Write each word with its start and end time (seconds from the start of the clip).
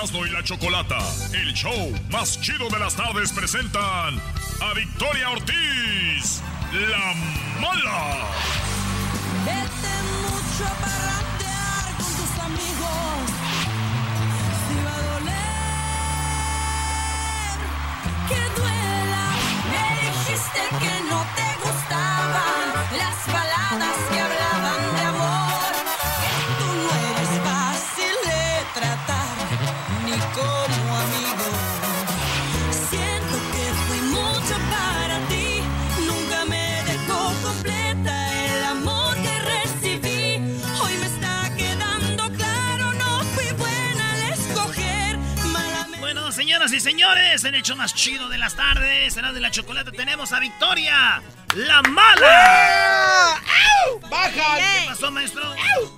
Y 0.00 0.30
la 0.30 0.44
Chocolata, 0.44 0.98
el 1.32 1.52
show 1.54 1.92
más 2.10 2.40
chido 2.40 2.68
de 2.70 2.78
las 2.78 2.94
tardes, 2.94 3.32
presentan 3.32 4.16
a 4.60 4.72
Victoria 4.74 5.30
Ortiz, 5.30 6.40
la 6.72 7.14
mala. 7.60 8.28
Señoras 46.68 46.72
y 46.72 46.80
señores, 46.80 47.44
en 47.44 47.54
el 47.54 47.60
hecho 47.60 47.76
más 47.76 47.94
chido 47.94 48.28
de 48.28 48.36
las 48.38 48.54
tardes, 48.54 49.14
será 49.14 49.32
de 49.32 49.40
la 49.40 49.50
chocolate, 49.50 49.90
tenemos 49.92 50.32
a 50.32 50.40
Victoria, 50.40 51.22
la 51.54 51.82
mala. 51.82 53.40
¡Baja! 54.10 54.56
¿Qué 54.58 54.86
pasó, 54.88 55.10
maestro? 55.10 55.42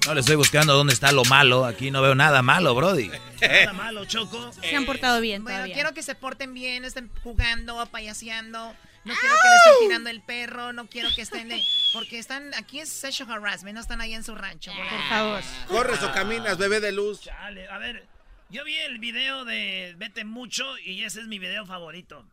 No 0.06 0.14
le 0.14 0.20
estoy 0.20 0.36
buscando 0.36 0.74
dónde 0.74 0.92
está 0.92 1.10
lo 1.12 1.24
malo. 1.24 1.64
Aquí 1.64 1.90
no 1.90 2.02
veo 2.02 2.14
nada 2.14 2.42
malo, 2.42 2.74
Brody. 2.74 3.10
Nada 3.40 3.72
malo, 3.72 4.04
Choco. 4.04 4.52
Se 4.52 4.76
han 4.76 4.86
portado 4.86 5.20
bien 5.20 5.42
Bueno, 5.42 5.58
todavía. 5.58 5.74
quiero 5.74 5.94
que 5.94 6.02
se 6.02 6.14
porten 6.14 6.54
bien, 6.54 6.84
estén 6.84 7.10
jugando, 7.22 7.84
payaseando. 7.86 8.74
No 9.02 9.14
quiero 9.14 9.34
que 9.42 9.48
le 9.48 9.56
estén 9.56 9.74
tirando 9.88 10.10
el 10.10 10.20
perro, 10.22 10.72
no 10.72 10.86
quiero 10.86 11.08
que 11.14 11.22
estén 11.22 11.48
de... 11.48 11.62
Porque 11.94 12.18
están... 12.18 12.52
Aquí 12.54 12.80
es 12.80 12.90
sexual 12.90 13.30
harassment, 13.30 13.74
no 13.74 13.80
están 13.80 14.00
ahí 14.00 14.12
en 14.14 14.22
su 14.22 14.34
rancho. 14.34 14.70
Por 14.72 15.08
favor. 15.08 15.40
Corres 15.68 16.02
o 16.02 16.12
caminas, 16.12 16.58
bebé 16.58 16.80
de 16.80 16.92
luz. 16.92 17.22
Chale, 17.22 17.66
a 17.68 17.78
ver, 17.78 18.06
yo 18.50 18.64
vi 18.64 18.76
el 18.78 18.98
video 18.98 19.44
de 19.44 19.94
Vete 19.98 20.24
Mucho 20.24 20.78
y 20.78 21.04
ese 21.04 21.20
es 21.20 21.26
mi 21.26 21.38
video 21.38 21.66
favorito. 21.66 22.24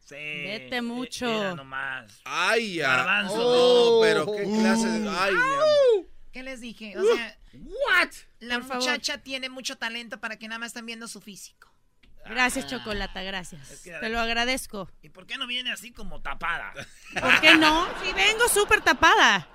Sí. 0.00 0.14
Vete 0.14 0.82
mucho. 0.82 1.26
Mira 1.26 1.54
nomás. 1.54 2.20
Ay, 2.24 2.74
ya. 2.74 2.96
Garbanzo. 2.96 3.34
Oh, 3.38 4.00
pero 4.02 4.26
qué 4.26 4.44
clase 4.44 4.86
de. 4.86 5.08
Ay, 5.08 5.30
amor. 5.34 6.06
¿Qué 6.32 6.42
les 6.42 6.60
dije? 6.60 6.96
O 6.98 7.02
sea, 7.02 7.38
What? 7.54 8.10
la 8.40 8.56
Por 8.58 8.68
favor. 8.68 8.76
muchacha 8.82 9.18
tiene 9.18 9.48
mucho 9.48 9.76
talento 9.76 10.20
para 10.20 10.36
que 10.38 10.46
nada 10.48 10.58
más 10.58 10.68
están 10.68 10.86
viendo 10.86 11.08
su 11.08 11.20
físico. 11.20 11.72
Gracias, 12.28 12.66
Chocolata, 12.66 13.22
gracias. 13.22 13.70
Es 13.70 13.80
que- 13.82 13.92
Te 13.92 14.08
lo 14.08 14.18
agradezco. 14.20 14.90
¿Y 15.00 15.08
por 15.10 15.26
qué 15.26 15.38
no 15.38 15.46
viene 15.46 15.70
así 15.72 15.92
como 15.92 16.20
tapada? 16.22 16.72
¿Por 17.20 17.40
qué 17.40 17.56
no? 17.56 17.86
Si 18.04 18.12
vengo 18.12 18.48
súper 18.48 18.80
tapada. 18.82 19.48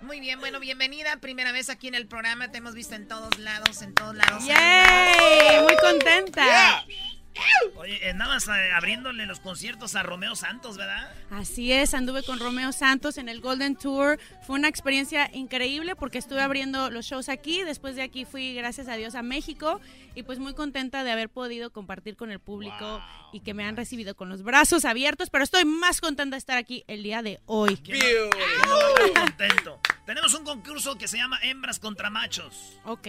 Muy 0.00 0.18
bien, 0.20 0.40
bueno, 0.40 0.60
bienvenida. 0.60 1.16
Primera 1.18 1.52
vez 1.52 1.68
aquí 1.68 1.88
en 1.88 1.94
el 1.94 2.06
programa. 2.06 2.50
Te 2.50 2.58
hemos 2.58 2.74
visto 2.74 2.94
en 2.94 3.06
todos 3.06 3.38
lados, 3.38 3.82
en 3.82 3.94
todos 3.94 4.14
lados. 4.14 4.44
¡Yay! 4.46 5.62
Muy 5.62 5.76
contenta. 5.76 6.84
Oye, 7.76 8.10
andabas 8.10 8.48
eh, 8.48 8.72
abriéndole 8.74 9.24
los 9.24 9.38
conciertos 9.40 9.94
a 9.94 10.02
Romeo 10.02 10.34
Santos, 10.34 10.76
¿verdad? 10.76 11.10
Así 11.30 11.72
es, 11.72 11.94
anduve 11.94 12.22
con 12.24 12.40
Romeo 12.40 12.72
Santos 12.72 13.18
en 13.18 13.28
el 13.28 13.40
Golden 13.40 13.76
Tour. 13.76 14.18
Fue 14.46 14.56
una 14.56 14.68
experiencia 14.68 15.30
increíble 15.32 15.94
porque 15.94 16.18
estuve 16.18 16.40
abriendo 16.42 16.90
los 16.90 17.06
shows 17.06 17.28
aquí. 17.28 17.62
Después 17.62 17.94
de 17.94 18.02
aquí 18.02 18.24
fui, 18.24 18.52
gracias 18.54 18.88
a 18.88 18.96
Dios, 18.96 19.14
a 19.14 19.22
México. 19.22 19.80
Y 20.16 20.24
pues 20.24 20.38
muy 20.40 20.54
contenta 20.54 21.04
de 21.04 21.12
haber 21.12 21.28
podido 21.28 21.70
compartir 21.70 22.16
con 22.16 22.32
el 22.32 22.40
público 22.40 23.00
y 23.32 23.40
que 23.40 23.54
me 23.54 23.64
han 23.64 23.76
recibido 23.76 24.16
con 24.16 24.28
los 24.28 24.42
brazos 24.42 24.84
abiertos. 24.84 25.30
Pero 25.30 25.44
estoy 25.44 25.64
más 25.64 26.00
contenta 26.00 26.34
de 26.34 26.38
estar 26.38 26.58
aquí 26.58 26.84
el 26.88 27.04
día 27.04 27.22
de 27.22 27.40
hoy. 27.46 27.76
¿Quién 27.76 27.96
no- 27.98 28.30
quién 28.30 28.48
no 28.68 28.74
va 28.76 28.84
a 28.84 29.06
estar 29.06 29.24
contento? 29.24 29.80
Tenemos 30.10 30.34
un 30.34 30.44
concurso 30.44 30.98
que 30.98 31.06
se 31.06 31.18
llama 31.18 31.38
Hembras 31.40 31.78
contra 31.78 32.10
Machos. 32.10 32.80
Ok. 32.84 33.06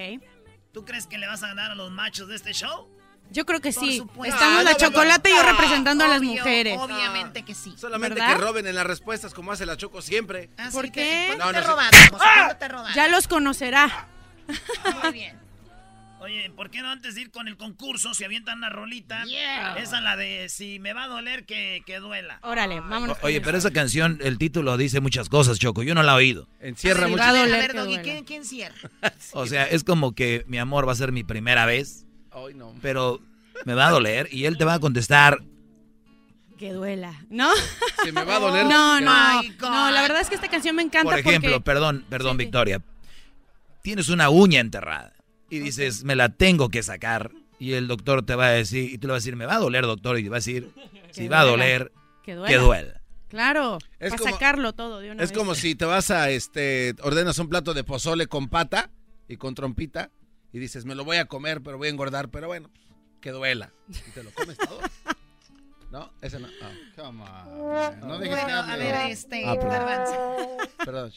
¿Tú 0.72 0.86
crees 0.86 1.08
que 1.08 1.18
le 1.18 1.26
vas 1.26 1.42
a 1.42 1.48
ganar 1.48 1.72
a 1.72 1.74
los 1.76 1.90
machos 1.90 2.28
de 2.28 2.36
este 2.36 2.54
show? 2.54 2.88
Yo 3.32 3.44
creo 3.44 3.60
que 3.60 3.72
Por 3.74 3.84
sí. 3.84 3.98
supuesto. 3.98 4.36
Estamos 4.36 4.60
Ah, 4.60 4.64
la 4.64 4.72
no, 4.74 4.78
no, 4.78 4.86
no. 4.86 4.92
chocolate 4.92 5.32
y 5.32 5.34
yo 5.34 5.40
Ah, 5.40 5.52
representando 5.52 6.04
a 6.06 6.08
las 6.10 6.22
mujeres. 6.22 6.78
Obviamente 6.80 7.42
que 7.44 7.56
sí. 7.56 7.74
Solamente 7.76 8.20
¿Verdad? 8.20 8.36
que 8.36 8.42
roben 8.44 8.68
en 8.68 8.76
las 8.76 8.86
respuestas 8.86 9.34
como 9.34 9.52
hace 9.52 9.66
la 9.66 9.78
Choco 9.78 10.04
siempre. 10.04 10.52
Así 10.58 10.74
¿Por 10.78 10.92
que, 10.92 10.92
qué? 10.92 11.34
¿Cuánto 11.38 11.46
No, 11.46 11.52
te 11.54 12.56
te 12.60 12.68
robaron? 12.68 12.94
Ya 12.94 13.08
los 13.08 13.28
conocerá. 13.28 14.08
Muy 15.02 15.12
bien. 15.12 15.40
Oye, 16.22 16.52
¿por 16.56 16.70
qué 16.70 16.82
no 16.84 16.90
antes 16.92 17.16
de 17.16 17.22
ir 17.22 17.32
con 17.32 17.48
el 17.48 17.58
concurso 17.58 18.14
se 18.14 18.26
avientan 18.26 18.60
una 18.60 18.70
rolita? 18.70 19.24
Yeah. 19.24 19.76
Esa 19.78 20.02
la 20.02 20.16
de 20.16 20.50
si 20.50 20.78
me 20.78 20.94
va 20.94 21.06
a 21.06 21.08
doler 21.08 21.46
que, 21.46 21.82
que 21.84 21.98
duela. 22.00 22.38
Órale, 22.44 22.80
vámonos. 22.80 23.18
O- 23.24 23.26
Oye, 23.26 23.42
pero 23.42 23.58
esa 23.58 23.72
canción, 23.72 24.20
el 24.22 24.38
título 24.38 24.78
dice 24.78 25.00
muchas 25.00 25.30
cosas, 25.30 25.58
Choco. 25.58 25.82
Yo 25.82 25.96
no 25.96 26.04
la 26.04 26.12
he 26.12 26.16
oído. 26.16 26.48
Encierra 26.60 27.00
A 27.00 27.04
ver, 27.06 27.10
mucho. 27.12 27.24
va 27.24 27.30
a 27.30 27.34
ver, 27.34 27.74
Doggy. 27.74 27.98
¿quién, 28.04 28.24
quién 28.24 28.46
cierra? 28.46 28.92
O 29.34 29.48
sea, 29.48 29.66
es 29.66 29.84
como 29.84 30.14
que 30.14 30.44
mi 30.48 30.60
amor 30.60 30.88
va 30.88 30.92
a 30.92 30.96
ser 30.96 31.12
mi 31.12 31.24
primera 31.24 31.66
vez, 31.66 32.06
Ay, 32.32 32.54
no. 32.54 32.76
pero 32.84 33.20
me 33.66 33.74
va 33.74 33.88
a 33.88 33.92
doler 33.92 34.28
y 34.32 34.46
él 34.46 34.58
te 34.60 34.66
va 34.66 34.76
a 34.76 34.80
contestar. 34.80 35.40
Que 36.60 36.72
duela, 36.74 37.20
¿no? 37.32 37.50
Se 38.04 38.12
me 38.12 38.24
va 38.24 38.36
a 38.36 38.40
doler. 38.40 38.66
No, 38.72 39.02
no, 39.02 39.42
no, 39.42 39.90
la 39.90 40.02
verdad 40.04 40.22
es 40.22 40.30
que 40.30 40.36
esta 40.36 40.50
canción 40.50 40.76
me 40.76 40.84
encanta 40.84 41.10
Por 41.10 41.18
ejemplo, 41.18 41.54
porque... 41.54 41.64
perdón, 41.66 42.06
perdón, 42.10 42.34
Sí, 42.34 42.42
sí. 42.42 42.46
Victoria. 42.46 42.82
Tienes 43.82 44.10
una 44.10 44.30
uña 44.30 44.60
enterrada 44.60 45.14
y 45.52 45.60
dices, 45.60 46.04
me 46.04 46.16
la 46.16 46.30
tengo 46.30 46.70
que 46.70 46.82
sacar. 46.82 47.32
Y 47.60 47.74
el 47.74 47.88
doctor 47.88 48.26
te 48.26 48.34
va 48.34 48.48
a 48.48 48.52
decir, 48.52 48.92
y 48.92 48.98
tú 48.98 49.06
le 49.08 49.12
vas 49.14 49.18
a 49.18 49.22
decir, 49.24 49.36
me 49.36 49.46
va 49.46 49.56
a 49.56 49.60
doler, 49.60 49.84
doctor. 49.86 50.18
Y 50.18 50.24
te 50.24 50.30
va 50.30 50.38
a 50.38 50.40
decir, 50.40 50.72
si 51.12 51.28
va 51.28 51.42
a 51.42 51.46
doler, 51.46 51.92
Que 52.24 52.34
duela. 52.34 52.48
que 52.50 52.58
duela. 52.58 53.02
Claro, 53.28 53.78
Es 54.00 54.10
para 54.10 54.18
como- 54.20 54.32
sacarlo 54.34 54.74
todo 54.74 55.00
de 55.00 55.12
una 55.12 55.24
Es 55.24 55.30
vez. 55.30 55.38
como 55.38 55.54
si 55.56 55.76
te 55.76 55.86
vas 55.86 56.10
a, 56.12 56.30
este, 56.32 56.96
ordenas 57.04 57.38
un 57.40 57.48
plato 57.50 57.74
de 57.74 57.84
pozole 57.84 58.28
con 58.28 58.50
pata 58.50 58.90
y 59.28 59.38
con 59.38 59.54
trompita 59.56 60.10
y 60.52 60.60
dices, 60.60 60.84
me 60.86 60.96
lo 60.96 61.06
voy 61.06 61.18
a 61.18 61.26
comer, 61.26 61.62
pero 61.62 61.78
voy 61.78 61.88
a 61.88 61.92
engordar, 61.92 62.30
pero 62.30 62.48
bueno, 62.48 62.70
que 63.22 63.32
duela. 63.32 63.72
Y 63.90 64.12
te 64.12 64.24
lo 64.24 64.32
comes 64.32 64.58
todo. 64.58 64.80
¿No? 65.92 66.12
Ese 66.22 66.40
no. 66.40 66.48
Ah, 66.62 66.72
Come 66.96 67.24
on. 67.24 68.00
No 68.02 68.18
dejes 68.20 68.38
que 68.38 68.44
Bueno, 68.44 68.60
a 68.60 68.76
ver, 68.78 69.12
este, 69.12 69.44
Ah, 69.46 69.56
perdón. 70.84 71.12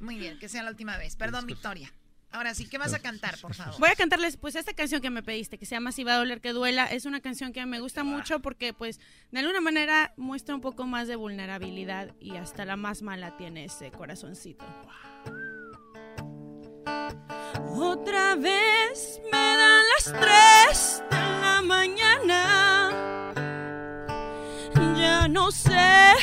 Muy 0.00 0.16
bien, 0.18 0.38
que 0.38 0.48
sea 0.48 0.62
la 0.62 0.70
última 0.70 0.96
vez. 0.98 1.16
Perdón, 1.16 1.46
Victoria. 1.46 1.92
Ahora 2.32 2.54
sí, 2.54 2.66
¿qué 2.68 2.78
vas 2.78 2.94
a 2.94 3.00
cantar, 3.00 3.38
por 3.38 3.54
favor? 3.54 3.74
Voy 3.80 3.88
a 3.88 3.96
cantarles 3.96 4.36
pues 4.36 4.54
esta 4.54 4.72
canción 4.72 5.00
que 5.00 5.10
me 5.10 5.22
pediste, 5.22 5.58
que 5.58 5.66
se 5.66 5.74
llama 5.74 5.90
Si 5.90 6.04
va 6.04 6.14
a 6.14 6.18
doler 6.18 6.40
que 6.40 6.52
duela. 6.52 6.86
Es 6.86 7.04
una 7.04 7.20
canción 7.20 7.52
que 7.52 7.66
me 7.66 7.80
gusta 7.80 8.04
mucho 8.04 8.40
porque 8.40 8.72
pues 8.72 9.00
de 9.32 9.40
alguna 9.40 9.60
manera 9.60 10.14
muestra 10.16 10.54
un 10.54 10.60
poco 10.60 10.86
más 10.86 11.08
de 11.08 11.16
vulnerabilidad 11.16 12.14
y 12.20 12.36
hasta 12.36 12.64
la 12.64 12.76
más 12.76 13.02
mala 13.02 13.36
tiene 13.36 13.64
ese 13.64 13.90
corazoncito. 13.90 14.64
Otra 17.76 18.36
vez 18.36 19.20
me 19.32 19.38
dan 19.38 19.82
las 19.96 20.04
tres 20.20 21.02
de 21.10 21.40
la 21.40 21.62
mañana. 21.62 22.92
Ya 24.96 25.26
no 25.26 25.50
sé 25.50 26.14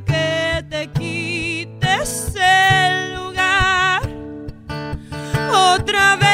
que 0.00 0.64
te 0.70 0.86
quite 0.88 1.94
ese 2.02 3.14
lugar. 3.14 4.00
Otra 5.52 6.16
vez 6.16 6.31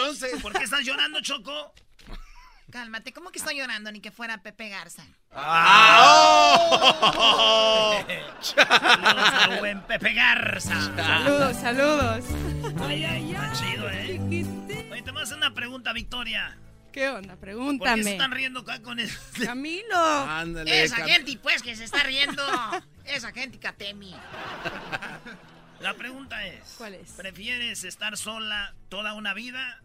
entonces. 0.00 0.40
¿Por 0.42 0.52
qué 0.52 0.64
estás 0.64 0.84
llorando, 0.84 1.20
Choco? 1.20 1.74
Cálmate, 2.70 3.12
¿cómo 3.12 3.30
que 3.30 3.38
estoy 3.38 3.56
llorando? 3.58 3.92
Ni 3.92 4.00
que 4.00 4.10
fuera 4.10 4.38
Pepe 4.42 4.70
Garza. 4.70 5.04
¡Ah! 5.30 5.98
oh. 7.16 7.98
Saludos 8.40 9.34
al 9.34 9.58
buen 9.58 9.82
Pepe 9.82 10.14
Garza. 10.14 10.74
Saludos, 10.96 11.56
saludos. 11.58 12.24
Ay, 12.80 13.04
ay, 13.04 13.04
ay. 13.04 13.32
Está 13.34 13.52
chido, 13.52 13.90
¿eh? 13.90 14.18
Oye, 14.90 15.02
te 15.02 15.10
voy 15.10 15.20
a 15.20 15.24
hacer 15.24 15.36
una 15.36 15.52
pregunta, 15.52 15.92
Victoria. 15.92 16.56
¿Qué 16.92 17.08
onda? 17.10 17.20
¿Por 17.20 17.28
qué 17.28 17.34
se 17.34 17.40
Pregúntame. 17.40 18.12
están 18.12 18.30
riendo 18.32 18.60
acá 18.60 18.80
con 18.82 18.98
eso? 18.98 19.18
Camilo. 19.44 19.98
Ándale. 19.98 20.82
Esa 20.84 20.96
Cam- 20.98 21.08
gente, 21.08 21.38
pues, 21.42 21.62
que 21.62 21.76
se 21.76 21.84
está 21.84 22.02
riendo. 22.04 22.42
Esa 23.04 23.32
gente, 23.32 23.58
Catemi. 23.58 24.14
La 25.82 25.94
pregunta 25.94 26.46
es: 26.46 26.74
¿Cuál 26.78 26.94
es? 26.94 27.10
¿Prefieres 27.12 27.84
estar 27.84 28.16
sola 28.16 28.74
toda 28.88 29.14
una 29.14 29.34
vida 29.34 29.82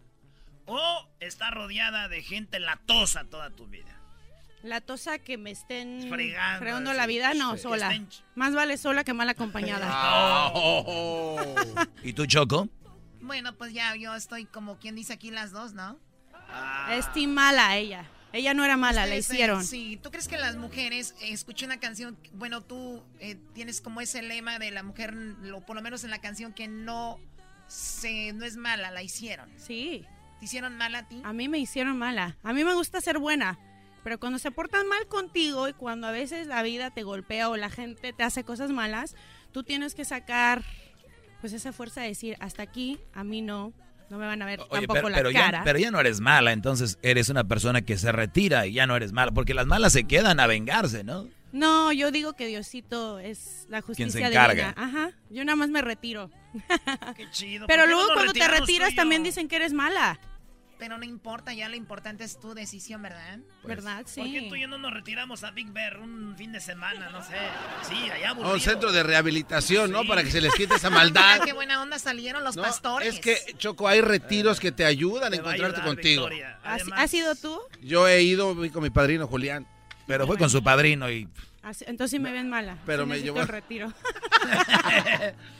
o 0.66 1.08
estar 1.20 1.52
rodeada 1.54 2.08
de 2.08 2.22
gente 2.22 2.60
latosa 2.60 3.24
toda 3.24 3.50
tu 3.50 3.66
vida? 3.66 3.94
La 4.62 4.80
tosa 4.80 5.18
que 5.18 5.38
me 5.38 5.50
estén 5.52 6.06
Fregando, 6.08 6.58
fregando 6.58 6.92
la 6.92 7.06
vida, 7.06 7.32
no, 7.34 7.56
Sí. 7.56 7.62
sola. 7.62 7.92
Estén 7.92 8.08
Más 8.34 8.54
vale 8.54 8.76
sola 8.76 9.04
que 9.04 9.12
mal 9.14 9.28
acompañada. 9.28 9.86
Ah, 9.90 10.50
oh. 10.54 11.54
¿Y 12.02 12.12
tú, 12.12 12.26
Choco? 12.26 12.68
Bueno, 13.20 13.54
pues 13.54 13.72
ya 13.72 13.94
yo 13.96 14.14
estoy 14.14 14.46
como 14.46 14.78
quien 14.78 14.94
dice 14.96 15.12
aquí 15.12 15.30
las 15.30 15.52
dos, 15.52 15.74
¿no? 15.74 15.98
Es 16.90 17.12
team 17.12 17.30
mala 17.32 17.76
ella. 17.76 18.04
Ella 18.32 18.54
no 18.54 18.64
era 18.64 18.76
mala, 18.76 19.06
la 19.06 19.14
eh, 19.14 19.18
hicieron. 19.18 19.64
Sí, 19.64 19.98
¿tú 20.02 20.10
crees 20.10 20.28
que 20.28 20.36
las 20.36 20.56
mujeres, 20.56 21.14
eh, 21.20 21.32
escuché 21.32 21.64
una 21.64 21.80
canción, 21.80 22.16
bueno, 22.34 22.62
tú 22.62 23.02
eh, 23.20 23.36
tienes 23.54 23.80
como 23.80 24.00
ese 24.00 24.22
lema 24.22 24.58
de 24.58 24.70
la 24.70 24.82
mujer, 24.82 25.14
lo, 25.14 25.60
por 25.60 25.76
lo 25.76 25.82
menos 25.82 26.04
en 26.04 26.10
la 26.10 26.20
canción, 26.20 26.52
que 26.52 26.68
no, 26.68 27.18
se, 27.68 28.32
no 28.32 28.44
es 28.44 28.56
mala, 28.56 28.90
la 28.90 29.02
hicieron. 29.02 29.48
Sí, 29.56 30.04
¿Te 30.38 30.44
hicieron 30.44 30.76
mala 30.76 31.00
a 31.00 31.08
ti? 31.08 31.20
a 31.24 31.32
mí 31.32 31.48
me 31.48 31.58
hicieron 31.58 31.96
mala. 31.96 32.36
A 32.42 32.52
mí 32.52 32.64
me 32.64 32.74
gusta 32.74 33.00
ser 33.00 33.18
buena. 33.18 33.58
Pero 34.04 34.20
cuando 34.20 34.38
se 34.38 34.50
portan 34.50 34.86
mal 34.86 35.06
contigo 35.08 35.68
y 35.68 35.72
cuando 35.72 36.06
a 36.06 36.12
veces 36.12 36.46
la 36.46 36.62
vida 36.62 36.90
te 36.90 37.02
golpea 37.02 37.48
o 37.48 37.56
la 37.56 37.68
gente 37.68 38.12
te 38.12 38.22
hace 38.22 38.44
cosas 38.44 38.70
malas, 38.70 39.16
tú 39.52 39.64
tienes 39.64 39.94
que 39.94 40.04
sacar 40.04 40.62
pues 41.40 41.52
esa 41.52 41.72
fuerza 41.72 42.02
de 42.02 42.08
decir, 42.08 42.36
hasta 42.40 42.62
aquí, 42.62 42.98
a 43.12 43.24
mí 43.24 43.42
no, 43.42 43.72
no 44.10 44.18
me 44.18 44.26
van 44.26 44.40
a 44.42 44.46
ver 44.46 44.60
Oye, 44.70 44.86
tampoco 44.86 44.94
pero, 44.94 45.08
la 45.10 45.16
pero 45.16 45.32
cara. 45.32 45.58
ya, 45.58 45.64
pero 45.64 45.78
ya 45.78 45.90
no 45.90 46.00
eres 46.00 46.20
mala, 46.20 46.52
entonces 46.52 46.98
eres 47.02 47.28
una 47.28 47.44
persona 47.44 47.82
que 47.82 47.96
se 47.98 48.10
retira 48.12 48.66
y 48.66 48.72
ya 48.72 48.86
no 48.86 48.96
eres 48.96 49.12
mala, 49.12 49.32
porque 49.32 49.54
las 49.54 49.66
malas 49.66 49.92
se 49.92 50.04
quedan 50.04 50.40
a 50.40 50.46
vengarse, 50.46 51.04
¿no? 51.04 51.26
No, 51.52 51.92
yo 51.92 52.10
digo 52.10 52.34
que 52.34 52.46
Diosito 52.46 53.18
es 53.18 53.66
la 53.70 53.80
justicia 53.80 54.10
se 54.12 54.18
divina. 54.18 54.28
encarga. 54.52 54.74
Ajá, 54.76 55.12
yo 55.30 55.44
nada 55.44 55.56
más 55.56 55.70
me 55.70 55.80
retiro. 55.80 56.30
Qué 57.16 57.30
chido. 57.30 57.66
Pero 57.66 57.82
¿Por 57.84 57.88
qué 57.88 57.94
no 57.94 57.96
luego 57.98 58.14
cuando 58.14 58.32
te 58.34 58.48
retiras 58.48 58.90
yo? 58.90 58.96
también 58.96 59.22
dicen 59.22 59.48
que 59.48 59.56
eres 59.56 59.72
mala, 59.72 60.18
Pero 60.78 60.96
no 60.96 61.04
importa, 61.04 61.52
ya 61.52 61.68
lo 61.68 61.74
importante 61.74 62.22
es 62.22 62.38
tu 62.38 62.54
decisión, 62.54 63.02
¿verdad? 63.02 63.40
¿verdad? 63.64 64.04
Sí. 64.06 64.20
¿Por 64.20 64.30
qué 64.30 64.42
tú 64.48 64.54
y 64.54 64.60
yo 64.60 64.68
no 64.68 64.78
nos 64.78 64.94
retiramos 64.94 65.42
a 65.42 65.50
Big 65.50 65.72
Bear 65.72 65.98
un 65.98 66.36
fin 66.38 66.52
de 66.52 66.60
semana? 66.60 67.10
No 67.10 67.20
sé. 67.22 67.34
Sí, 67.88 68.08
allá 68.10 68.28
A 68.28 68.30
aburrido. 68.30 68.54
un 68.54 68.60
centro 68.60 68.92
de 68.92 69.02
rehabilitación, 69.02 69.90
¿no? 69.90 70.04
Para 70.06 70.22
que 70.22 70.30
se 70.30 70.40
les 70.40 70.54
quite 70.54 70.76
esa 70.76 70.86
Ah, 70.86 70.90
maldad. 71.02 71.40
qué 71.44 71.52
buena 71.52 71.82
onda 71.82 71.98
salieron 71.98 72.44
los 72.44 72.54
No, 72.56 72.62
pastores. 72.62 73.12
Es 73.14 73.20
que, 73.20 73.36
Choco, 73.58 73.88
hay 73.88 74.00
retiros 74.02 74.60
que 74.60 74.70
te 74.70 74.84
ayudan 74.84 75.24
a 75.26 75.30
Te 75.30 75.36
a 75.36 75.38
encontrarte 75.40 75.78
ayudar, 75.80 75.84
contigo. 75.84 76.22
Victoria. 76.28 76.58
¿Has, 76.62 76.82
Además- 76.82 77.00
has 77.00 77.10
sido 77.10 77.34
tú? 77.34 77.58
Yo 77.82 78.06
he 78.06 78.22
ido 78.22 78.54
con 78.72 78.82
mi 78.82 78.90
padrino 78.90 79.26
Julián. 79.26 79.66
Pero 80.06 80.26
fue 80.28 80.38
con 80.38 80.48
su 80.48 80.62
padrino 80.62 81.10
y 81.10 81.28
Así- 81.62 81.84
Entonces 81.88 82.12
sí 82.12 82.18
me 82.18 82.30
ven 82.32 82.48
mala. 82.48 82.78
Pero 82.86 83.02
Sí 83.02 83.08
me 83.10 83.20
llevó- 83.20 83.40
el 83.42 83.48
retiro. 83.48 83.92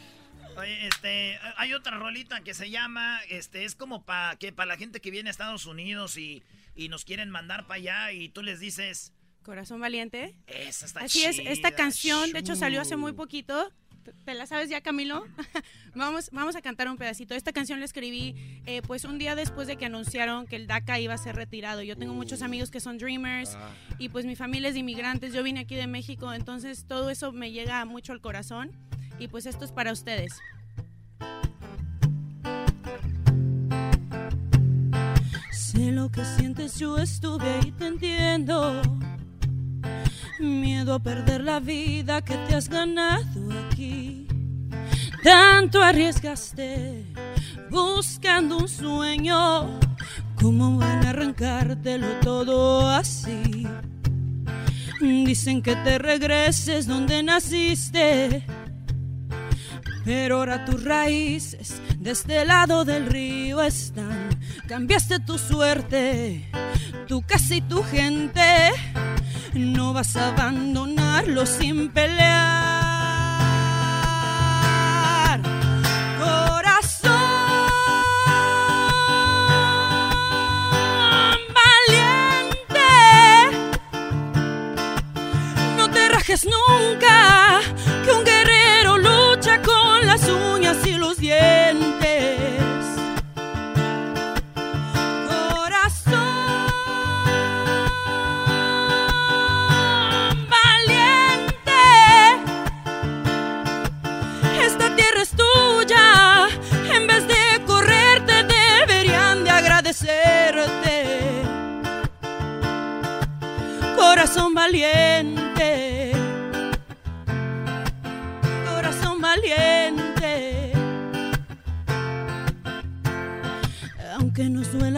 Oye, 0.58 0.86
este, 0.88 1.38
hay 1.56 1.72
otra 1.72 1.96
rolita 1.98 2.40
que 2.42 2.52
se 2.54 2.70
llama, 2.70 3.20
este, 3.28 3.64
es 3.64 3.74
como 3.74 4.04
para 4.04 4.36
que 4.36 4.52
para 4.52 4.66
la 4.66 4.76
gente 4.76 5.00
que 5.00 5.10
viene 5.10 5.28
a 5.28 5.32
Estados 5.32 5.66
Unidos 5.66 6.16
y, 6.16 6.42
y 6.74 6.88
nos 6.88 7.04
quieren 7.04 7.30
mandar 7.30 7.66
para 7.66 7.76
allá 7.76 8.12
y 8.12 8.28
tú 8.28 8.42
les 8.42 8.58
dices, 8.60 9.12
Corazón 9.42 9.80
valiente. 9.80 10.34
esa 10.46 10.86
está 10.86 11.00
Así 11.00 11.24
es, 11.24 11.38
esta 11.38 11.70
canción, 11.72 12.32
de 12.32 12.40
hecho 12.40 12.54
shu". 12.54 12.58
salió 12.58 12.80
hace 12.80 12.96
muy 12.96 13.12
poquito. 13.12 13.72
¿Te- 14.04 14.12
¿Te 14.12 14.34
la 14.34 14.46
sabes 14.46 14.68
ya, 14.68 14.80
Camilo? 14.80 15.26
vamos, 15.94 16.28
vamos 16.32 16.56
a 16.56 16.60
cantar 16.62 16.88
un 16.88 16.96
pedacito. 16.98 17.34
Esta 17.34 17.52
canción 17.52 17.78
la 17.78 17.84
escribí 17.86 18.34
eh, 18.66 18.82
pues 18.86 19.04
un 19.04 19.18
día 19.18 19.34
después 19.36 19.68
de 19.68 19.76
que 19.76 19.84
anunciaron 19.86 20.46
que 20.46 20.56
el 20.56 20.66
DACA 20.66 20.98
iba 20.98 21.14
a 21.14 21.18
ser 21.18 21.36
retirado. 21.36 21.82
Yo 21.82 21.96
tengo 21.96 22.14
muchos 22.14 22.42
amigos 22.42 22.70
que 22.70 22.80
son 22.80 22.98
Dreamers 22.98 23.56
y 23.98 24.08
pues 24.08 24.24
mi 24.26 24.34
familia 24.36 24.68
es 24.68 24.74
de 24.74 24.80
inmigrantes. 24.80 25.32
Yo 25.32 25.42
vine 25.42 25.60
aquí 25.60 25.76
de 25.76 25.86
México, 25.86 26.32
entonces 26.34 26.84
todo 26.86 27.10
eso 27.10 27.32
me 27.32 27.52
llega 27.52 27.84
mucho 27.84 28.12
al 28.12 28.20
corazón. 28.20 28.72
Y 29.18 29.28
pues 29.28 29.46
esto 29.46 29.64
es 29.64 29.72
para 29.72 29.92
ustedes. 29.92 30.40
Sé 35.50 35.92
lo 35.92 36.10
que 36.10 36.24
sientes, 36.24 36.78
yo 36.78 36.98
estuve 36.98 37.44
ahí, 37.54 37.72
te 37.72 37.86
entiendo. 37.86 38.80
Miedo 40.38 40.94
a 40.94 40.98
perder 41.00 41.42
la 41.42 41.58
vida 41.58 42.22
que 42.22 42.36
te 42.36 42.54
has 42.54 42.68
ganado 42.68 43.50
aquí. 43.66 44.26
Tanto 45.22 45.82
arriesgaste 45.82 47.04
buscando 47.70 48.58
un 48.58 48.68
sueño. 48.68 49.78
¿Cómo 50.40 50.78
van 50.78 51.04
a 51.04 51.10
arrancártelo 51.10 52.06
todo 52.22 52.88
así? 52.88 53.66
Dicen 55.00 55.62
que 55.62 55.74
te 55.76 55.98
regreses 55.98 56.86
donde 56.86 57.22
naciste. 57.22 58.44
Pero 60.08 60.38
ahora 60.38 60.64
tus 60.64 60.82
raíces 60.84 61.82
de 61.98 62.12
este 62.12 62.42
lado 62.46 62.86
del 62.86 63.04
río 63.04 63.60
están. 63.62 64.30
Cambiaste 64.66 65.20
tu 65.20 65.36
suerte, 65.36 66.50
tu 67.06 67.20
casa 67.20 67.56
y 67.56 67.60
tu 67.60 67.82
gente. 67.82 68.72
No 69.52 69.92
vas 69.92 70.16
a 70.16 70.28
abandonarlo 70.28 71.44
sin 71.44 71.90
pelear. 71.90 72.22
Corazón 76.18 77.12
valiente. 81.60 82.88
No 85.76 85.90
te 85.90 86.08
rajes 86.08 86.46
nunca, 86.46 87.27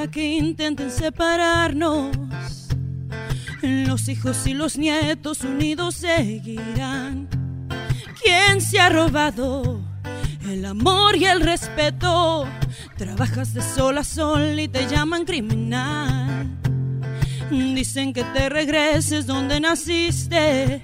Que 0.09 0.39
intenten 0.39 0.91
separarnos, 0.91 2.17
los 3.63 4.09
hijos 4.09 4.45
y 4.47 4.55
los 4.55 4.77
nietos 4.77 5.43
unidos 5.43 5.97
seguirán. 5.97 7.29
¿Quién 8.21 8.61
se 8.61 8.81
ha 8.81 8.89
robado 8.89 9.81
el 10.49 10.65
amor 10.65 11.17
y 11.17 11.27
el 11.27 11.43
respeto? 11.43 12.49
Trabajas 12.97 13.53
de 13.55 13.63
sol 13.63 13.99
a 13.99 14.05
sol 14.05 14.59
y 14.59 14.69
te 14.69 14.89
llaman 14.89 15.27
criminal. 15.27 16.49
Dicen 17.51 18.13
que 18.13 18.25
te 18.25 18.49
regreses 18.49 19.27
donde 19.27 19.61
naciste. 19.61 20.81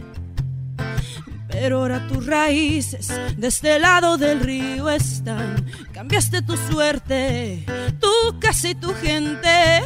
Pero 1.49 1.79
ahora 1.81 2.07
tus 2.07 2.27
raíces 2.27 3.11
de 3.37 3.49
este 3.49 3.81
lado 3.81 4.19
del 4.19 4.41
río 4.41 4.89
están. 4.91 5.65
Cambiaste 6.07 6.41
tu 6.43 6.57
suerte, 6.57 7.67
tu 8.01 8.39
casa 8.39 8.69
y 8.69 8.77
tu 8.77 8.95
gente. 8.95 9.83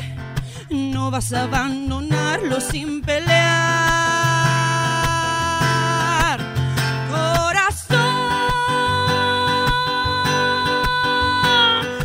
No 0.69 1.11
vas 1.11 1.33
a 1.33 1.45
abandonarlo 1.45 2.61
sin 2.61 3.01
pelear. 3.01 3.31
Corazón 7.11 8.15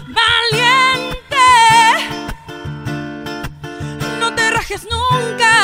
valiente. 0.07 1.49
No 4.21 4.33
te 4.33 4.49
rajes 4.49 4.87
nunca, 4.89 5.54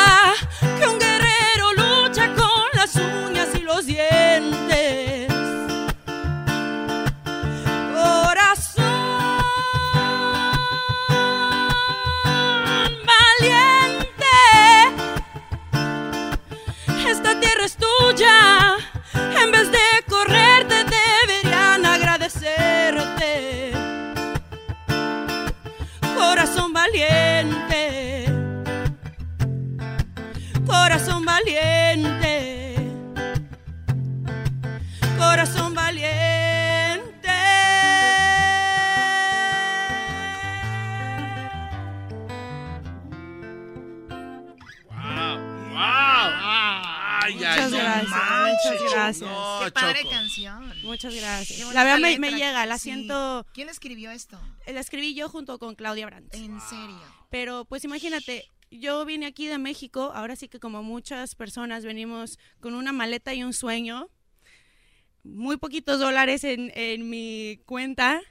La 51.73 51.83
verdad 51.83 52.17
me, 52.17 52.31
llega, 52.31 52.65
la 52.65 52.77
Sí. 52.77 52.85
siento, 52.85 53.45
¿Quién 53.53 53.69
escribió 53.69 54.11
esto? 54.11 54.39
la 54.65 54.79
escribí 54.79 55.13
yo 55.13 55.29
junto 55.29 55.59
con 55.59 55.75
Claudia 55.75 56.05
Brandt. 56.05 56.33
En 56.33 56.59
serio. 56.61 57.01
Pero 57.29 57.65
pues 57.65 57.83
imagínate, 57.83 58.45
yo 58.69 59.05
vine 59.05 59.25
aquí 59.25 59.47
de 59.47 59.57
México, 59.57 60.11
ahora 60.13 60.35
sí 60.35 60.47
que 60.47 60.59
como 60.59 60.83
muchas 60.83 61.35
personas 61.35 61.83
venimos 61.85 62.39
con 62.59 62.73
una 62.73 62.91
maleta 62.93 63.33
y 63.33 63.43
un 63.43 63.53
sueño, 63.53 64.09
muy 65.23 65.57
poquitos 65.57 65.99
dólares 65.99 66.43
en, 66.43 66.71
en 66.75 67.09
mi 67.09 67.61
cuenta. 67.65 68.21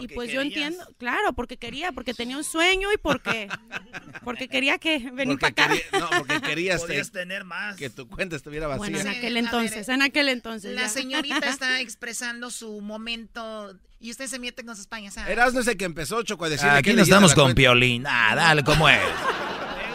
Y 0.00 0.08
pues 0.08 0.30
yo 0.30 0.40
entiendo, 0.40 0.84
claro, 0.98 1.32
porque 1.34 1.56
quería, 1.56 1.92
porque 1.92 2.14
tenía 2.14 2.36
un 2.36 2.44
sueño 2.44 2.92
y 2.92 2.96
porque, 2.98 3.48
porque 4.24 4.48
quería 4.48 4.78
que 4.78 4.98
venir 5.12 5.38
para 5.38 5.50
acá. 5.50 5.68
quería- 5.68 5.84
no, 6.00 6.08
porque 6.18 6.40
querías 6.40 6.80
Podías 6.82 7.10
tener 7.12 7.44
más. 7.44 7.76
que 7.76 7.90
tu 7.90 8.08
cuenta 8.08 8.36
estuviera 8.36 8.66
vacía. 8.66 8.78
Bueno, 8.78 8.98
en 8.98 9.08
aquel 9.08 9.32
a 9.36 9.40
ver, 9.40 9.44
entonces, 9.44 9.88
en 9.88 10.02
aquel 10.02 10.28
entonces. 10.28 10.74
La 10.74 10.82
ya. 10.82 10.88
señorita 10.88 11.48
está 11.48 11.80
expresando 11.80 12.50
su 12.50 12.80
momento 12.80 13.78
y 14.00 14.10
usted 14.10 14.26
se 14.26 14.38
mete 14.38 14.64
con 14.64 14.76
sus 14.76 14.86
payasadas. 14.86 15.30
Eras 15.30 15.54
no 15.54 15.62
sé 15.62 15.76
que 15.76 15.84
empezó 15.84 16.22
Choco 16.22 16.44
a 16.44 16.48
decirle 16.48 16.72
Aquí 16.78 16.92
no 16.92 17.02
estamos 17.02 17.34
con 17.34 17.44
cuenta. 17.44 17.56
Piolín. 17.56 18.04
Ah, 18.06 18.34
dale, 18.34 18.62
¿cómo 18.64 18.88
es? 18.88 18.98
Eh, 18.98 19.00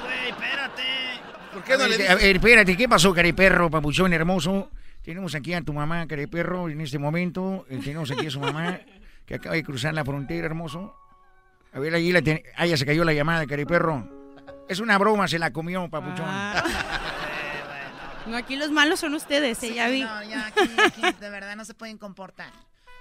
güey, 0.03 0.29
espérate. 0.29 0.83
¿Por 1.53 1.63
qué 1.63 1.77
no 1.77 1.87
le 1.87 1.95
A 1.95 1.97
dices? 1.97 2.15
ver, 2.15 2.35
espérate, 2.35 2.77
¿qué 2.77 2.87
pasó, 2.89 3.13
cariperro, 3.13 3.69
papuchón 3.69 4.13
hermoso? 4.13 4.71
Tenemos 5.03 5.33
aquí 5.33 5.53
a 5.53 5.61
tu 5.61 5.73
mamá, 5.73 6.07
cariperro, 6.07 6.69
en 6.69 6.81
este 6.81 6.99
momento. 6.99 7.65
eh, 7.69 7.79
tenemos 7.83 8.11
aquí 8.11 8.27
a 8.27 8.31
su 8.31 8.39
mamá, 8.39 8.79
que 9.29 9.35
acaba 9.35 9.53
de 9.55 9.63
cruzar 9.63 9.93
la 9.93 10.03
frontera, 10.03 10.47
hermoso. 10.47 10.95
A 11.71 11.77
ver, 11.79 11.93
allí 11.93 12.11
la 12.11 12.23
ten- 12.23 12.41
ah, 12.57 12.65
ya 12.65 12.75
se 12.75 12.85
cayó 12.85 13.05
la 13.05 13.13
llamada, 13.13 13.45
cariperro. 13.45 14.09
Es 14.67 14.79
una 14.79 14.97
broma, 14.97 15.27
se 15.27 15.37
la 15.37 15.53
comió, 15.53 15.87
papuchón. 15.87 16.25
Ah. 16.27 16.63
No, 18.25 18.35
aquí 18.35 18.55
los 18.55 18.71
malos 18.71 18.99
son 18.99 19.13
ustedes, 19.13 19.61
eh, 19.63 19.67
Sí, 19.69 19.73
ya 19.75 19.87
vi. 19.87 20.01
No, 20.01 20.23
ya 20.23 20.47
aquí, 20.47 20.61
aquí 20.83 21.01
de 21.19 21.29
verdad 21.29 21.55
no 21.55 21.63
se 21.63 21.75
pueden 21.75 21.99
comportar. 21.99 22.51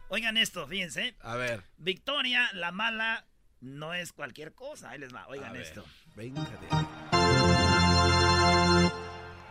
Oigan 0.09 0.37
esto, 0.37 0.67
fíjense. 0.67 1.17
A 1.23 1.35
ver, 1.37 1.65
Victoria, 1.79 2.49
la 2.53 2.73
mala, 2.73 3.25
no 3.63 3.95
es 3.95 4.13
cualquier 4.13 4.55
cosa. 4.55 4.91
Ahí 4.91 4.99
les 4.99 5.15
va, 5.15 5.23
a 5.23 5.29
oigan 5.29 5.53
ver. 5.55 5.63
esto. 5.63 5.83
Venga 6.15 6.43
de 6.43 6.77
ahí. 6.77 7.18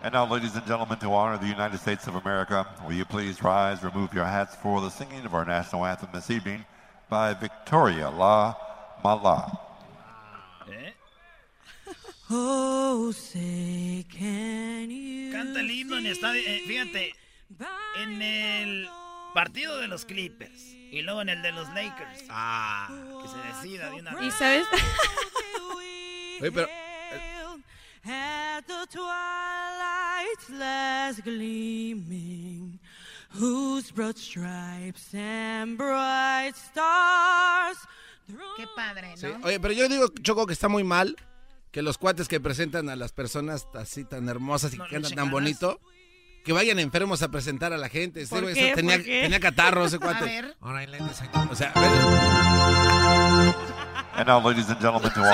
And 0.08 0.14
now, 0.14 0.26
ladies 0.26 0.56
and 0.56 0.66
gentlemen, 0.66 0.98
to 1.00 1.14
honor 1.14 1.38
the 1.38 1.50
United 1.50 1.82
States 1.82 2.08
of 2.08 2.16
America, 2.16 2.66
will 2.86 2.94
you 2.94 3.04
please 3.04 3.44
rise, 3.44 3.84
remove 3.84 4.14
your 4.14 4.24
hats 4.24 4.56
for 4.56 4.80
the 4.80 4.90
singing 4.90 5.26
of 5.26 5.34
our 5.34 5.44
national 5.44 5.86
anthem 5.86 6.08
this 6.14 6.32
evening 6.32 6.64
by 7.10 7.34
Victoria 7.34 8.10
La 8.10 8.56
Mala. 9.04 9.60
¿Eh? 10.72 10.92
Oh, 12.30 13.12
say 13.12 14.06
can 14.10 14.90
you 14.90 15.34
Canta 15.34 15.60
el 15.60 15.68
himno 15.68 15.98
en 15.98 16.06
estadio. 16.06 16.42
eh, 16.42 16.62
fíjate, 16.66 17.14
en 18.02 18.22
el 18.22 18.90
partido 19.34 19.78
de 19.82 19.90
los 19.90 20.06
Clippers 20.06 20.74
y 20.90 21.02
luego 21.02 21.20
en 21.20 21.28
el 21.28 21.42
de 21.42 21.52
los 21.52 21.68
Lakers. 21.74 22.24
Ah. 22.30 22.88
Que 23.22 23.28
se 23.28 23.38
decida 23.40 23.90
de 23.90 23.96
una 23.98 24.24
¿Y 24.24 24.32
sabes? 24.32 24.66
Oye, 26.40 26.52
pero... 26.54 26.87
At 28.10 28.62
the 28.68 28.86
twilight's 28.90 30.50
last 30.52 31.24
gleaming, 31.24 32.80
whose 33.38 33.92
broad 33.92 34.18
stripes 34.18 35.14
and 35.14 35.78
bright 35.78 36.54
stars. 36.56 37.78
Qué 38.56 38.66
padre, 38.76 39.10
¿no? 39.12 39.18
Sí. 39.18 39.28
Oye, 39.44 39.60
pero 39.60 39.74
yo 39.74 39.90
digo, 39.90 40.08
Choco, 40.22 40.46
que 40.48 40.54
está 40.54 40.70
muy 40.70 40.84
mal 40.86 41.16
que 41.72 41.82
los 41.82 41.98
cuates 41.98 42.28
que 42.28 42.40
presentan 42.40 42.88
a 42.90 42.96
las 42.96 43.12
personas 43.12 43.68
así 43.74 44.06
tan 44.06 44.30
hermosas 44.30 44.74
y 44.74 44.78
No 44.78 44.86
que 44.86 44.92
cantan 44.96 45.14
tan 45.14 45.30
bonito, 45.30 45.80
que 46.46 46.54
vayan 46.54 46.80
enfermos 46.80 47.22
a 47.24 47.30
presentar 47.30 47.74
a 47.74 47.78
la 47.78 47.90
gente. 47.90 48.26
¿Por 48.28 48.44
güey, 48.44 48.54
qué? 48.54 48.68
eso 48.68 48.76
tenía, 48.76 48.96
¿Por 48.96 49.04
qué? 49.06 49.22
tenía 49.24 49.40
catarro 49.42 49.86
ese 49.86 49.98
A 49.98 50.00
cuate. 50.00 50.24
ver, 50.26 50.56
O 50.62 51.56
sea, 51.56 51.72
a 51.74 51.82
ver. 51.82 51.92
And 54.18 54.26
now, 54.28 54.40
ladies 54.40 54.68
and 54.68 54.82
gentlemen, 54.82 55.12
to 55.12 55.22
Sí, 55.22 55.30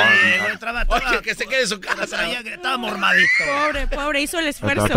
Oye, 0.90 1.22
que 1.22 1.34
se 1.36 1.48
quede 1.48 1.62
en 1.62 1.68
su 1.70 1.80
casa. 1.80 2.30
estaba 2.30 2.78
mormadito. 2.78 3.30
Pobre, 3.46 3.88
pobre, 3.88 4.22
hizo 4.22 4.40
el 4.40 4.48
esfuerzo. 4.48 4.88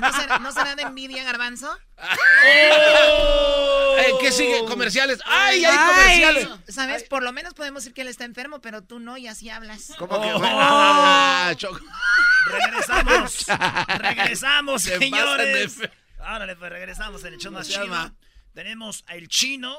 ¿no 0.00 0.12
será, 0.12 0.38
¿no 0.40 0.50
será 0.52 0.74
de 0.74 0.82
envidia, 0.82 1.22
Garbanzo? 1.22 1.78
Eh, 2.44 4.12
¿Qué 4.20 4.32
sigue? 4.32 4.64
¿Comerciales? 4.64 5.20
¡Ay, 5.24 5.64
hay 5.64 5.76
Ay. 5.78 5.94
comerciales! 5.94 6.48
¿Sabes? 6.68 7.04
Por 7.04 7.22
lo 7.22 7.32
menos 7.32 7.54
podemos 7.54 7.84
decir 7.84 7.94
que 7.94 8.02
él 8.02 8.08
está 8.08 8.24
enfermo, 8.24 8.60
pero 8.60 8.82
tú 8.82 8.98
no 8.98 9.16
y 9.16 9.28
así 9.28 9.48
hablas. 9.48 9.92
¿Cómo 9.96 10.20
que? 10.20 10.32
Oh. 10.32 10.40
Ah. 10.44 11.54
Regresamos. 12.46 13.46
regresamos, 13.98 14.82
Se 14.82 14.98
señores. 14.98 15.78
Árale, 16.18 16.56
pues 16.56 16.70
regresamos 16.70 17.24
en 17.24 17.34
el 17.34 17.38
show 17.38 17.52
más 17.52 17.68
chido. 17.68 18.10
Tenemos 18.56 19.04
al 19.08 19.28
chino 19.28 19.76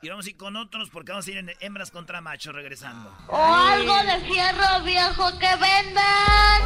y 0.00 0.08
vamos 0.08 0.24
a 0.24 0.30
ir 0.30 0.36
con 0.36 0.54
otros 0.54 0.88
porque 0.88 1.10
vamos 1.10 1.26
a 1.26 1.32
ir 1.32 1.38
en 1.38 1.50
hembras 1.58 1.90
contra 1.90 2.20
machos 2.20 2.54
regresando. 2.54 3.12
O 3.26 3.36
algo 3.36 3.92
de 4.04 4.20
fierro 4.20 4.84
viejo 4.84 5.36
que 5.36 5.48
vendan. 5.56 6.62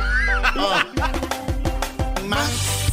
más 2.29 2.91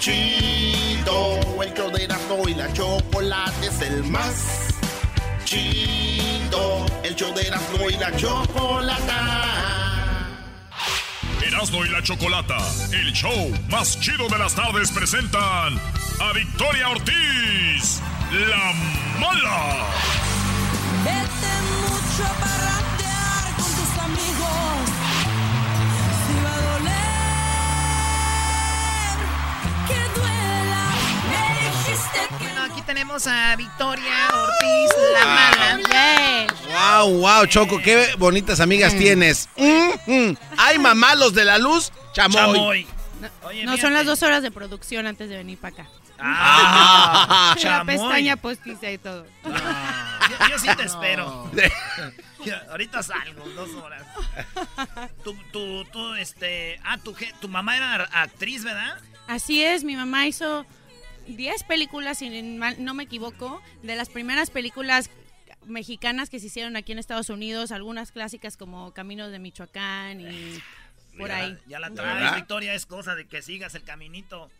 chido. 0.00 1.40
El 1.62 1.74
show 1.74 1.90
de 1.90 2.04
Erasmo 2.04 2.48
y 2.48 2.54
la 2.54 2.72
chocolate 2.72 3.66
es 3.66 3.82
el 3.82 4.02
más 4.04 4.74
chido. 5.44 6.86
El 7.02 7.14
show 7.14 7.34
de 7.34 7.48
Erasmo 7.48 7.90
y 7.90 7.96
la 7.98 8.16
chocolata. 8.16 9.63
Y 11.62 11.88
la 11.88 12.02
Chocolata, 12.02 12.58
el 12.92 13.12
show 13.12 13.52
más 13.70 13.98
chido 14.00 14.28
de 14.28 14.38
las 14.38 14.54
tardes, 14.54 14.90
presentan 14.90 15.80
a 16.20 16.32
Victoria 16.34 16.88
Ortiz, 16.90 18.02
la 18.32 18.72
mala. 19.20 19.86
Vete 21.04 21.52
mucho 21.70 22.53
tenemos 32.84 33.26
a 33.26 33.56
Victoria 33.56 34.28
Ortiz, 34.32 34.90
la 35.12 35.26
mala. 35.26 35.78
Wow, 36.68 37.20
wow, 37.20 37.46
Choco, 37.46 37.80
qué 37.80 38.14
bonitas 38.18 38.60
amigas 38.60 38.96
tienes. 38.96 39.48
Mm, 39.56 40.10
mm. 40.12 40.36
Ay, 40.56 40.78
mamá, 40.78 41.14
los 41.14 41.34
de 41.34 41.44
la 41.44 41.58
luz, 41.58 41.92
chamoy. 42.12 42.36
Chamoy. 42.36 42.86
No, 43.64 43.76
son 43.76 43.92
las 43.94 44.06
dos 44.06 44.22
horas 44.22 44.42
de 44.42 44.50
producción 44.50 45.06
antes 45.06 45.28
de 45.28 45.36
venir 45.36 45.58
para 45.58 45.74
acá. 45.74 45.88
Ah, 46.18 47.54
la 47.56 47.60
chamoy. 47.60 47.96
pestaña 47.96 48.36
postiza 48.36 48.90
y 48.90 48.98
todo. 48.98 49.26
Yo, 49.44 50.48
yo 50.50 50.58
sí 50.58 50.68
te 50.76 50.84
espero. 50.84 51.50
Ahorita 52.70 53.02
salgo, 53.02 53.48
dos 53.50 53.70
horas. 53.82 54.02
Tú, 55.22 55.34
tú, 55.52 55.84
tú, 55.86 56.14
este. 56.14 56.78
Ah, 56.84 56.98
tu, 56.98 57.14
tu 57.40 57.48
mamá 57.48 57.76
era 57.76 58.04
actriz, 58.12 58.64
¿verdad? 58.64 58.98
Así 59.26 59.64
es, 59.64 59.84
mi 59.84 59.96
mamá 59.96 60.26
hizo 60.26 60.66
10 61.28 61.64
películas, 61.64 62.18
si 62.18 62.42
no 62.42 62.94
me 62.94 63.02
equivoco, 63.04 63.62
de 63.82 63.96
las 63.96 64.08
primeras 64.08 64.50
películas 64.50 65.10
mexicanas 65.66 66.28
que 66.30 66.40
se 66.40 66.46
hicieron 66.46 66.76
aquí 66.76 66.92
en 66.92 66.98
Estados 66.98 67.30
Unidos, 67.30 67.72
algunas 67.72 68.12
clásicas 68.12 68.56
como 68.56 68.92
Caminos 68.92 69.30
de 69.32 69.38
Michoacán 69.38 70.20
y 70.20 70.60
por 71.16 71.28
Ya- 71.28 71.36
ahí. 71.36 71.58
Ya 71.66 71.80
la 71.80 71.88
¿De 71.90 71.96
traes, 71.96 72.14
verdad? 72.20 72.36
Victoria. 72.36 72.74
Es 72.74 72.86
cosa 72.86 73.14
de 73.14 73.26
que 73.26 73.40
sigas 73.42 73.74
el 73.74 73.82
caminito. 73.84 74.50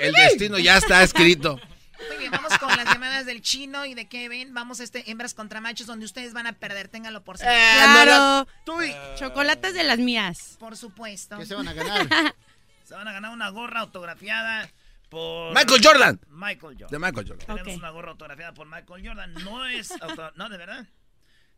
El 0.00 0.12
destino 0.12 0.58
ya 0.58 0.76
está 0.78 1.02
escrito. 1.02 1.60
Muy 2.08 2.16
bien, 2.18 2.30
vamos 2.30 2.56
con 2.58 2.68
las 2.76 2.84
llamadas 2.86 3.26
del 3.26 3.42
chino 3.42 3.84
y 3.84 3.94
de 3.94 4.06
Kevin. 4.08 4.54
Vamos 4.54 4.78
a 4.80 4.84
este 4.84 5.10
hembras 5.10 5.34
contra 5.34 5.60
machos 5.60 5.86
donde 5.88 6.04
ustedes 6.04 6.32
van 6.32 6.46
a 6.46 6.52
perder, 6.52 6.86
ténganlo 6.88 7.24
por 7.24 7.38
seguro. 7.38 7.56
Claro, 7.56 8.46
chocolates 9.16 9.74
de 9.74 9.82
las 9.84 9.98
mías. 9.98 10.56
Por 10.60 10.76
supuesto. 10.76 11.36
¿Qué 11.38 11.46
se 11.46 11.54
van 11.56 11.66
a 11.68 11.72
ganar? 11.72 12.34
Se 12.84 12.94
van 12.94 13.06
a 13.06 13.12
ganar 13.12 13.32
una 13.32 13.50
gorra 13.50 13.80
autografiada 13.80 14.70
por... 15.08 15.54
Michael 15.54 15.80
Jordan. 15.82 16.20
Michael 16.28 16.76
Jordan. 16.78 16.88
De 16.90 16.98
Michael 16.98 17.28
Jordan. 17.28 17.46
Tenemos 17.46 17.72
Ok. 17.74 17.78
una 17.78 17.90
gorra 17.90 18.10
autografiada 18.10 18.54
por 18.54 18.66
Michael 18.66 19.06
Jordan. 19.06 19.34
No 19.44 19.66
es... 19.66 19.90
auto- 20.00 20.32
No, 20.36 20.48
de 20.48 20.56
verdad. 20.58 20.86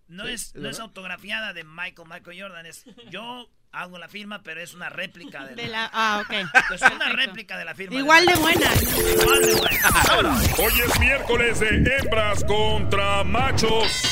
No 0.08 0.26
Sí, 0.26 0.32
es, 0.32 0.42
¿es 0.48 0.54
no 0.56 0.68
es 0.68 0.80
autografiada 0.80 1.52
de 1.52 1.62
Michael, 1.64 2.08
Michael 2.08 2.42
Jordan. 2.42 2.66
Es, 2.66 2.84
yo 3.10 3.48
hago 3.70 3.96
la 3.98 4.08
firma, 4.08 4.42
pero 4.42 4.60
es 4.60 4.74
una 4.74 4.88
réplica 4.88 5.46
de, 5.46 5.54
De 5.54 5.68
la, 5.68 5.88
ah, 5.92 6.22
ok. 6.24 6.34
Es 6.74 6.82
una 6.82 7.10
réplica 7.12 7.56
de 7.56 7.64
la 7.64 7.74
firma. 7.76 7.96
Igual 7.96 8.26
de 8.26 8.34
buena. 8.34 8.66
Igual 8.74 9.40
de 9.46 9.54
buena. 9.54 10.42
Hoy 10.58 10.72
es 10.84 10.98
miércoles 10.98 11.60
de 11.60 11.96
hembras 11.98 12.42
contra 12.44 13.22
machos. 13.22 14.09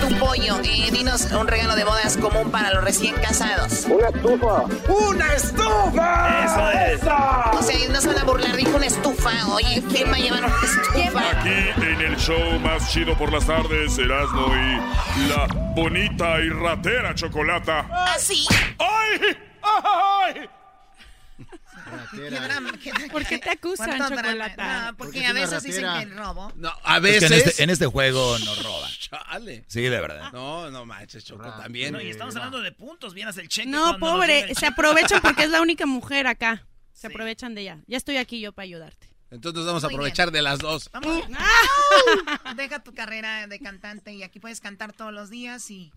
Tu 0.00 0.18
pollo, 0.18 0.60
eh, 0.62 0.90
dinos 0.92 1.26
un 1.32 1.48
regalo 1.48 1.74
de 1.74 1.84
bodas 1.84 2.16
común 2.16 2.50
para 2.50 2.72
los 2.72 2.84
recién 2.84 3.14
casados. 3.16 3.86
Una 3.86 4.08
estufa. 4.08 4.64
¡Una 4.88 5.34
estufa! 5.34 6.44
Eso 6.44 6.70
es. 6.70 7.02
O 7.02 7.62
sea, 7.62 7.88
no 7.90 8.00
se 8.00 8.08
van 8.08 8.18
a 8.18 8.24
burlar, 8.24 8.56
dijo 8.56 8.76
una 8.76 8.86
estufa. 8.86 9.30
Oye, 9.52 9.82
¿quién 9.90 10.10
va 10.10 10.16
a 10.16 10.18
llevar 10.18 10.44
una 10.44 10.54
estufa? 10.62 11.30
Aquí 11.30 11.82
en 11.82 12.00
el 12.00 12.16
show 12.16 12.58
más 12.60 12.90
chido 12.92 13.16
por 13.16 13.32
las 13.32 13.46
tardes, 13.46 13.98
Erasmo 13.98 14.46
y 14.54 15.28
la 15.28 15.46
bonita 15.74 16.40
y 16.40 16.50
ratera 16.50 17.14
chocolata. 17.14 17.86
¿Así? 18.14 18.46
¡Ay! 18.78 19.36
¡Ay! 19.62 20.48
¿Qué 22.10 22.30
drama? 22.30 22.72
¿Qué- 22.82 22.92
¿Por 23.10 23.24
qué 23.26 23.38
te 23.38 23.50
acusan. 23.50 23.98
Chocolata? 23.98 24.90
No, 24.92 24.96
porque 24.96 25.12
Porque 25.20 25.26
a 25.26 25.28
es 25.30 25.34
veces 25.34 25.62
dicen 25.62 25.86
que 25.98 26.04
robo. 26.14 26.52
No, 26.56 26.72
a 26.84 26.96
Es 26.96 27.02
veces. 27.02 27.20
que 27.20 27.26
en 27.26 27.32
este, 27.46 27.62
en 27.64 27.70
este 27.70 27.86
juego 27.86 28.38
no 28.40 28.54
roba. 28.62 28.88
Chale. 28.98 29.64
Sí, 29.68 29.82
de 29.82 30.00
verdad. 30.00 30.32
No, 30.32 30.70
no 30.70 30.84
manches, 30.86 31.24
Choco, 31.24 31.44
también. 31.58 31.92
No, 31.92 32.00
y 32.00 32.08
estamos 32.10 32.34
hablando 32.36 32.60
de 32.60 32.72
puntos. 32.72 33.14
Vienes 33.14 33.36
el 33.38 33.48
cheque. 33.48 33.68
No, 33.68 33.92
nos 33.92 33.96
pobre, 34.00 34.54
se 34.54 34.66
aprovechan 34.66 35.20
porque 35.22 35.44
es 35.44 35.50
la 35.50 35.60
única 35.60 35.86
mujer 35.86 36.26
acá. 36.26 36.66
Se 36.92 37.06
Sí. 37.08 37.12
aprovechan 37.12 37.54
de 37.54 37.60
ella. 37.62 37.78
Ya 37.86 37.96
estoy 37.98 38.16
aquí 38.16 38.40
yo 38.40 38.52
para 38.52 38.64
ayudarte. 38.64 39.08
Entonces 39.30 39.64
vamos 39.66 39.82
a 39.84 39.88
aprovechar 39.88 40.30
de 40.30 40.40
las 40.40 40.60
dos. 40.60 40.88
Vamos. 40.92 41.22
Deja 42.56 42.78
tu 42.82 42.94
carrera 42.94 43.46
de 43.46 43.58
cantante 43.60 44.12
y 44.12 44.22
aquí 44.22 44.40
puedes 44.40 44.60
cantar 44.60 44.92
todos 44.92 45.12
los 45.12 45.28
días 45.30 45.70
y 45.70 45.92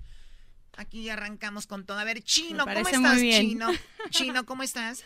aquí 0.77 1.03
ya 1.03 1.13
arrancamos 1.13 1.67
con 1.67 1.85
todo. 1.85 1.99
A 1.99 2.03
ver, 2.03 2.21
Chino, 2.23 2.65
¿cómo 2.65 2.87
estás. 2.87 3.19
Chino? 3.19 3.67
Chino, 4.09 4.45
¿cómo 4.45 4.63
estás? 4.63 5.03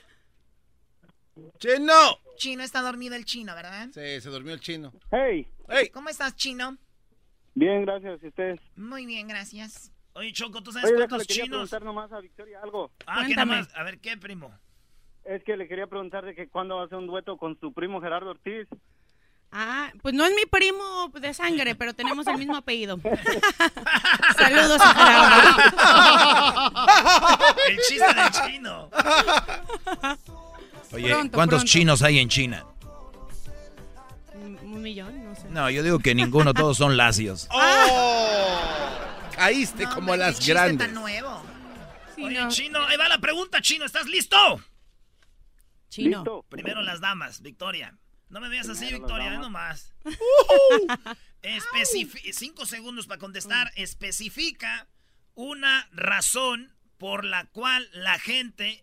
¡Chino! 1.58 2.17
Chino 2.38 2.63
está 2.63 2.82
dormido 2.82 3.15
el 3.15 3.26
chino, 3.26 3.56
¿verdad? 3.56 3.89
Sí, 3.93 4.22
se 4.22 4.30
durmió 4.30 4.54
el 4.54 4.60
chino. 4.60 4.91
Hey, 5.12 5.48
¡Ey! 5.69 5.89
¿Cómo 5.89 6.10
estás, 6.10 6.36
Chino? 6.36 6.78
bien, 7.56 7.84
gracias. 7.86 8.22
¿Y 8.24 8.28
ustedes? 8.28 8.60
Muy 8.76 9.06
bien, 9.06 9.28
gracias. 9.28 9.91
Oye, 10.13 10.32
Choco, 10.34 10.62
¿tú 10.62 10.72
sabes 10.72 10.89
Oye, 10.89 10.98
cuántos 10.98 11.19
déjale, 11.19 11.28
quería 11.28 11.43
chinos? 11.46 11.69
preguntar 11.69 11.84
nomás 11.84 12.12
a 12.12 12.19
Victoria 12.19 12.60
algo. 12.62 12.91
Ah, 13.08 13.24
¿qué 13.28 13.36
nomás? 13.36 13.67
A 13.76 13.84
ver, 13.84 14.00
¿qué, 14.00 14.17
primo? 14.17 14.52
Es 15.24 15.43
que 15.43 15.56
le 15.58 15.67
quería 15.67 15.88
preguntar 15.88 16.26
de 16.26 16.36
que 16.36 16.48
cuándo 16.50 16.76
va 16.76 16.84
a 16.84 16.86
hacer 16.86 16.98
un 16.98 17.08
dueto 17.08 17.38
con 17.38 17.58
su 17.60 17.74
primo 17.74 18.02
Gerardo 18.02 18.32
Ortiz. 18.32 18.67
Ah, 19.52 19.91
pues 20.02 20.13
no 20.15 20.26
es 20.26 20.32
mi 20.36 20.46
primo 20.48 21.10
de 21.13 21.34
sangre, 21.34 21.76
pero 21.80 21.93
tenemos 21.93 22.28
el 22.28 22.38
mismo 22.38 22.58
apellido. 22.58 23.00
Saludos 24.38 24.82
a 24.82 24.93
Gerardo. 24.93 25.58
El 27.69 27.78
chiste 27.88 28.13
del 28.13 28.32
chino. 28.32 28.89
Oye, 30.93 31.10
Pronto, 31.10 31.36
¿cuántos 31.36 31.58
pronto. 31.62 31.71
chinos 31.71 32.01
hay 32.03 32.19
en 32.19 32.29
China? 32.29 32.65
Un 34.36 34.82
millón, 34.82 35.23
no 35.23 35.36
sé. 35.36 35.49
No, 35.49 35.69
yo 35.69 35.82
digo 35.84 35.99
que 35.99 36.13
ninguno, 36.15 36.53
todos 36.53 36.77
son 36.77 36.97
lacios. 36.97 37.47
¡Oh! 37.51 38.89
Caíste 39.36 39.84
No, 39.84 39.89
como 39.95 40.12
hombre, 40.12 40.17
las 40.27 40.45
grandes. 40.45 40.88
tan 40.88 40.93
nuevo. 40.95 41.43
Sí, 42.15 42.23
Oye, 42.25 42.39
no. 42.41 42.49
chino, 42.49 42.86
ahí 42.86 42.97
va 42.97 43.08
la 43.10 43.17
pregunta, 43.19 43.62
chino. 43.62 43.86
¿Estás 43.86 44.06
listo? 44.06 44.38
Chino. 45.89 46.19
¿Listo? 46.19 46.45
Primero 46.49 46.82
las 46.82 46.99
damas, 47.01 47.41
Victoria. 47.41 47.97
No 48.29 48.39
me 48.39 48.49
veas 48.49 48.67
así, 48.69 48.86
Primero 48.86 49.06
Victoria, 49.06 49.32
damas. 49.32 49.41
no 49.41 49.49
más. 49.49 49.93
Especifi- 51.41 52.32
cinco 52.34 52.65
segundos 52.65 53.08
para 53.08 53.19
contestar. 53.19 53.71
Especifica 53.75 54.88
una 55.36 55.88
razón 55.91 56.73
por 56.97 57.25
la 57.25 57.45
cual 57.45 57.89
la 57.93 58.17
gente 58.19 58.83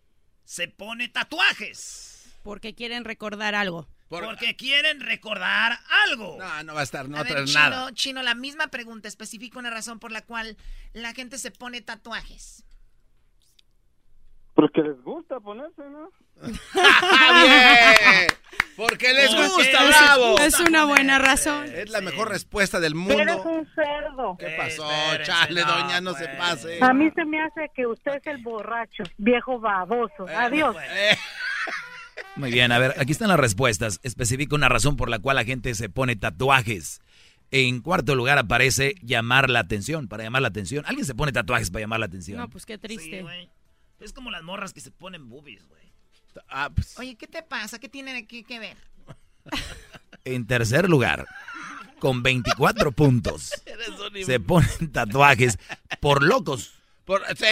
se 0.51 0.67
pone 0.67 1.07
tatuajes. 1.07 2.25
Porque 2.43 2.75
quieren 2.75 3.05
recordar 3.05 3.55
algo. 3.55 3.87
Por- 4.09 4.25
Porque 4.25 4.57
quieren 4.57 4.99
recordar 4.99 5.79
algo. 6.05 6.35
No, 6.37 6.63
no 6.63 6.73
va 6.73 6.81
a 6.81 6.83
estar, 6.83 7.07
no 7.07 7.15
va 7.15 7.21
a 7.21 7.23
ver, 7.23 7.45
Chino, 7.45 7.59
nada. 7.59 7.93
Chino, 7.93 8.21
la 8.21 8.35
misma 8.35 8.67
pregunta. 8.67 9.07
Especifica 9.07 9.59
una 9.59 9.69
razón 9.69 9.99
por 9.99 10.11
la 10.11 10.21
cual 10.23 10.57
la 10.91 11.13
gente 11.13 11.37
se 11.37 11.51
pone 11.51 11.79
tatuajes. 11.79 12.65
Porque 14.53 14.81
les 14.81 15.01
gusta 15.01 15.39
ponerse, 15.39 15.81
¿no? 15.89 16.09
¡Bien! 16.41 18.27
Porque 18.77 19.13
les 19.13 19.29
Porque 19.33 19.47
gusta, 19.49 19.85
bravo. 19.87 20.39
Es 20.39 20.59
una 20.59 20.85
buena 20.85 21.19
razón. 21.19 21.65
Es 21.73 21.89
la 21.89 21.99
Sí. 21.99 22.05
mejor 22.05 22.29
respuesta 22.29 22.79
del 22.79 22.93
Eres 22.93 23.35
mundo. 23.35 23.43
un 23.43 23.67
cerdo. 23.75 24.35
¿Qué 24.39 24.55
pasó? 24.57 24.87
Chale, 25.23 25.61
no, 25.61 25.67
doña, 25.67 26.01
no 26.01 26.13
se 26.13 26.25
pues. 26.25 26.37
pase. 26.37 26.79
A 26.81 26.93
mí 26.93 27.09
se 27.15 27.25
me 27.25 27.41
hace 27.41 27.69
que 27.75 27.85
usted 27.85 28.15
es 28.15 28.27
el 28.27 28.37
borracho, 28.41 29.03
viejo 29.17 29.59
baboso. 29.59 30.25
Adiós. 30.27 30.75
Eh, 30.95 31.17
Muy 32.37 32.51
bien, 32.51 32.71
a 32.71 32.79
ver, 32.79 32.95
aquí 32.97 33.11
están 33.11 33.27
las 33.29 33.39
respuestas. 33.39 33.99
Especifica 34.03 34.55
una 34.55 34.69
razón 34.69 34.95
por 34.95 35.09
la 35.09 35.19
cual 35.19 35.35
la 35.35 35.43
gente 35.43 35.73
se 35.75 35.89
pone 35.89 36.15
tatuajes. 36.15 37.01
En 37.51 37.81
cuarto 37.81 38.15
lugar 38.15 38.37
aparece 38.37 38.95
llamar 39.01 39.49
la 39.49 39.59
atención, 39.59 40.07
para 40.07 40.23
llamar 40.23 40.41
la 40.41 40.47
atención. 40.47 40.85
¿Alguien 40.87 41.05
se 41.05 41.13
pone 41.13 41.33
tatuajes 41.33 41.69
para 41.69 41.81
llamar 41.81 41.99
la 41.99 42.05
atención? 42.05 42.39
No, 42.39 42.49
pues 42.49 42.65
qué 42.65 42.77
triste. 42.77 43.25
Es 44.01 44.13
como 44.13 44.31
las 44.31 44.43
morras 44.43 44.73
que 44.73 44.81
se 44.81 44.91
ponen 44.91 45.29
boobies, 45.29 45.65
güey. 45.67 45.91
ah, 46.49 46.69
pues, 46.73 46.97
Oye, 46.99 47.15
¿qué 47.15 47.27
te 47.27 47.43
pasa? 47.43 47.79
¿Qué 47.79 47.89
tiene 47.89 48.15
aquí 48.17 48.43
que 48.43 48.59
ver? 48.59 48.77
En 50.23 50.45
tercer 50.45 50.87
lugar, 50.87 51.25
con 51.99 52.21
24 52.21 52.91
puntos, 52.93 53.51
se 54.23 54.39
ponen 54.39 54.91
tatuajes 54.91 55.57
por 55.99 56.21
locos. 56.21 56.73
por- 57.05 57.25
sí. 57.35 57.45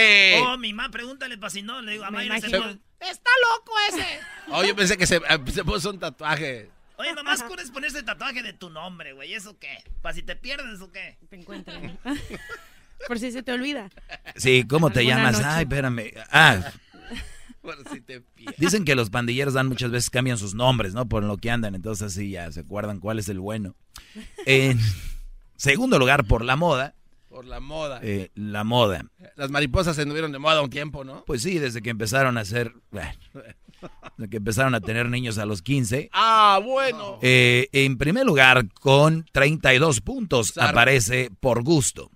Oh, 0.46 0.56
mi 0.58 0.72
mamá, 0.74 0.92
pregúntale 0.92 1.38
para 1.40 1.50
si 1.50 1.64
no. 1.64 1.82
Le 1.82 1.94
digo, 1.94 2.04
a 2.04 2.12
Mayra 2.12 2.38
¡Está 2.38 2.52
loco 2.60 3.72
ese! 3.90 4.20
Oh, 4.52 4.64
yo 4.64 4.76
pensé 4.76 4.98
que 4.98 5.08
se, 5.08 5.16
eh, 5.18 5.22
se 5.52 5.64
puso 5.64 5.90
un 5.90 6.00
tatuaje. 6.00 6.70
Oye, 6.98 7.14
nomás 7.14 7.42
puedes 7.44 7.72
ponerse 7.72 8.04
tatuaje 8.04 8.44
de 8.44 8.52
tu 8.54 8.70
nombre, 8.70 9.14
güey. 9.14 9.34
¿Eso 9.34 9.58
qué? 9.58 9.84
¿Para 10.02 10.14
si 10.14 10.22
te 10.22 10.36
pierdes 10.36 10.82
o 10.82 10.92
qué? 10.92 11.18
Te 11.30 11.38
encuentran. 11.38 11.98
Por 13.08 13.20
si 13.20 13.32
se 13.32 13.44
te 13.44 13.52
olvida. 13.52 13.90
Sí, 14.36 14.66
¿cómo 14.68 14.90
te 14.90 15.06
llamas? 15.06 15.34
noche. 15.34 15.46
Ay, 15.48 15.64
espérame. 15.64 16.12
Ah, 16.32 16.72
Por 17.62 17.76
si 17.92 18.02
te 18.02 18.24
dicen 18.58 18.86
que 18.86 18.96
los 18.96 19.10
pandilleros 19.10 19.54
dan 19.54 19.68
muchas 19.68 19.92
veces 19.92 20.10
cambian 20.10 20.38
sus 20.38 20.54
nombres, 20.56 20.94
¿no? 20.94 21.08
Por 21.08 21.24
lo 21.24 21.38
que 21.38 21.52
andan, 21.52 21.76
entonces 21.76 22.08
así 22.08 22.32
ya 22.32 22.52
se 22.52 22.62
acuerdan 22.62 23.00
cuál 23.00 23.20
es 23.20 23.28
el 23.30 23.40
bueno. 23.40 23.76
En 24.46 24.80
segundo 25.58 26.00
lugar, 26.00 26.26
por 26.26 26.44
la 26.46 26.56
moda. 26.56 26.96
Por 27.28 27.46
la 27.46 27.60
moda. 27.60 28.00
eh, 28.02 28.32
la 28.34 28.64
moda. 28.64 29.06
Las 29.36 29.52
mariposas 29.52 29.96
se 29.96 30.02
anduvieron 30.02 30.32
de 30.32 30.40
moda 30.40 30.62
un 30.62 30.70
tiempo, 30.70 31.04
¿no? 31.04 31.24
Pues 31.26 31.44
sí, 31.44 31.60
desde 31.60 31.82
que 31.82 31.90
empezaron 31.92 32.38
a 32.38 32.42
hacer, 32.42 32.74
bueno, 32.92 33.12
desde 34.18 34.30
que 34.32 34.38
empezaron 34.38 34.74
a 34.74 34.82
tener 34.82 35.10
niños 35.10 35.38
a 35.38 35.46
los 35.46 35.62
15. 35.62 36.10
Ah, 36.12 36.60
bueno. 36.64 37.20
Eh, 37.22 37.68
en 37.72 37.98
primer 38.00 38.26
lugar, 38.26 38.68
con 38.74 39.26
32 39.32 40.02
puntos, 40.02 40.58
aparece 40.58 41.30
por 41.40 41.62
gusto. 41.64 42.10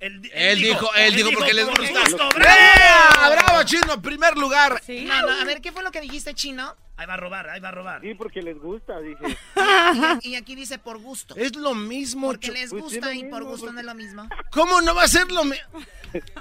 Él, 0.00 0.22
di- 0.22 0.30
Él 0.32 0.60
dijo, 0.60 0.90
él 0.96 1.14
dijo 1.14 1.30
porque 1.34 1.52
les 1.52 1.66
gusta. 1.66 2.28
bravo. 2.34 3.30
¡Bravo, 3.32 3.62
chino! 3.64 4.00
Primer 4.00 4.36
lugar. 4.38 4.80
Sí. 4.84 5.04
No, 5.04 5.20
no, 5.22 5.30
a 5.40 5.44
ver, 5.44 5.60
¿qué 5.60 5.72
fue 5.72 5.82
lo 5.82 5.90
que 5.90 6.00
dijiste, 6.00 6.34
chino? 6.34 6.74
Ahí 6.96 7.06
va 7.06 7.14
a 7.14 7.16
robar, 7.18 7.48
ahí 7.50 7.60
va 7.60 7.68
a 7.68 7.72
robar. 7.72 8.00
Sí, 8.00 8.14
porque 8.14 8.40
les 8.42 8.58
gusta, 8.58 8.98
dije. 9.00 9.36
Y 10.22 10.34
aquí 10.36 10.54
dice 10.54 10.78
por 10.78 10.98
gusto. 10.98 11.34
Es 11.36 11.54
lo 11.56 11.74
mismo. 11.74 12.28
Porque 12.28 12.50
les 12.50 12.70
Pues 12.70 12.84
sí, 12.88 12.96
gusta 12.96 13.14
y 13.14 13.24
por 13.24 13.44
gusto 13.44 13.66
porque- 13.66 13.74
no 13.74 13.80
es 13.80 13.86
lo 13.86 13.94
mismo. 13.94 14.28
¿Cómo 14.50 14.80
no 14.80 14.94
va 14.94 15.04
a 15.04 15.08
ser 15.08 15.30
lo 15.30 15.44
mismo? 15.44 15.80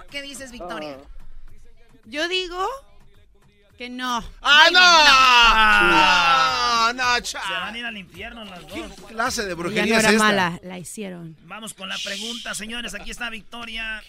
¿Qué 0.10 0.22
dices, 0.22 0.52
Victoria? 0.54 0.98
Yo 2.06 2.28
digo 2.28 2.66
que 3.80 3.90
no. 3.90 4.22
¡Ah, 4.42 4.68
no! 6.92 6.94
No, 6.94 7.02
no, 7.02 7.20
cha. 7.22 7.42
Se 7.42 7.54
van 7.54 7.74
a 7.74 7.78
ir 7.78 7.86
al 7.86 7.96
infierno 7.96 8.44
las 8.44 8.68
dos. 8.68 8.74
¿Qué 8.74 8.90
clase 9.14 9.46
de 9.46 9.54
brujería 9.54 9.86
no 9.86 10.00
es 10.00 10.04
era 10.04 10.12
esta? 10.12 10.24
mala, 10.26 10.60
la 10.64 10.78
hicieron. 10.78 11.38
Vamos 11.44 11.74
con 11.74 11.88
la 11.88 11.96
pregunta, 12.04 12.54
señores. 12.56 12.94
Aquí 12.94 13.10
está 13.10 13.30
Victoria 13.30 14.04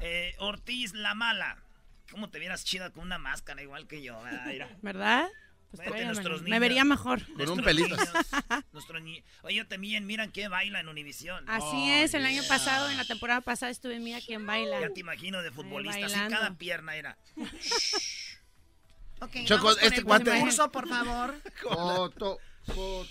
eh, 0.00 0.34
Ortiz, 0.38 0.94
la 0.94 1.14
mala. 1.14 1.58
¿Cómo 2.10 2.30
te 2.30 2.38
vieras 2.38 2.64
chida 2.64 2.88
con 2.92 3.04
una 3.04 3.18
máscara 3.18 3.60
igual 3.60 3.86
que 3.86 4.02
yo? 4.02 4.18
¿verdad? 4.22 4.46
Mira. 4.46 4.70
¿Verdad? 4.80 5.28
Pues 5.70 5.88
Vete, 5.88 6.06
niños. 6.06 6.42
me 6.42 6.58
vería 6.58 6.84
mejor. 6.84 7.20
Con 7.36 7.50
un 7.50 7.62
pelito. 7.62 7.94
niños, 9.02 9.24
Oye, 9.42 9.64
también, 9.66 10.06
miran 10.06 10.32
que 10.32 10.48
baila 10.48 10.80
en 10.80 10.88
Univisión. 10.88 11.44
Así 11.46 11.92
es, 11.92 12.14
el 12.14 12.24
año 12.24 12.42
pasado, 12.48 12.88
en 12.88 12.96
la 12.96 13.04
temporada 13.04 13.42
pasada, 13.42 13.70
estuve 13.70 13.96
en 13.96 14.02
Mía 14.02 14.20
quien 14.24 14.46
baila. 14.46 14.80
Ya 14.80 14.88
te 14.88 15.00
imagino 15.00 15.42
de 15.42 15.50
futbolista, 15.50 16.06
así 16.06 16.18
cada 16.30 16.54
pierna 16.54 16.96
era. 16.96 17.18
Ok, 19.20 19.30
Choco, 19.44 19.64
vamos 19.64 19.76
con 19.76 19.84
este 19.86 20.00
el 20.00 20.04
cuate- 20.06 20.30
concurso, 20.32 20.70
por 20.72 20.88
favor. 20.88 21.34
Foto, 21.62 22.38
foto. 22.66 23.08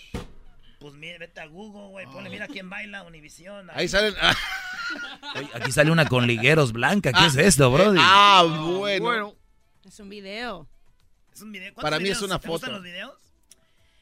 Pues 0.79 0.93
mira, 0.93 1.17
vete 1.17 1.41
a 1.41 1.45
Google, 1.47 1.89
güey, 1.89 2.05
ponle, 2.05 2.29
mira 2.29 2.47
quién 2.47 2.69
baila, 2.69 3.03
Univisión. 3.03 3.69
Ahí 3.73 3.87
salen. 3.89 4.13
ah, 4.21 4.33
Oye, 5.35 5.49
aquí 5.53 5.71
sale 5.73 5.91
una 5.91 6.07
con 6.07 6.25
ligueros 6.25 6.71
blanca. 6.71 7.11
¿Qué 7.11 7.25
es 7.25 7.35
esto, 7.35 7.69
brody? 7.69 7.97
Ah, 8.01 8.43
bueno. 8.47 9.35
Es 9.85 9.99
un 9.99 10.09
video. 10.09 10.67
Es 11.33 11.41
un 11.41 11.51
video. 11.51 11.73
Para 11.73 11.89
¿Cuántos 11.97 12.01
mí 12.03 12.09
es 12.09 12.21
una 12.21 12.39
¿Te 12.39 12.47
gustan 12.47 12.69
foto. 12.69 12.77
los 12.77 12.83
videos? 12.83 13.13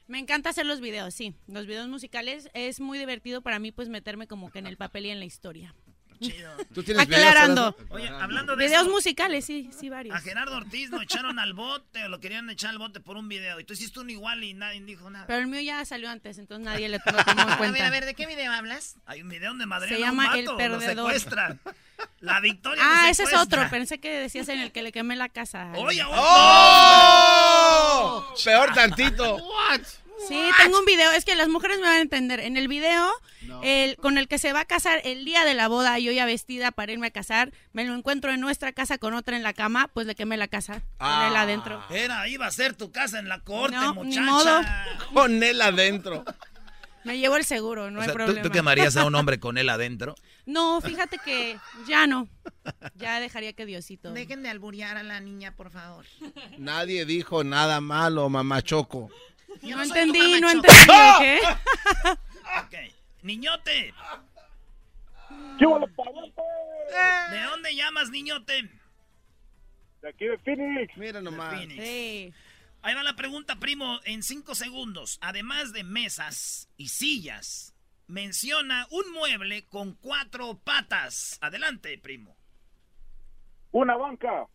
Me 0.08 0.20
encanta 0.20 0.52
hacer 0.52 0.66
los 0.68 0.80
videos, 0.80 1.14
sí. 1.16 1.34
Los 1.48 1.66
videos 1.66 1.88
musicales 1.88 2.50
es 2.54 2.80
muy 2.80 2.98
divertido 3.00 3.42
para 3.42 3.58
mí, 3.60 3.72
pues 3.72 3.90
meterme 3.90 4.28
como 4.28 4.52
que 4.52 4.60
en 4.60 4.68
el 4.68 4.78
papel 4.78 5.08
y 5.08 5.10
en 5.10 5.20
la 5.20 5.26
historia. 5.26 5.74
Chido. 6.20 6.52
¿Tú 6.74 6.84
tienes 6.84 7.08
videos, 7.08 7.26
Aclarando. 7.28 7.68
Horacio? 7.68 7.88
Oye, 7.96 8.10
hablando 8.10 8.56
de 8.56 8.66
Videos 8.66 8.88
musicales, 8.88 9.46
sí, 9.46 9.70
sí, 9.78 9.90
varios. 9.90 10.16
a 10.16 10.20
Gerardo 10.20 10.58
Ortiz 10.58 10.90
lo 10.90 11.02
echaron 11.02 11.38
al 11.40 11.54
bote, 11.54 12.04
o 12.06 12.10
lo 12.10 12.20
querían 12.20 12.50
echar 12.50 12.70
al 12.72 12.78
bote 12.80 13.00
por 13.00 13.18
un 13.18 13.28
video. 13.30 13.60
Y 13.60 13.64
tú 13.64 13.74
hiciste 13.74 14.00
uno 14.00 14.12
igual 14.12 14.44
y 14.44 14.54
nadie 14.54 14.82
dijo 14.82 15.10
nada. 15.10 15.26
Pero 15.28 15.40
el 15.40 15.48
mío 15.48 15.62
ya 15.62 15.84
salió 15.86 16.10
antes, 16.10 16.38
entonces 16.38 16.66
nadie 16.66 16.90
le 16.90 17.00
tomó 17.00 17.18
en 17.20 17.40
A 17.40 17.58
cuenta. 17.58 17.72
ver, 17.74 17.84
a 17.84 17.90
ver, 17.90 18.06
¿de 18.06 18.14
qué 18.16 18.26
video 18.26 18.52
hablas? 18.52 18.96
Hay 19.06 19.22
un 19.22 19.30
video 19.30 19.50
donde 19.50 19.66
Madrid 19.66 19.90
Se 19.96 20.00
llama 20.00 20.38
El 20.38 20.46
Lo 20.46 20.58
Perdedor. 20.58 21.12
secuestran. 21.12 21.60
La 22.20 22.40
victoria 22.40 22.82
Ah, 22.86 23.10
ese 23.10 23.24
es 23.24 23.34
otro. 23.34 23.68
Pensé 23.70 24.00
que 24.00 24.10
decías 24.20 24.48
en 24.50 24.60
el 24.60 24.72
que 24.72 24.82
le 24.84 24.92
quemé 24.92 25.16
la 25.16 25.30
casa. 25.30 25.72
Oye, 25.76 26.04
oye, 26.04 26.12
¡Oh! 27.00 28.34
Peor 28.44 28.74
tantito. 28.74 29.38
Sí, 30.28 30.42
tengo 30.62 30.80
un 30.80 30.86
video. 30.86 31.12
Es 31.12 31.26
que 31.26 31.36
las 31.36 31.48
mujeres 31.48 31.78
me 31.78 31.84
van 31.86 31.98
a 31.98 32.02
entender. 32.02 32.40
En 32.40 32.58
el 32.58 32.68
video, 32.68 33.10
el, 33.62 33.96
con 33.98 34.18
el 34.18 34.28
que 34.28 34.38
se 34.40 34.52
va 34.54 34.62
a 34.62 34.66
casar 34.66 35.02
el 35.04 35.26
día 35.26 35.46
de 35.46 35.54
la 35.54 35.68
boda, 35.68 36.00
yo 36.00 36.12
ya 36.12 36.26
vestida 36.26 36.72
para 36.72 36.92
irme 36.92 37.08
a 37.08 37.12
casar, 37.12 37.52
me 37.74 37.86
lo 37.86 37.94
encuentro 37.94 38.32
en 38.32 38.40
nuestra 38.42 38.72
casa 38.74 38.98
con 38.98 39.14
otra 39.14 39.38
en 39.38 39.44
la 39.44 39.54
cama, 39.54 39.90
pues 39.94 40.08
le 40.08 40.16
quemé 40.16 40.38
la 40.38 40.48
casa. 40.48 40.82
Ah. 41.00 41.20
Con 41.20 41.28
él 41.32 41.36
adentro. 41.38 41.84
Era, 41.90 42.28
iba 42.28 42.46
a 42.48 42.52
ser 42.52 42.74
tu 42.76 42.92
casa 42.92 43.20
en 43.20 43.30
la 43.30 43.42
corte, 43.42 43.76
No, 43.76 43.94
ni 43.94 44.18
muchacha. 44.20 44.22
modo. 44.24 44.62
Con 45.14 45.44
él 45.44 45.62
adentro. 45.62 46.24
Me 47.04 47.18
llevo 47.20 47.38
el 47.38 47.46
seguro, 47.46 47.90
no 47.90 48.00
O 48.00 48.02
hay 48.02 48.08
sea, 48.08 48.14
¿tú, 48.14 48.18
problema. 48.18 48.42
tú 48.42 48.50
quemarías 48.52 48.98
a 48.98 49.06
un 49.06 49.16
hombre 49.16 49.40
con 49.40 49.58
él 49.58 49.70
adentro? 49.70 50.16
No, 50.48 50.80
fíjate 50.80 51.18
que 51.26 51.58
ya 51.90 52.08
no. 52.08 52.30
Ya 52.96 53.20
dejaría 53.20 53.52
que 53.52 53.66
Diosito. 53.66 54.14
Dejen 54.14 54.44
de 54.44 54.50
alburear 54.50 54.96
a 54.96 55.04
la 55.04 55.20
niña, 55.20 55.54
por 55.54 55.72
favor. 55.72 56.06
Nadie 56.58 57.04
dijo 57.06 57.44
nada 57.44 57.82
malo, 57.82 58.30
mamá 58.30 58.62
Choco. 58.62 59.10
Yo 59.62 59.76
No 59.78 59.84
entendí, 59.84 60.42
no 60.42 60.50
entendí. 60.50 60.94
¿Qué? 61.20 61.40
Ok. 62.64 62.74
Niñote, 63.24 63.94
¿de 65.60 67.42
dónde 67.42 67.76
llamas, 67.76 68.10
niñote? 68.10 68.70
De 70.02 70.10
aquí 70.10 70.26
de 70.26 70.38
Phoenix. 70.40 70.96
Mira 70.98 71.22
nomás. 71.22 71.54
Phoenix. 71.54 72.34
Ahí 72.82 72.94
va 72.96 73.04
la 73.04 73.16
pregunta, 73.16 73.58
primo, 73.58 74.00
en 74.06 74.24
cinco 74.24 74.56
segundos. 74.56 75.18
Además 75.22 75.74
de 75.74 75.84
mesas 75.84 76.70
y 76.78 76.88
sillas, 76.88 77.76
menciona 78.08 78.88
un 78.92 79.12
mueble 79.12 79.66
con 79.66 79.96
cuatro 79.96 80.60
patas. 80.60 81.38
Adelante, 81.42 81.98
primo. 81.98 82.38
Una 83.72 83.98
banca. 83.98 84.48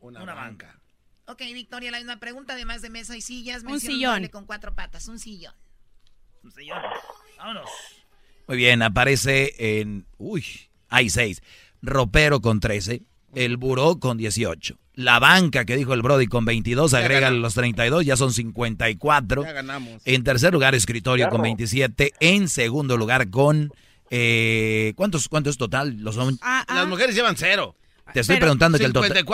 Una, 0.00 0.22
Una 0.22 0.34
banca. 0.34 0.78
Ok, 1.26 1.40
Victoria, 1.52 1.90
la 1.90 1.98
misma 1.98 2.18
pregunta, 2.18 2.52
además 2.52 2.82
de 2.82 2.90
mesa 2.90 3.16
y 3.16 3.20
sillas. 3.22 3.62
Un 3.64 3.80
sillón. 3.80 4.26
con 4.28 4.44
cuatro 4.44 4.74
patas, 4.74 5.08
un 5.08 5.18
sillón. 5.18 5.54
Un 6.42 6.52
sillón. 6.52 6.78
Vámonos. 7.38 7.68
Muy 8.46 8.56
bien, 8.58 8.82
aparece 8.82 9.80
en... 9.80 10.06
Uy, 10.18 10.44
hay 10.90 11.08
seis. 11.08 11.42
Ropero 11.80 12.40
con 12.40 12.60
13. 12.60 13.02
El 13.34 13.56
buró 13.56 13.98
con 13.98 14.18
18. 14.18 14.78
La 14.94 15.18
banca 15.18 15.64
que 15.64 15.76
dijo 15.76 15.94
el 15.94 16.02
Brody 16.02 16.26
con 16.26 16.44
22. 16.44 16.90
Ya 16.90 16.98
Agrega 16.98 17.20
ganamos. 17.20 17.40
los 17.42 17.54
32, 17.54 18.04
ya 18.04 18.16
son 18.16 18.32
54. 18.32 19.42
Ya 19.44 19.52
ganamos. 19.52 20.02
En 20.04 20.22
tercer 20.24 20.52
lugar, 20.52 20.74
escritorio 20.74 21.24
con 21.26 21.38
Claro. 21.40 21.42
27. 21.44 22.12
En 22.20 22.48
segundo 22.48 22.96
lugar, 22.98 23.30
con... 23.30 23.72
Eh, 24.10 24.92
¿cuántos, 24.96 25.28
¿Cuántos 25.28 25.52
es 25.52 25.58
total? 25.58 25.96
Los 26.00 26.14
son, 26.14 26.38
Ah, 26.42 26.64
ah. 26.68 26.74
Las 26.74 26.86
mujeres 26.86 27.14
llevan 27.16 27.36
cero. 27.36 27.74
te 28.12 28.20
estoy 28.20 28.36
Pero- 28.36 28.44
preguntando 28.46 28.78
que 28.78 28.84
el 28.84 28.92
total... 28.92 29.26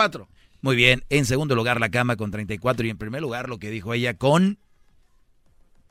54. 0.61 0.63
Muy 0.63 0.75
bien. 0.75 1.03
En 1.09 1.25
segundo 1.25 1.55
lugar, 1.55 1.79
la 1.79 1.89
cama 1.89 2.15
con 2.15 2.31
34. 2.31 2.85
Y 2.85 2.89
en 2.91 2.97
primer 2.97 3.21
lugar, 3.21 3.49
lo 3.49 3.59
que 3.59 3.69
dijo 3.69 3.93
ella 3.93 4.15
con... 4.15 4.57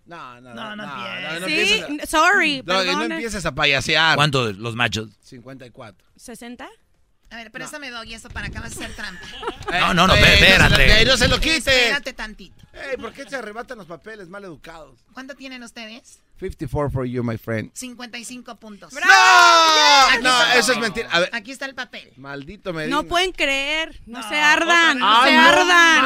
No, 0.06 0.40
no, 0.40 0.54
No, 0.54 0.74
no. 0.76 0.87
no 0.87 1.40
no, 1.40 1.46
Sí, 1.46 1.83
a- 2.02 2.06
sorry, 2.06 2.62
No, 2.66 2.83
no 2.83 3.02
empieces 3.04 3.46
a 3.46 3.54
payasear. 3.54 4.16
¿Cuántos 4.16 4.56
los 4.56 4.74
machos? 4.74 5.11
54. 5.22 6.06
¿60? 6.18 6.66
A 7.33 7.37
ver, 7.37 7.52
préstame, 7.52 7.90
Doggy, 7.90 8.14
esto 8.14 8.28
para 8.28 8.48
acá 8.48 8.61
vas 8.61 8.72
a 8.72 8.74
hacer 8.85 8.92
trampa. 8.96 9.24
No, 9.70 9.94
no, 9.94 10.09
no, 10.09 10.14
Eh, 10.16 10.20
espérate. 10.35 10.68
No 10.68 10.76
se, 10.76 11.04
lo- 11.04 11.11
no 11.12 11.16
se 11.16 11.28
lo 11.28 11.38
quite. 11.38 11.59
Espérate 11.59 12.12
tantito. 12.12 12.56
Ey, 12.72 12.96
¿por 12.96 13.12
qué 13.12 13.24
se 13.28 13.37
arrebatan 13.37 13.78
los 13.78 13.87
papeles 13.87 14.28
mal 14.28 14.42
educados? 14.42 14.98
¿Cuánto 15.12 15.37
tienen 15.37 15.62
ustedes? 15.62 16.18
54 16.40 16.90
for 16.90 17.05
you, 17.05 17.22
my 17.22 17.37
friend. 17.37 17.70
55 17.74 18.55
puntos. 18.57 18.92
¡No! 18.94 19.00
Aquí 19.00 20.22
No, 20.22 20.31
está. 20.42 20.57
eso 20.57 20.72
es 20.72 20.79
mentira. 20.79 21.09
A 21.12 21.20
ver, 21.20 21.31
Aquí 21.35 21.53
está 21.53 21.66
el 21.66 21.74
papel. 21.74 22.12
maldito 22.16 22.72
Medina. 22.72 22.96
No 22.96 23.03
pueden 23.05 23.33
creer. 23.33 24.00
No, 24.07 24.20
No, 24.20 24.29
se 24.29 24.37
ardan. 24.40 24.98
No 24.98 25.22
se 25.22 25.31
Ah, 25.37 25.42
no 25.42 25.48
ardan. 25.61 26.05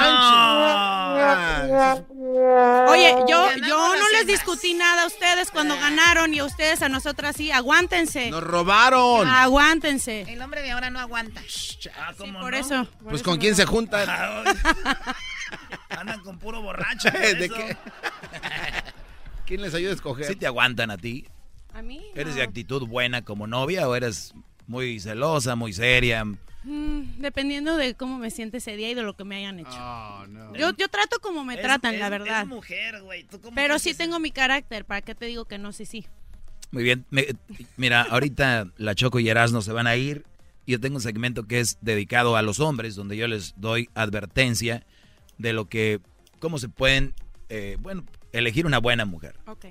Ah, 1.16 2.86
Oye, 2.88 3.14
yo, 3.28 3.48
yo 3.66 3.96
no 3.96 4.08
les 4.10 4.26
discutí 4.26 4.74
nada 4.74 5.04
a 5.04 5.06
ustedes 5.06 5.50
cuando 5.52 5.76
ganaron 5.78 6.34
y 6.34 6.40
a 6.40 6.44
ustedes 6.44 6.82
a 6.82 6.88
nosotras 6.88 7.36
sí. 7.36 7.52
Aguántense. 7.52 8.30
Nos 8.30 8.42
robaron. 8.42 9.28
Aguántense. 9.28 10.22
El 10.28 10.42
hombre 10.42 10.62
de 10.62 10.72
ahora 10.72 10.90
no 10.90 10.98
aguanta. 10.98 11.40
Ah, 11.40 12.10
Sí, 12.12 12.18
¿cómo 12.18 12.40
por 12.40 12.52
no? 12.52 12.56
eso. 12.58 12.84
por 12.84 13.04
Pues 13.04 13.14
eso 13.16 13.24
con 13.24 13.34
no. 13.34 13.40
quién 13.40 13.54
se 13.54 13.66
juntan. 13.66 14.08
Andan 15.90 16.20
con 16.20 16.38
puro 16.38 16.60
borracho. 16.60 17.08
¿De 17.12 17.48
qué? 17.48 17.76
¿Quién 19.46 19.60
les 19.62 19.74
ayuda 19.74 19.90
a 19.90 19.94
escoger? 19.94 20.26
¿Sí 20.26 20.36
te 20.36 20.46
aguantan 20.46 20.90
a 20.90 20.96
ti? 20.96 21.26
¿A 21.72 21.82
mí? 21.82 22.00
¿Eres 22.14 22.30
No. 22.34 22.36
de 22.36 22.42
actitud 22.42 22.86
buena 22.86 23.22
como 23.22 23.46
novia 23.46 23.88
o 23.88 23.94
eres 23.94 24.32
muy 24.66 25.00
celosa, 25.00 25.54
muy 25.56 25.72
seria? 25.72 26.24
Mm, 26.24 27.18
dependiendo 27.18 27.76
de 27.76 27.94
cómo 27.94 28.16
me 28.18 28.30
siente 28.30 28.56
ese 28.56 28.74
día 28.76 28.90
y 28.90 28.94
de 28.94 29.02
lo 29.02 29.14
que 29.16 29.24
me 29.24 29.36
hayan 29.36 29.58
hecho. 29.58 29.68
Oh, 29.78 30.24
no. 30.28 30.54
Yo, 30.56 30.70
yo 30.76 30.88
trato 30.88 31.18
como 31.20 31.44
me 31.44 31.54
Es- 31.54 31.60
tratan, 31.62 31.94
es- 31.94 32.00
la 32.00 32.08
verdad. 32.08 32.42
Es 32.42 32.48
mujer, 32.48 33.02
güey. 33.02 33.24
¿Tú 33.24 33.40
cómo 33.40 33.54
Pero 33.54 33.78
sí 33.78 33.92
tengo 33.92 34.18
mi 34.18 34.30
carácter. 34.30 34.84
¿Para 34.86 35.02
qué 35.02 35.14
te 35.14 35.26
digo 35.26 35.44
que 35.44 35.58
no? 35.58 35.72
Sí, 35.72 35.84
sí. 35.84 36.06
Muy 36.70 36.82
bien. 36.84 37.04
Me- 37.10 37.26
mira, 37.76 38.02
ahorita 38.02 38.68
la 38.78 38.94
Choco 38.94 39.20
y 39.20 39.28
Erasmo 39.28 39.60
se 39.60 39.72
van 39.72 39.86
a 39.86 39.94
ir. 39.96 40.24
Yo 40.66 40.80
tengo 40.80 40.96
un 40.96 41.02
segmento 41.02 41.46
que 41.46 41.60
es 41.60 41.76
dedicado 41.82 42.36
a 42.36 42.42
los 42.42 42.60
hombres, 42.60 42.94
donde 42.94 43.18
yo 43.18 43.28
les 43.28 43.52
doy 43.58 43.90
advertencia 43.94 44.86
de 45.36 45.52
lo 45.52 45.68
que, 45.68 46.00
cómo 46.38 46.58
se 46.58 46.70
pueden, 46.70 47.12
eh, 47.50 47.76
bueno, 47.80 48.04
elegir 48.38 48.66
una 48.66 48.78
buena 48.78 49.04
mujer. 49.04 49.36
Ok. 49.46 49.66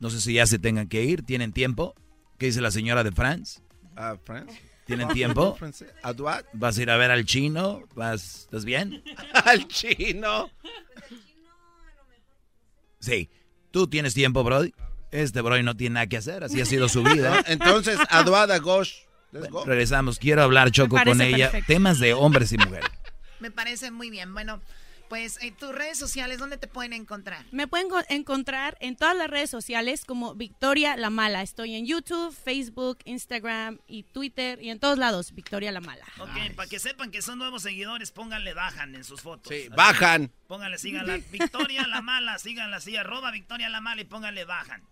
No 0.00 0.10
sé 0.10 0.20
si 0.20 0.34
ya 0.34 0.46
se 0.46 0.58
tengan 0.58 0.88
que 0.88 1.02
ir, 1.04 1.24
¿tienen 1.24 1.52
tiempo? 1.52 1.94
¿Qué 2.38 2.46
dice 2.46 2.60
la 2.60 2.70
señora 2.70 3.04
de 3.04 3.12
France? 3.12 3.60
Ah, 3.96 4.16
France. 4.24 4.60
¿Tienen 4.86 5.08
tiempo? 5.08 5.56
¿Vas 6.52 6.78
a 6.78 6.82
ir 6.82 6.90
a 6.90 6.96
ver 6.96 7.10
al 7.10 7.24
chino? 7.24 7.82
¿Vas, 7.94 8.42
¿Estás 8.42 8.64
bien? 8.64 9.02
Al 9.44 9.66
chino. 9.66 10.50
Sí. 13.00 13.30
¿Tú 13.70 13.86
tienes 13.88 14.14
tiempo, 14.14 14.44
Brody? 14.44 14.74
Este 15.10 15.40
Brody 15.40 15.62
no 15.62 15.76
tiene 15.76 15.94
nada 15.94 16.06
que 16.06 16.16
hacer, 16.16 16.44
así 16.44 16.60
ha 16.60 16.64
sido 16.64 16.88
su 16.88 17.02
vida. 17.02 17.42
Entonces, 17.46 17.98
Aduada 18.10 18.58
Gosh. 18.58 19.02
Let's 19.32 19.48
go. 19.48 19.64
Regresamos. 19.64 20.18
Quiero 20.18 20.42
hablar, 20.42 20.70
Choco, 20.70 20.96
con 21.02 21.20
ella. 21.20 21.50
perfecto. 21.50 21.72
Temas 21.72 21.98
de 21.98 22.14
hombres 22.14 22.52
y 22.52 22.58
mujeres. 22.58 22.88
Me 23.40 23.50
parece 23.50 23.90
muy 23.90 24.10
bien. 24.10 24.32
Bueno, 24.32 24.60
Pues 25.14 25.38
en 25.42 25.54
tus 25.54 25.72
redes 25.72 25.96
sociales, 25.96 26.40
¿dónde 26.40 26.58
te 26.58 26.66
pueden 26.66 26.92
encontrar? 26.92 27.46
Me 27.52 27.68
pueden 27.68 27.88
co- 27.88 28.02
encontrar 28.08 28.76
en 28.80 28.96
todas 28.96 29.16
las 29.16 29.30
redes 29.30 29.48
sociales 29.48 30.04
como 30.04 30.34
Victoria 30.34 30.96
La 30.96 31.08
Mala. 31.08 31.40
Estoy 31.42 31.76
en 31.76 31.86
YouTube, 31.86 32.34
Facebook, 32.34 32.98
Instagram 33.04 33.78
y 33.86 34.02
Twitter 34.02 34.60
y 34.60 34.70
en 34.70 34.80
todos 34.80 34.98
lados, 34.98 35.32
Victoria 35.32 35.70
La 35.70 35.80
Mala. 35.80 36.04
Ok, 36.18 36.56
para 36.56 36.68
que 36.68 36.80
sepan 36.80 37.12
que 37.12 37.22
son 37.22 37.38
nuevos 37.38 37.62
seguidores, 37.62 38.10
pónganle 38.10 38.54
bajan 38.54 38.96
en 38.96 39.04
sus 39.04 39.20
fotos. 39.20 39.54
Sí, 39.54 39.60
Así. 39.60 39.68
bajan. 39.76 40.32
Pónganle, 40.48 40.78
síganla. 40.78 41.18
Victoria 41.30 41.86
la 41.86 42.00
mala, 42.02 42.36
síganla 42.40 42.78
así, 42.78 42.96
arroba 42.96 43.30
Victoria 43.30 43.68
la 43.68 43.80
mala 43.80 44.00
y 44.00 44.06
pónganle 44.06 44.44
bajan. 44.44 44.82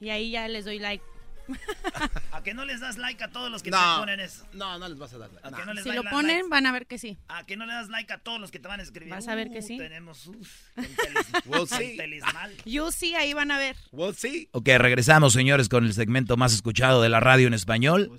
Y 0.00 0.08
ahí 0.08 0.30
ya 0.30 0.48
les 0.48 0.64
doy 0.64 0.78
like. 0.78 1.04
¿A 2.32 2.42
que 2.42 2.54
no 2.54 2.64
les 2.64 2.80
das 2.80 2.96
like 2.98 3.22
a 3.24 3.28
todos 3.30 3.50
los 3.50 3.62
que 3.62 3.70
No. 3.70 3.78
te 3.78 4.00
ponen 4.00 4.20
eso? 4.20 4.44
No, 4.52 4.78
no 4.78 4.88
les 4.88 4.98
vas 4.98 5.12
a 5.14 5.18
dar. 5.18 5.30
¿A 5.42 5.50
que 5.50 5.64
no 5.64 5.72
les 5.74 5.84
Si 5.84 5.92
lo 5.92 6.02
la- 6.02 6.10
ponen, 6.10 6.36
likes? 6.36 6.48
van 6.48 6.66
a 6.66 6.72
ver 6.72 6.86
que 6.86 6.98
sí. 6.98 7.16
¿A 7.28 7.44
que 7.44 7.56
no 7.56 7.66
le 7.66 7.72
das 7.72 7.88
like 7.88 8.12
a 8.12 8.18
todos 8.18 8.40
los 8.40 8.50
que 8.50 8.58
te 8.58 8.68
van 8.68 8.80
a 8.80 8.82
escribir? 8.82 9.12
Vas 9.12 9.28
a 9.28 9.34
ver 9.34 9.50
que 9.50 9.58
Uh, 9.58 9.62
sí. 9.62 9.78
Tenemos, 9.78 10.26
uf, 10.26 10.48
con 10.74 10.84
telis- 10.84 11.46
We'll 11.46 11.68
con 11.68 11.78
see. 11.78 11.96
telismal. 11.96 12.52
You 12.64 12.90
sí, 12.92 13.14
ahí 13.14 13.32
van 13.32 13.50
a 13.50 13.58
ver. 13.58 13.76
Well, 13.92 14.14
sí. 14.14 14.48
Ok, 14.52 14.68
regresamos, 14.78 15.32
señores, 15.32 15.68
con 15.68 15.84
el 15.84 15.94
segmento 15.94 16.36
más 16.36 16.52
escuchado 16.52 17.00
de 17.02 17.08
la 17.08 17.20
radio 17.20 17.46
en 17.46 17.54
español. 17.54 18.10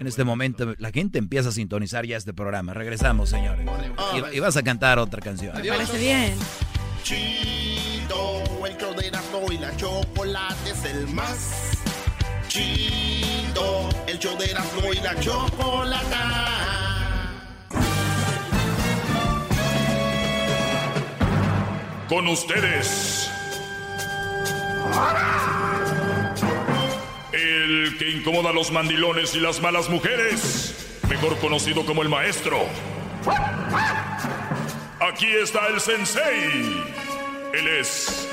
En 0.00 0.06
este 0.06 0.22
bueno 0.22 0.32
momento, 0.36 0.74
la 0.78 0.90
gente 0.90 1.18
empieza 1.18 1.48
a 1.50 1.52
sintonizar 1.52 2.04
ya 2.06 2.16
este 2.16 2.32
programa. 2.34 2.74
Regresamos, 2.74 3.30
señores. 3.30 3.66
Y, 4.32 4.36
y 4.36 4.40
vas 4.40 4.56
a 4.56 4.62
cantar 4.62 4.98
otra 4.98 5.20
canción. 5.20 5.54
Me 5.60 5.68
parece 5.68 5.98
bien. 5.98 6.34
Chido, 7.02 8.42
el 8.66 9.52
y 9.52 9.58
la 9.58 9.76
chocolate 9.76 10.70
es 10.70 10.84
el 10.84 11.06
más 11.08 11.70
El 12.58 14.18
show 14.18 14.34
de 14.38 14.46
y 14.46 15.00
la 15.00 15.20
chocolata. 15.20 16.22
Con 22.08 22.28
ustedes. 22.28 23.30
El 27.32 27.96
que 27.98 28.10
incomoda 28.10 28.50
a 28.50 28.52
los 28.54 28.70
mandilones 28.70 29.34
y 29.34 29.40
las 29.40 29.60
malas 29.60 29.90
mujeres. 29.90 31.00
Mejor 31.10 31.36
conocido 31.38 31.84
como 31.84 32.02
el 32.02 32.08
maestro. 32.08 32.64
Aquí 35.00 35.26
está 35.26 35.66
el 35.66 35.78
sensei. 35.78 36.84
Él 37.52 37.68
es. 37.68 38.26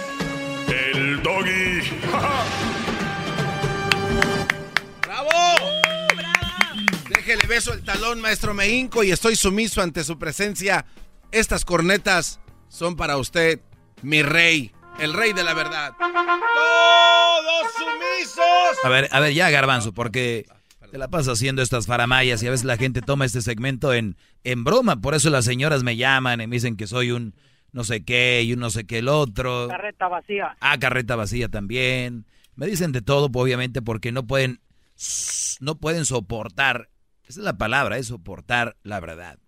El 0.70 1.22
doggy. 1.22 1.82
¡Bravo! 5.14 5.30
Déjele 7.08 7.46
beso 7.46 7.72
el 7.72 7.84
talón, 7.84 8.20
maestro 8.20 8.56
Meinco, 8.56 9.04
y 9.04 9.12
estoy 9.12 9.36
sumiso 9.36 9.84
ante 9.84 10.04
su 10.04 10.18
presencia. 10.18 10.88
Estas 11.32 11.66
cornetas 11.66 12.40
son 12.68 12.96
para 12.96 13.18
usted, 13.18 13.60
mi 14.02 14.24
rey, 14.24 14.72
el 15.00 15.14
rey 15.14 15.34
de 15.34 15.44
la 15.44 15.54
verdad. 15.54 15.94
¡Todos 16.00 16.14
sumisos! 17.78 18.84
A 18.84 18.90
ver, 18.90 19.08
a 19.12 19.20
ver, 19.20 19.36
ya, 19.36 19.52
Garbanzo, 19.52 19.94
porque 19.94 20.48
te 20.92 20.98
la 20.98 21.10
pasas 21.10 21.34
haciendo 21.34 21.62
estas 21.62 21.86
faramayas 21.86 22.42
y 22.42 22.48
a 22.48 22.52
veces 22.52 22.66
la 22.66 22.78
gente 22.78 23.02
toma 23.02 23.26
este 23.26 23.44
segmento 23.44 23.94
en, 23.94 24.18
en 24.44 24.64
broma. 24.64 25.00
Por 25.00 25.14
eso 25.14 25.30
las 25.30 25.46
señoras 25.46 25.84
me 25.84 25.96
llaman 25.96 26.42
y 26.42 26.48
me 26.48 26.56
dicen 26.56 26.76
que 26.76 26.88
soy 26.88 27.12
un 27.12 27.36
no 27.72 27.84
sé 27.84 28.04
qué 28.04 28.42
y 28.42 28.54
un 28.54 28.60
no 28.60 28.72
sé 28.72 28.88
qué 28.88 28.98
el 28.98 29.10
otro. 29.10 29.68
Carreta 29.68 30.08
vacía. 30.08 30.58
Ah, 30.60 30.80
carreta 30.80 31.16
vacía 31.16 31.50
también. 31.50 32.26
Me 32.56 32.66
dicen 32.66 32.92
de 32.92 33.04
todo, 33.04 33.30
obviamente, 33.32 33.84
porque 33.84 34.12
no 34.12 34.26
pueden, 34.26 34.60
no 35.60 35.76
pueden 35.80 36.06
soportar. 36.06 36.90
Esa 37.24 37.40
es 37.40 37.46
la 37.46 37.58
palabra, 37.58 37.98
es 37.98 38.08
soportar 38.08 38.76
la 38.84 39.00
verdad. 39.00 39.40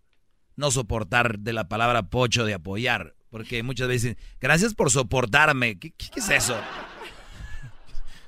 No 0.56 0.72
soportar 0.72 1.40
de 1.40 1.54
la 1.54 1.68
palabra 1.68 2.04
pocho 2.04 2.46
de 2.46 2.54
apoyar. 2.54 3.16
Porque 3.30 3.64
muchas 3.64 3.88
veces 3.90 4.16
dicen, 4.16 4.30
gracias 4.40 4.74
por 4.74 4.90
soportarme. 4.92 5.78
¿Qué, 5.78 5.92
qué- 5.92 6.10
qué 6.10 6.20
es 6.22 6.30
eso? 6.30 6.58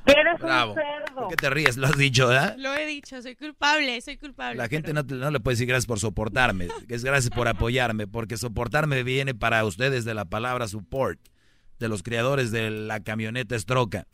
Eres 0.06 0.40
Bravo. 0.40 0.74
un 0.74 0.80
cerdo. 0.80 1.16
¿Por 1.16 1.28
qué 1.30 1.36
te 1.36 1.50
ríes? 1.50 1.76
Lo 1.78 1.88
has 1.88 1.98
dicho, 1.98 2.28
¿verdad? 2.28 2.56
Lo 2.58 2.74
he 2.76 2.86
dicho, 2.86 3.22
soy 3.22 3.36
culpable, 3.36 4.00
soy 4.02 4.18
culpable. 4.18 4.56
La 4.58 4.70
gente 4.70 4.94
no, 4.94 5.06
te- 5.06 5.16
no 5.16 5.32
le 5.32 5.40
puede 5.42 5.56
decir 5.56 5.68
gracias 5.68 5.86
por 5.86 6.00
soportarme, 6.00 6.70
es 6.88 7.04
gracias 7.04 7.34
por 7.34 7.48
apoyarme, 7.50 8.08
porque 8.08 8.38
soportarme 8.38 9.04
viene 9.04 9.34
para 9.36 9.66
ustedes 9.66 10.06
de 10.06 10.14
la 10.14 10.24
palabra 10.26 10.68
support, 10.70 11.20
de 11.80 11.90
los 11.90 12.04
creadores 12.04 12.52
de 12.52 12.70
la 12.70 13.02
camioneta 13.02 13.56
Estroca. 13.58 14.08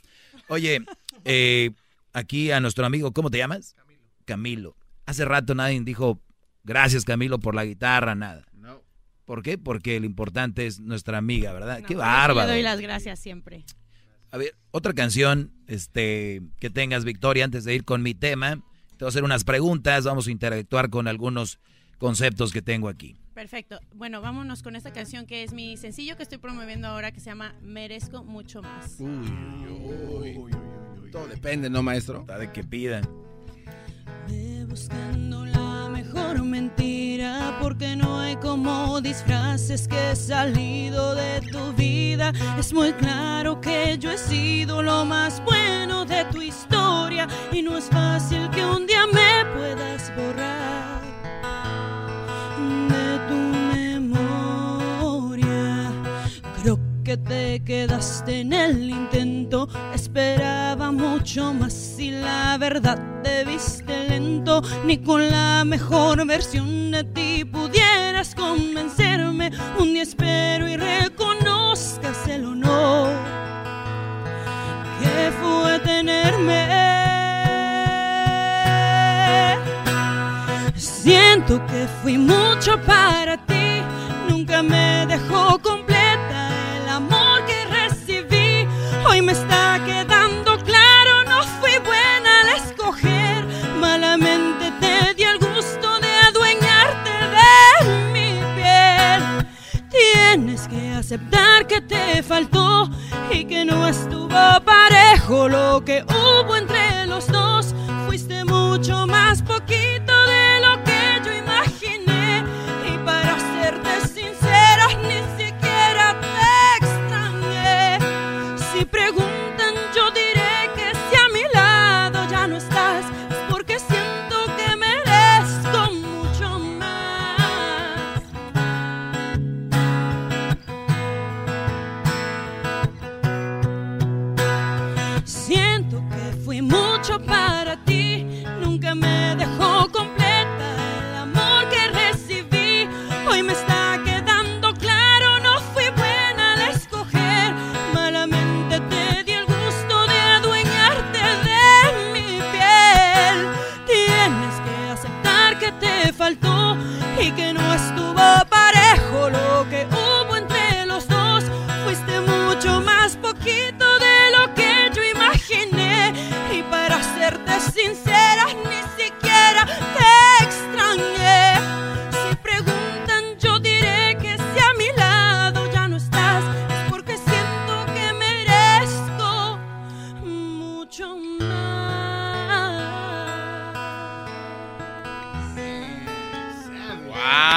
Oye, 0.47 0.83
eh, 1.25 1.71
aquí 2.13 2.51
a 2.51 2.59
nuestro 2.59 2.85
amigo, 2.85 3.11
¿cómo 3.11 3.29
te 3.29 3.39
llamas? 3.39 3.75
Camilo. 4.25 4.77
Hace 5.05 5.25
rato 5.25 5.53
nadie 5.53 5.81
dijo 5.81 6.21
gracias 6.63 7.03
Camilo 7.03 7.39
por 7.39 7.55
la 7.55 7.65
guitarra, 7.65 8.15
nada. 8.15 8.45
No. 8.53 8.81
¿Por 9.25 9.43
qué? 9.43 9.57
Porque 9.57 9.99
lo 9.99 10.05
importante 10.05 10.65
es 10.65 10.79
nuestra 10.79 11.17
amiga, 11.17 11.51
¿verdad? 11.51 11.79
No, 11.81 11.87
Qué 11.87 11.95
bárbaro. 11.95 12.47
Le 12.47 12.53
doy 12.53 12.63
las 12.63 12.79
gracias 12.79 13.19
siempre. 13.19 13.65
A 14.31 14.37
ver, 14.37 14.55
otra 14.71 14.93
canción 14.93 15.51
este, 15.67 16.41
que 16.59 16.69
tengas, 16.69 17.05
Victoria, 17.05 17.45
antes 17.45 17.65
de 17.65 17.75
ir 17.75 17.83
con 17.83 18.01
mi 18.01 18.15
tema. 18.15 18.55
Te 18.97 19.05
voy 19.05 19.07
a 19.07 19.09
hacer 19.09 19.23
unas 19.23 19.43
preguntas, 19.43 20.05
vamos 20.05 20.27
a 20.27 20.31
interactuar 20.31 20.89
con 20.89 21.07
algunos 21.07 21.59
conceptos 21.97 22.51
que 22.51 22.61
tengo 22.61 22.89
aquí. 22.89 23.15
Perfecto. 23.33 23.79
Bueno, 23.93 24.21
vámonos 24.21 24.61
con 24.61 24.75
esta 24.75 24.91
canción 24.91 25.25
que 25.25 25.43
es 25.43 25.53
mi 25.53 25.77
sencillo 25.77 26.15
que 26.15 26.23
estoy 26.23 26.37
promoviendo 26.37 26.87
ahora 26.87 27.11
que 27.11 27.19
se 27.19 27.27
llama 27.27 27.55
Merezco 27.61 28.23
mucho 28.23 28.61
más. 28.61 28.97
Todo 31.13 31.27
depende, 31.27 31.69
¿no, 31.69 31.83
maestro? 31.83 32.21
Está 32.21 32.39
de 32.39 32.51
que 32.51 32.63
pidan. 32.63 33.07
Ve 34.27 34.65
buscando 34.67 35.45
la 35.45 35.87
mejor 35.87 36.43
mentira 36.43 37.55
porque 37.61 37.95
no 37.95 38.19
hay 38.19 38.35
como 38.37 38.99
disfraces 38.99 39.87
que 39.87 40.09
he 40.09 40.15
salido 40.15 41.13
de 41.13 41.39
tu 41.51 41.71
vida. 41.73 42.33
Es 42.57 42.73
muy 42.73 42.93
claro 42.93 43.61
que 43.61 43.95
yo 43.99 44.09
he 44.09 44.17
sido 44.17 44.81
lo 44.81 45.05
más 45.05 45.39
bueno 45.45 46.03
de 46.03 46.25
tu 46.31 46.41
historia 46.41 47.27
y 47.51 47.61
no 47.61 47.77
es 47.77 47.85
fácil 47.89 48.49
que 48.49 48.65
un 48.65 48.87
día 48.87 49.05
me 49.05 49.45
puedas 49.53 50.11
borrar 50.15 51.03
de 52.89 53.19
tu 53.29 53.35
memoria. 53.75 54.31
Creo 56.59 56.79
que 57.03 57.17
te 57.17 57.59
quedaste 57.59 58.39
en 58.39 58.53
el 58.53 58.89
intento. 58.89 59.69
Esperaba 60.15 60.91
mucho 60.91 61.55
más 61.55 61.95
y 61.97 62.11
la 62.11 62.55
verdad 62.59 62.99
te 63.23 63.43
viste 63.45 64.09
lento. 64.09 64.61
Ni 64.85 64.99
con 64.99 65.27
la 65.27 65.63
mejor 65.65 66.23
versión 66.27 66.91
de 66.91 67.03
ti 67.03 67.43
pudieras 67.43 68.35
convencerme. 68.35 69.49
Un 69.79 69.91
día 69.95 70.03
espero 70.03 70.67
y 70.67 70.77
reconozcas 70.77 72.27
el 72.27 72.45
honor 72.45 73.09
que 75.01 75.31
fue 75.41 75.79
tenerme. 75.79 76.67
Siento 80.75 81.59
que 81.65 81.87
fui 82.03 82.19
mucho 82.19 82.79
para 82.85 83.35
ti, 83.47 83.81
nunca 84.29 84.61
me 84.61 85.07
dejó 85.07 85.57
completa 85.57 86.49
el 86.77 86.89
amor 86.89 87.22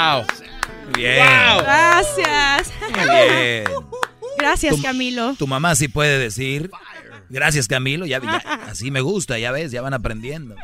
¡Wow! 0.07 0.25
Bien. 0.95 1.19
Wow. 1.19 1.63
Gracias. 1.63 2.73
Gracias, 4.39 4.81
Camilo. 4.81 5.35
Tu 5.35 5.47
mamá 5.47 5.75
sí 5.75 5.89
puede 5.89 6.19
decir. 6.19 6.71
Gracias, 7.29 7.67
Camilo. 7.67 8.07
Ya, 8.07 8.19
así 8.67 8.91
me 8.93 9.01
gusta, 9.01 9.39
ya 9.39 9.51
ves, 9.51 9.73
ya 9.73 9.83
van 9.83 9.95
aprendiendo. 9.95 10.55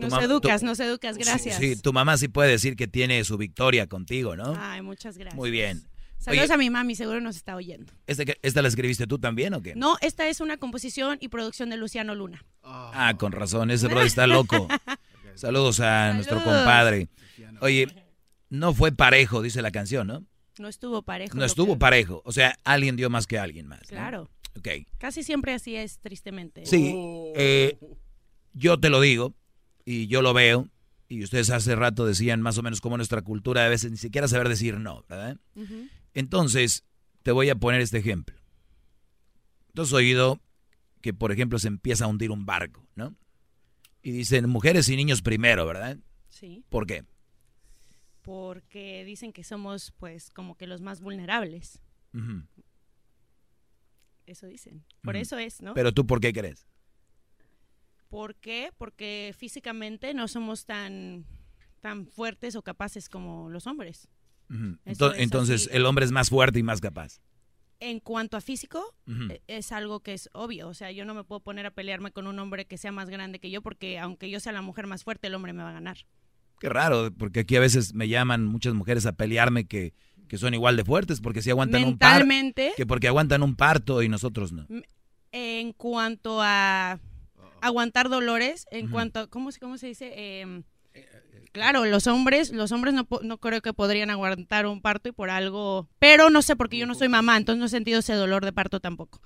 Nos 0.00 0.22
educas, 0.22 0.60
tu, 0.60 0.66
nos 0.66 0.80
educas, 0.80 1.16
gracias. 1.18 1.58
Sí, 1.58 1.76
tu 1.76 1.92
mamá 1.92 2.16
sí 2.16 2.26
puede 2.26 2.50
decir 2.50 2.74
que 2.74 2.88
tiene 2.88 3.22
su 3.22 3.36
victoria 3.36 3.86
contigo, 3.86 4.34
¿no? 4.34 4.56
Ay, 4.58 4.82
muchas 4.82 5.16
gracias. 5.16 5.36
Muy 5.36 5.52
bien. 5.52 5.84
Saludos 6.18 6.50
a 6.50 6.56
mi 6.56 6.68
mami, 6.68 6.96
seguro 6.96 7.20
nos 7.20 7.36
está 7.36 7.54
oyendo. 7.54 7.92
¿Esta, 8.06 8.60
la 8.60 8.68
escribiste 8.68 9.06
tú 9.06 9.18
también 9.18 9.54
o 9.54 9.62
qué? 9.62 9.74
No, 9.76 9.96
esta 10.00 10.26
es 10.26 10.40
una 10.40 10.56
composición 10.56 11.18
y 11.20 11.28
producción 11.28 11.70
de 11.70 11.76
Luciano 11.76 12.14
Luna. 12.14 12.44
Ah, 12.64 13.14
con 13.18 13.30
razón, 13.32 13.70
ese 13.70 13.86
brother 13.86 14.06
está 14.06 14.26
loco. 14.26 14.66
Saludos 15.34 15.80
a 15.80 16.12
nuestro 16.14 16.42
compadre. 16.42 17.08
Oye, 17.60 17.86
no 18.48 18.74
fue 18.74 18.92
parejo, 18.92 19.42
dice 19.42 19.62
la 19.62 19.70
canción, 19.70 20.06
¿no? 20.06 20.24
No 20.58 20.68
estuvo 20.68 21.02
parejo. 21.02 21.36
No 21.38 21.44
estuvo 21.44 21.74
que- 21.74 21.78
parejo. 21.78 22.22
O 22.24 22.32
sea, 22.32 22.56
alguien 22.64 22.96
dio 22.96 23.08
más 23.10 23.26
que 23.26 23.38
alguien 23.38 23.66
más. 23.66 23.80
¿no? 23.82 23.86
Claro. 23.88 24.30
Ok. 24.58 24.68
Casi 24.98 25.22
siempre 25.22 25.54
así 25.54 25.76
es, 25.76 25.98
tristemente. 26.00 26.66
Sí, 26.66 26.94
eh, 27.36 27.78
yo 28.52 28.78
te 28.78 28.90
lo 28.90 29.00
digo 29.00 29.34
y 29.84 30.06
yo 30.08 30.22
lo 30.22 30.34
veo. 30.34 30.68
Y 31.08 31.24
ustedes 31.24 31.50
hace 31.50 31.74
rato 31.74 32.06
decían 32.06 32.40
más 32.40 32.56
o 32.58 32.62
menos 32.62 32.80
como 32.80 32.96
nuestra 32.96 33.22
cultura 33.22 33.64
a 33.64 33.68
veces 33.68 33.90
ni 33.90 33.96
siquiera 33.96 34.28
saber 34.28 34.48
decir 34.48 34.78
no, 34.78 35.04
¿verdad? 35.08 35.38
Entonces, 36.14 36.84
te 37.22 37.32
voy 37.32 37.48
a 37.50 37.54
poner 37.56 37.80
este 37.80 37.98
ejemplo. 37.98 38.36
Tú 39.74 39.82
has 39.82 39.92
oído 39.92 40.40
que, 41.00 41.14
por 41.14 41.32
ejemplo, 41.32 41.58
se 41.58 41.68
empieza 41.68 42.04
a 42.04 42.08
hundir 42.08 42.30
un 42.30 42.44
barco. 42.46 42.86
Y 44.02 44.12
dicen 44.12 44.48
mujeres 44.48 44.88
y 44.88 44.96
niños 44.96 45.22
primero, 45.22 45.66
¿verdad? 45.66 45.98
Sí. 46.28 46.64
¿Por 46.68 46.86
qué? 46.86 47.04
Porque 48.22 49.04
dicen 49.04 49.32
que 49.32 49.44
somos, 49.44 49.92
pues, 49.98 50.30
como 50.30 50.56
que 50.56 50.66
los 50.66 50.80
más 50.80 51.00
vulnerables. 51.00 51.80
Eso 54.26 54.46
dicen. 54.46 54.84
Por 55.02 55.16
eso 55.16 55.38
es, 55.38 55.60
¿no? 55.60 55.74
Pero 55.74 55.92
tú, 55.92 56.06
¿por 56.06 56.20
qué 56.20 56.32
crees? 56.32 56.66
¿Por 58.08 58.34
qué? 58.36 58.72
Porque 58.76 59.34
físicamente 59.36 60.14
no 60.14 60.28
somos 60.28 60.64
tan, 60.64 61.24
tan 61.80 62.06
fuertes 62.06 62.56
o 62.56 62.62
capaces 62.62 63.08
como 63.08 63.50
los 63.50 63.66
hombres. 63.66 64.08
Entonces, 64.84 65.68
el 65.72 65.86
hombre 65.86 66.04
es 66.04 66.10
más 66.10 66.28
fuerte 66.28 66.58
y 66.58 66.62
más 66.62 66.80
capaz. 66.80 67.20
En 67.80 67.98
cuanto 68.00 68.36
a 68.36 68.40
físico, 68.42 68.94
e- 69.30 69.42
es 69.46 69.72
algo 69.72 70.00
que 70.00 70.12
es 70.12 70.28
obvio. 70.34 70.68
O 70.68 70.74
sea, 70.74 70.90
yo 70.92 71.04
no 71.06 71.14
me 71.14 71.24
puedo 71.24 71.40
poner 71.40 71.64
a 71.66 71.70
pelearme 71.70 72.12
con 72.12 72.26
un 72.26 72.38
hombre 72.38 72.66
que 72.66 72.76
sea 72.78 72.92
más 72.92 73.08
grande 73.08 73.38
que 73.40 73.50
yo 73.50 73.62
porque 73.62 73.98
aunque 73.98 74.28
yo 74.30 74.38
sea 74.38 74.52
la 74.52 74.60
mujer 74.62 74.86
más 74.86 75.02
fuerte, 75.02 75.28
el 75.28 75.34
hombre 75.34 75.52
me 75.54 75.62
va 75.62 75.70
a 75.70 75.72
ganar. 75.72 75.96
Qué 76.60 76.68
raro, 76.68 77.10
porque 77.16 77.40
aquí 77.40 77.56
a 77.56 77.60
veces 77.60 77.94
me 77.94 78.06
llaman 78.08 78.44
muchas 78.44 78.74
mujeres 78.74 79.06
a 79.06 79.12
pelearme 79.12 79.64
que, 79.66 79.94
que 80.28 80.36
son 80.36 80.52
igual 80.52 80.76
de 80.76 80.84
fuertes, 80.84 81.20
porque 81.22 81.40
si 81.40 81.48
aguantan 81.50 81.80
un 81.88 81.98
parto. 81.98 82.26
Que 82.76 82.84
porque 82.86 83.08
aguantan 83.08 83.42
un 83.42 83.56
parto 83.56 84.02
y 84.02 84.10
nosotros 84.10 84.52
no. 84.52 84.66
En 85.32 85.72
cuanto 85.72 86.40
a 86.42 87.00
aguantar 87.62 88.08
dolores, 88.10 88.66
en 88.70 88.88
cuanto, 88.90 89.30
¿cómo, 89.30 89.52
se- 89.52 89.60
cómo 89.60 89.78
se 89.78 89.86
dice? 89.86 90.40
Em, 90.40 90.64
claro, 91.52 91.84
los 91.84 92.06
hombres, 92.06 92.50
los 92.52 92.72
hombres 92.72 92.94
no, 92.94 93.06
no 93.22 93.38
creo 93.38 93.60
que 93.60 93.72
podrían 93.72 94.10
aguantar 94.10 94.66
un 94.66 94.80
parto 94.80 95.08
y 95.08 95.12
por 95.12 95.30
algo, 95.30 95.88
pero 95.98 96.30
no 96.30 96.42
sé 96.42 96.56
porque 96.56 96.78
yo 96.78 96.86
no 96.86 96.94
soy 96.94 97.08
mamá, 97.08 97.36
entonces 97.36 97.60
no 97.60 97.66
he 97.66 97.70
sentido 97.70 98.00
ese 98.00 98.14
dolor 98.14 98.44
de 98.44 98.52
parto 98.52 98.80
tampoco. 98.80 99.20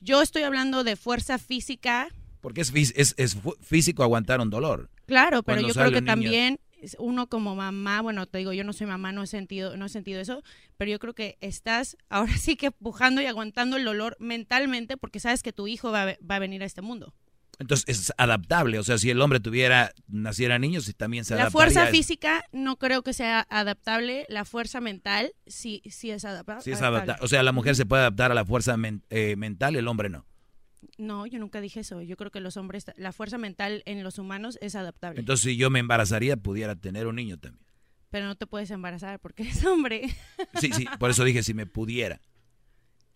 Yo 0.00 0.22
estoy 0.22 0.42
hablando 0.42 0.84
de 0.84 0.96
fuerza 0.96 1.38
física, 1.38 2.08
Porque 2.40 2.60
es, 2.60 2.72
es, 2.94 3.38
físico 3.62 4.02
aguantar 4.02 4.40
un 4.40 4.50
dolor. 4.50 4.90
Claro, 5.06 5.42
pero 5.42 5.60
Cuando 5.60 5.68
yo 5.68 5.74
creo 5.74 5.90
que 5.90 6.00
niño. 6.00 6.12
también 6.12 6.60
uno 6.98 7.28
como 7.28 7.56
mamá, 7.56 8.02
bueno, 8.02 8.26
te 8.26 8.38
digo, 8.38 8.52
yo 8.52 8.64
no 8.64 8.72
soy 8.72 8.86
mamá, 8.86 9.12
no 9.12 9.22
he 9.22 9.26
sentido, 9.26 9.76
no 9.76 9.86
he 9.86 9.88
sentido 9.88 10.20
eso, 10.20 10.42
pero 10.76 10.90
yo 10.90 10.98
creo 10.98 11.14
que 11.14 11.38
estás 11.40 11.96
ahora 12.08 12.36
sí 12.36 12.56
que 12.56 12.70
pujando 12.70 13.22
y 13.22 13.26
aguantando 13.26 13.76
el 13.76 13.84
dolor 13.84 14.16
mentalmente 14.20 14.96
porque 14.96 15.20
sabes 15.20 15.42
que 15.42 15.52
tu 15.52 15.66
hijo 15.66 15.90
va 15.90 16.16
va 16.30 16.36
a 16.36 16.38
venir 16.38 16.62
a 16.62 16.66
este 16.66 16.82
mundo. 16.82 17.14
Entonces 17.58 17.84
es 17.88 18.12
adaptable. 18.18 18.78
O 18.78 18.82
sea, 18.82 18.98
si 18.98 19.10
el 19.10 19.20
hombre 19.20 19.40
tuviera, 19.40 19.92
naciera 20.08 20.58
niños, 20.58 20.92
también 20.96 21.24
se 21.24 21.34
La 21.34 21.42
adaptaría. 21.42 21.72
fuerza 21.74 21.90
física 21.90 22.44
no 22.52 22.76
creo 22.76 23.02
que 23.02 23.12
sea 23.12 23.46
adaptable, 23.50 24.26
la 24.28 24.44
fuerza 24.44 24.80
mental 24.80 25.32
sí, 25.46 25.82
sí 25.88 26.10
es 26.10 26.24
adapta- 26.24 26.60
Sí 26.60 26.70
es 26.72 26.80
adaptable. 26.82 27.12
adapta- 27.12 27.24
O 27.24 27.28
sea, 27.28 27.42
la 27.42 27.52
mujer 27.52 27.76
se 27.76 27.86
puede 27.86 28.02
adaptar 28.02 28.30
a 28.30 28.34
la 28.34 28.44
fuerza 28.44 28.76
men- 28.76 29.04
eh, 29.10 29.36
mental, 29.36 29.76
el 29.76 29.86
hombre 29.88 30.08
no. 30.08 30.26
No, 30.98 31.26
yo 31.26 31.38
nunca 31.38 31.60
dije 31.60 31.80
eso, 31.80 32.02
yo 32.02 32.16
creo 32.16 32.30
que 32.30 32.40
los 32.40 32.56
hombres, 32.58 32.84
la 32.96 33.12
fuerza 33.12 33.38
mental 33.38 33.82
en 33.86 34.02
los 34.04 34.18
humanos 34.18 34.58
es 34.60 34.74
adaptable, 34.74 35.20
Entonces, 35.20 35.44
si 35.44 35.56
yo 35.56 35.70
me 35.70 35.78
embarazaría, 35.78 36.36
pudiera 36.36 36.76
tener 36.76 37.06
un 37.06 37.16
niño 37.16 37.38
también. 37.38 37.64
pero 38.10 38.26
no 38.26 38.36
te 38.36 38.46
puedes 38.46 38.70
embarazar 38.70 39.18
porque 39.18 39.42
eres 39.44 39.64
hombre. 39.64 40.02
Sí, 40.60 40.70
sí, 40.72 40.86
por 41.00 41.10
eso 41.10 41.24
dije 41.24 41.42
si 41.42 41.54
me 41.54 41.66
pudiera. 41.66 42.20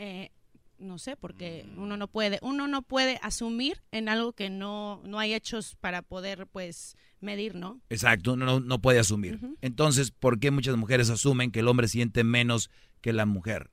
Eh, 0.01 0.31
no 0.79 0.99
sé, 0.99 1.17
porque 1.17 1.67
uno 1.77 1.97
no 1.97 2.09
puede, 2.09 2.39
uno 2.43 2.69
no 2.69 2.83
puede 2.83 3.19
asumir 3.23 3.83
en 3.91 4.09
algo 4.09 4.33
que 4.33 4.49
no, 4.51 5.01
no 5.05 5.19
hay 5.19 5.35
hechos 5.35 5.77
para 5.81 6.03
poder, 6.03 6.47
pues, 6.47 6.97
medir, 7.21 7.55
¿no? 7.55 7.81
Exacto, 7.91 8.37
no, 8.37 8.45
no, 8.47 8.61
no 8.61 8.81
puede 8.81 8.99
asumir. 8.99 9.41
Entonces, 9.61 10.11
¿por 10.13 10.39
qué 10.39 10.51
muchas 10.51 10.77
mujeres 10.77 11.11
asumen 11.11 11.51
que 11.51 11.61
el 11.61 11.69
hombre 11.69 11.89
siente 11.89 12.23
menos 12.25 12.71
que 13.01 13.13
la 13.13 13.27
mujer? 13.27 13.71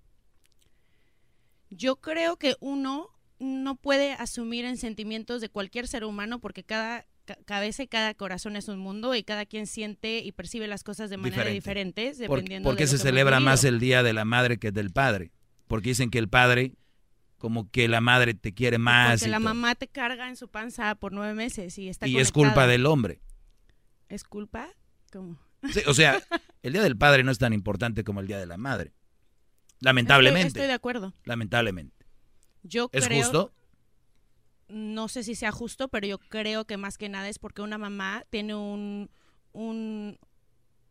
Yo 1.69 1.97
creo 1.97 2.37
que 2.37 2.55
uno 2.59 3.09
no 3.39 3.75
puede 3.75 4.13
asumir 4.13 4.65
en 4.65 4.77
sentimientos 4.77 5.41
de 5.41 5.49
cualquier 5.49 5.87
ser 5.87 6.05
humano 6.05 6.39
porque 6.39 6.63
cada 6.63 7.05
ca- 7.25 7.37
cabeza 7.45 7.83
y 7.83 7.87
cada 7.87 8.13
corazón 8.13 8.55
es 8.55 8.67
un 8.67 8.79
mundo 8.79 9.13
y 9.15 9.23
cada 9.23 9.45
quien 9.45 9.67
siente 9.67 10.19
y 10.19 10.31
percibe 10.31 10.67
las 10.67 10.83
cosas 10.83 11.09
de 11.09 11.17
manera 11.17 11.43
Diferente. 11.49 12.01
diferente 12.11 12.27
¿Por, 12.27 12.37
dependiendo 12.39 12.69
por 12.69 12.77
de 12.77 12.87
se 12.87 12.95
que 12.97 13.03
celebra 13.03 13.39
más 13.39 13.63
el 13.63 13.79
día 13.79 14.03
de 14.03 14.13
la 14.13 14.25
madre 14.25 14.57
que 14.57 14.71
del 14.71 14.91
padre? 14.91 15.31
Porque 15.67 15.89
dicen 15.89 16.11
que 16.11 16.19
el 16.19 16.29
padre, 16.29 16.75
como 17.37 17.69
que 17.69 17.87
la 17.87 18.01
madre 18.01 18.33
te 18.33 18.53
quiere 18.53 18.77
más. 18.77 19.19
Porque 19.19 19.27
y 19.27 19.31
la 19.31 19.37
todo. 19.37 19.43
mamá 19.45 19.75
te 19.75 19.87
carga 19.87 20.27
en 20.29 20.35
su 20.35 20.47
panza 20.47 20.95
por 20.95 21.11
nueve 21.11 21.33
meses 21.33 21.77
y 21.77 21.89
está 21.89 22.07
y 22.07 22.17
es 22.17 22.31
culpa 22.31 22.67
del 22.67 22.85
hombre. 22.85 23.21
¿Es 24.09 24.23
culpa? 24.23 24.67
¿Cómo? 25.11 25.37
Sí, 25.73 25.81
o 25.87 25.93
sea, 25.95 26.21
el 26.61 26.73
día 26.73 26.83
del 26.83 26.95
padre 26.97 27.23
no 27.23 27.31
es 27.31 27.39
tan 27.39 27.51
importante 27.53 28.03
como 28.03 28.19
el 28.19 28.27
día 28.27 28.37
de 28.37 28.45
la 28.45 28.55
madre. 28.57 28.93
Lamentablemente. 29.79 30.47
Estoy, 30.47 30.61
estoy 30.61 30.67
de 30.67 30.73
acuerdo. 30.73 31.13
Lamentablemente. 31.23 32.05
Yo 32.61 32.89
¿Es 32.91 33.05
creo, 33.07 33.23
justo? 33.23 33.51
no 34.67 35.07
sé 35.07 35.23
si 35.23 35.35
sea 35.35 35.51
justo, 35.51 35.87
pero 35.89 36.07
yo 36.07 36.17
creo 36.19 36.65
que 36.65 36.77
más 36.77 36.97
que 36.97 37.09
nada 37.09 37.29
es 37.29 37.39
porque 37.39 37.61
una 37.61 37.77
mamá 37.77 38.25
tiene 38.29 38.55
un, 38.55 39.09
un- 39.53 40.17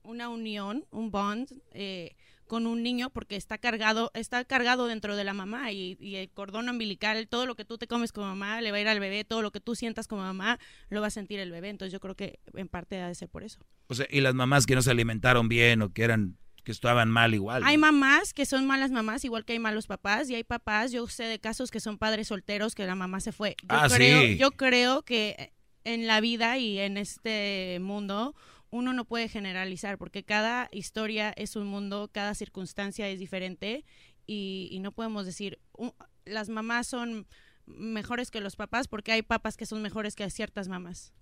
una 0.03 0.29
unión, 0.29 0.85
un 0.91 1.11
bond 1.11 1.49
eh, 1.73 2.15
con 2.55 2.69
un 2.69 2.85
niño 2.85 3.11
porque 3.11 3.35
está 3.35 3.59
cargado, 3.59 4.13
está 4.15 4.45
cargado 4.45 4.87
dentro 4.87 5.17
de 5.17 5.25
la 5.25 5.35
mamá 5.35 5.73
y, 5.73 5.97
y 5.99 6.15
el 6.15 6.31
cordón 6.31 6.69
umbilical, 6.69 7.27
todo 7.27 7.47
lo 7.47 7.57
que 7.57 7.65
tú 7.65 7.79
te 7.79 7.89
comes 7.89 8.13
como 8.13 8.29
mamá 8.29 8.61
le 8.61 8.71
va 8.71 8.77
a 8.77 8.81
ir 8.81 8.87
al 8.87 9.01
bebé, 9.01 9.25
todo 9.25 9.43
lo 9.43 9.51
que 9.51 9.59
tú 9.59 9.75
sientas 9.75 10.07
como 10.07 10.23
mamá 10.23 10.61
lo 10.89 11.01
va 11.01 11.09
a 11.09 11.11
sentir 11.11 11.41
el 11.41 11.51
bebé. 11.51 11.71
Entonces 11.71 11.93
yo 11.93 11.99
creo 11.99 12.15
que 12.15 12.39
en 12.55 12.69
parte 12.69 13.01
ha 13.01 13.09
de 13.09 13.17
ser 13.17 13.29
por 13.29 13.43
eso. 13.43 13.59
O 13.89 13.95
sea, 13.97 14.07
y 14.09 14.21
las 14.21 14.35
mamás 14.35 14.67
que 14.67 14.77
no 14.77 14.83
se 14.83 14.93
alimentaron 14.93 15.49
bien 15.49 15.83
o 15.83 15.93
que 15.93 16.05
eran 16.05 16.37
que 16.63 16.71
estaban 16.71 17.11
mal 17.11 17.35
igual. 17.35 17.63
Hay 17.67 17.77
mamás 17.77 18.33
que 18.33 18.47
son 18.47 18.67
malas 18.69 18.93
mamás, 18.93 19.25
igual 19.25 19.45
que 19.45 19.53
hay 19.55 19.59
malos 19.59 19.89
papás, 19.89 20.31
y 20.31 20.37
hay 20.37 20.45
papás, 20.45 20.93
yo 20.93 21.07
sé 21.09 21.25
de 21.25 21.41
casos 21.41 21.73
que 21.73 21.81
son 21.81 21.99
padres 21.99 22.29
solteros 22.29 22.77
que 22.77 22.87
la 22.87 22.95
mamá 22.95 23.19
se 23.19 23.33
fue. 23.33 23.57
Yo 23.63 23.69
Ah, 23.69 23.89
creo, 23.93 24.23
sí. 24.23 24.39
yo 24.39 24.53
creo 24.53 25.03
que 25.03 25.53
en 25.83 26.07
la 26.07 26.21
vida 26.21 26.57
y 26.57 26.79
en 26.79 26.97
este 26.97 27.79
mundo 27.83 28.35
uno 28.75 28.93
no 28.93 29.05
puede 29.05 29.29
generalizar, 29.29 29.99
porque 29.99 30.25
cada 30.25 30.69
historia 30.73 31.31
es 31.37 31.55
un 31.55 31.67
mundo, 31.67 32.11
cada 32.13 32.35
circunstancia 32.35 33.09
es 33.09 33.19
diferente, 33.21 33.85
y, 34.27 34.69
y 34.73 34.81
no 34.81 34.91
podemos 34.91 35.27
decir 35.27 35.61
"Uh, 35.79 35.91
las 36.25 36.49
mamás 36.49 36.87
son 36.89 37.27
mejores 37.67 38.31
que 38.31 38.41
los 38.41 38.57
papás, 38.57 38.89
porque 38.89 39.13
hay 39.13 39.23
papás 39.23 39.57
que 39.57 39.67
son 39.67 39.81
mejores 39.81 40.17
que 40.17 40.29
ciertas 40.31 40.67
mamás. 40.69 41.13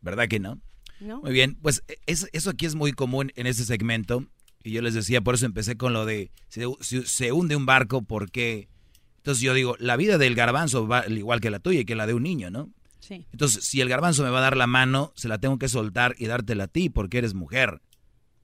¿Verdad 0.00 0.28
que 0.28 0.38
no? 0.38 0.60
¿No? 1.00 1.20
Muy 1.22 1.32
bien, 1.32 1.56
pues 1.60 1.82
es- 2.06 2.28
eso 2.32 2.50
aquí 2.50 2.66
es 2.66 2.74
muy 2.74 2.92
común 2.92 3.32
en 3.34 3.46
este 3.46 3.64
segmento. 3.64 4.24
Y 4.62 4.72
yo 4.72 4.82
les 4.82 4.94
decía, 4.94 5.20
por 5.22 5.34
eso 5.34 5.46
empecé 5.46 5.76
con 5.76 5.92
lo 5.92 6.04
de 6.06 6.30
se, 6.48 6.64
se- 6.80 7.06
se 7.06 7.32
hunde 7.32 7.56
un 7.56 7.66
barco, 7.66 8.02
¿por 8.02 8.30
qué? 8.30 8.68
Entonces 9.16 9.42
yo 9.42 9.52
digo, 9.54 9.74
la 9.78 9.96
vida 9.96 10.16
del 10.18 10.34
garbanzo 10.34 10.86
va 10.86 11.00
al 11.00 11.16
igual 11.18 11.40
que 11.40 11.50
la 11.50 11.58
tuya 11.58 11.80
y 11.80 11.84
que 11.84 11.94
la 11.96 12.06
de 12.06 12.14
un 12.14 12.22
niño, 12.22 12.50
¿no? 12.50 12.70
Sí. 13.00 13.26
Entonces, 13.32 13.64
si 13.64 13.80
el 13.80 13.88
garbanzo 13.88 14.22
me 14.22 14.30
va 14.30 14.38
a 14.38 14.42
dar 14.42 14.56
la 14.56 14.66
mano, 14.66 15.12
se 15.16 15.28
la 15.28 15.38
tengo 15.38 15.58
que 15.58 15.68
soltar 15.68 16.14
y 16.18 16.26
dártela 16.26 16.64
a 16.64 16.68
ti 16.68 16.90
porque 16.90 17.18
eres 17.18 17.34
mujer. 17.34 17.80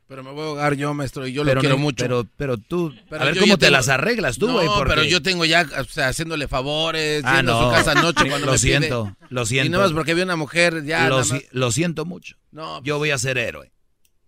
Pero 0.09 0.23
me 0.23 0.31
voy 0.31 0.43
a 0.43 0.47
ahogar 0.47 0.75
yo, 0.75 0.95
maestro, 0.95 1.27
y 1.27 1.33
yo 1.33 1.43
Pero 1.43 1.57
lo 1.57 1.61
quiero 1.61 1.75
no- 1.77 1.83
mucho. 1.83 2.05
Pero, 2.05 2.25
pero 2.37 2.57
tú, 2.59 2.95
Pero 3.11 3.23
a 3.23 3.25
ver 3.27 3.35
yo 3.35 3.41
cómo 3.41 3.59
te 3.59 3.67
tengo- 3.67 3.73
las 3.73 3.89
arreglas 3.89 4.39
tú, 4.39 4.47
No, 4.47 4.53
güey. 4.55 4.69
porque- 4.69 4.91
pero 4.91 5.03
yo 5.05 5.21
tengo 5.21 5.45
ya, 5.45 5.67
o 5.81 5.85
sea, 5.85 6.09
haciéndole 6.09 6.47
favores, 6.47 7.23
Ah, 7.25 7.37
yendo 7.39 7.53
no. 7.53 7.59
a 7.61 7.65
su 7.65 7.85
casa 7.85 7.99
anoche 7.99 8.15
cuando 8.31 8.47
Lo 8.47 8.53
me 8.53 8.59
pide. 8.59 8.79
siento, 8.79 9.17
lo 9.31 9.47
siento. 9.47 9.67
Y 9.67 9.71
nada 9.71 9.85
más 9.85 9.93
porque 9.93 10.15
vi 10.15 10.23
una 10.23 10.37
mujer, 10.37 10.85
ya. 10.85 11.09
lo, 11.09 11.25
si- 11.25 11.45
lo 11.51 11.73
siento 11.73 12.05
mucho. 12.05 12.37
No, 12.53 12.75
pues 12.77 12.85
Yo 12.87 12.99
voy 12.99 13.11
a 13.11 13.19
ser 13.19 13.37
héroe. 13.37 13.73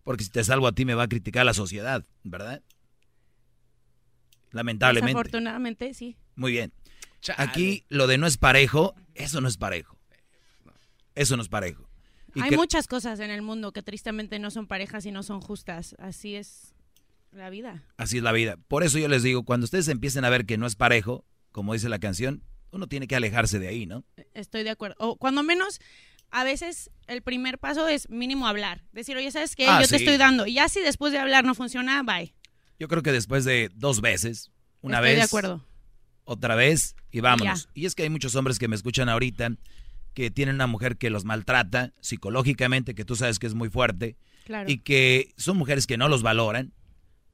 Porque 0.02 0.24
si 0.24 0.30
te 0.30 0.42
salvo 0.42 0.66
a 0.66 0.72
ti 0.72 0.84
me 0.84 0.94
va 0.94 1.04
a 1.04 1.08
criticar 1.08 1.46
la 1.46 1.54
sociedad, 1.54 2.04
¿verdad? 2.24 2.60
Lamentablemente. 4.50 5.10
Desafortunadamente, 5.12 5.94
sí. 5.94 6.16
Muy 6.34 6.52
bien. 6.52 6.72
Chale. 7.20 7.42
Aquí 7.42 7.84
lo 7.88 8.06
de 8.06 8.18
no 8.18 8.26
es 8.26 8.36
parejo, 8.38 8.94
eso 9.14 9.40
no 9.40 9.48
es 9.48 9.56
parejo. 9.58 9.97
Eso 11.18 11.36
no 11.36 11.42
es 11.42 11.48
parejo. 11.48 11.88
Y 12.34 12.42
Hay 12.42 12.50
que- 12.50 12.56
muchas 12.56 12.86
cosas 12.86 13.20
en 13.20 13.30
el 13.30 13.42
mundo 13.42 13.72
que 13.72 13.82
tristemente 13.82 14.38
no 14.38 14.50
son 14.50 14.66
parejas 14.66 15.04
y 15.06 15.10
no 15.12 15.22
son 15.22 15.40
justas. 15.40 15.94
Así 15.98 16.34
es. 16.36 16.74
la 17.30 17.50
vida. 17.50 17.84
Así 17.98 18.16
es 18.16 18.22
la 18.22 18.32
vida. 18.32 18.56
Por 18.68 18.82
eso 18.84 18.98
yo 18.98 19.06
les 19.06 19.22
digo, 19.22 19.44
cuando 19.44 19.64
ustedes 19.64 19.86
empiecen 19.88 20.24
a 20.24 20.30
ver 20.30 20.46
que 20.46 20.56
no 20.56 20.66
es 20.66 20.76
parejo, 20.76 21.26
como 21.52 21.74
dice 21.74 21.90
la 21.90 21.98
canción, 21.98 22.42
uno 22.70 22.86
tiene 22.86 23.06
que 23.06 23.14
alejarse 23.16 23.58
de 23.58 23.68
ahí, 23.68 23.84
¿no? 23.84 24.02
Estoy 24.32 24.62
de 24.64 24.70
acuerdo. 24.70 24.96
O 24.98 25.16
cuando 25.16 25.42
menos, 25.42 25.78
a 26.30 26.42
veces 26.42 26.90
el 27.06 27.20
primer 27.20 27.58
paso 27.58 27.86
es 27.86 28.08
mínimo 28.08 28.48
hablar. 28.48 28.82
Decir, 28.92 29.14
oye, 29.18 29.30
¿sabes 29.30 29.56
qué? 29.56 29.66
Ah, 29.68 29.78
Yo 29.78 29.86
sí. 29.86 29.90
te 29.90 29.96
estoy 29.96 30.16
dando. 30.16 30.46
Y 30.46 30.54
ya 30.54 30.70
si 30.70 30.80
después 30.80 31.12
de 31.12 31.18
hablar 31.18 31.44
no 31.44 31.54
funciona, 31.54 32.02
bye. 32.02 32.34
Yo 32.78 32.88
creo 32.88 33.02
que 33.02 33.12
después 33.12 33.44
de 33.44 33.70
dos 33.74 34.00
veces, 34.00 34.50
una 34.80 34.96
Estoy 34.96 35.10
vez, 35.10 35.18
de 35.18 35.24
acuerdo. 35.24 35.66
otra 36.24 36.54
vez 36.54 36.96
y 37.10 37.20
vámonos. 37.20 37.64
Ya. 37.66 37.70
Y 37.74 37.84
es 37.86 37.94
que 37.94 38.04
hay 38.04 38.10
muchos 38.10 38.34
hombres 38.36 38.58
que 38.58 38.68
me 38.68 38.74
escuchan 38.76 39.10
ahorita 39.10 39.50
que 40.18 40.32
tienen 40.32 40.56
una 40.56 40.66
mujer 40.66 40.96
que 40.96 41.10
los 41.10 41.24
maltrata 41.24 41.92
psicológicamente, 42.00 42.96
que 42.96 43.04
tú 43.04 43.14
sabes 43.14 43.38
que 43.38 43.46
es 43.46 43.54
muy 43.54 43.68
fuerte, 43.70 44.16
Claro. 44.46 44.68
y 44.68 44.78
que 44.78 45.32
son 45.36 45.56
mujeres 45.56 45.86
que 45.86 45.96
no 45.96 46.08
los 46.08 46.22
valoran 46.24 46.72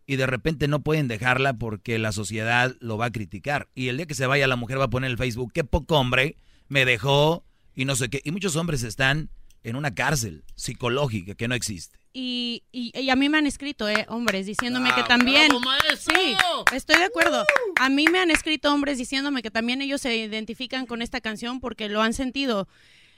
y 0.07 0.17
de 0.17 0.27
repente 0.27 0.69
no 0.69 0.83
pueden 0.83 1.09
dejarla 1.09 1.55
porque 1.55 1.99
la 1.99 2.13
sociedad 2.13 2.77
lo 2.81 2.99
va 2.99 3.07
a 3.07 3.11
criticar. 3.11 3.71
Y 3.75 3.89
el 3.89 3.97
día 3.97 4.05
que 4.05 4.15
se 4.15 4.27
vaya 4.27 4.47
la 4.47 4.57
mujer 4.57 4.79
va 4.79 4.85
a 4.85 4.91
poner 4.91 5.09
en 5.09 5.13
el 5.13 5.17
Facebook, 5.19 5.51
qué 5.55 5.65
poco 5.65 5.99
hombre 5.99 6.37
me 6.69 6.85
dejó 6.85 7.47
y 7.75 7.87
no 7.87 7.97
sé 7.97 8.11
qué. 8.11 8.21
Y 8.23 8.33
muchos 8.33 8.55
hombres 8.57 8.83
están 8.83 9.31
en 9.63 9.77
una 9.77 9.95
cárcel 9.95 10.45
psicológica 10.55 11.35
que 11.35 11.49
no 11.49 11.55
existe. 11.55 11.99
Y, 12.17 12.63
y, 12.71 12.97
y 12.97 13.11
a 13.11 13.17
mí 13.17 13.29
me 13.29 13.39
han 13.39 13.47
escrito, 13.47 13.89
eh, 13.89 14.07
hombres, 14.09 14.47
diciéndome 14.47 14.91
que 14.91 15.03
Bravo, 15.03 15.09
también... 15.09 15.49
bravo, 15.49 15.65
Sí, 15.99 16.37
estoy 16.73 16.97
de 16.97 17.05
acuerdo. 17.05 17.45
A 17.81 17.89
mí 17.89 18.07
me 18.07 18.21
han 18.21 18.31
escrito 18.31 18.73
hombres 18.73 18.99
diciéndome 18.99 19.43
que 19.43 19.51
también 19.51 19.83
ellos 19.83 20.01
se 20.01 20.17
identifican 20.17 20.87
con 20.87 21.03
esta 21.03 21.21
canción 21.21 21.59
porque 21.59 21.89
lo 21.89 22.03
han 22.03 22.15
sentido. 22.15 22.69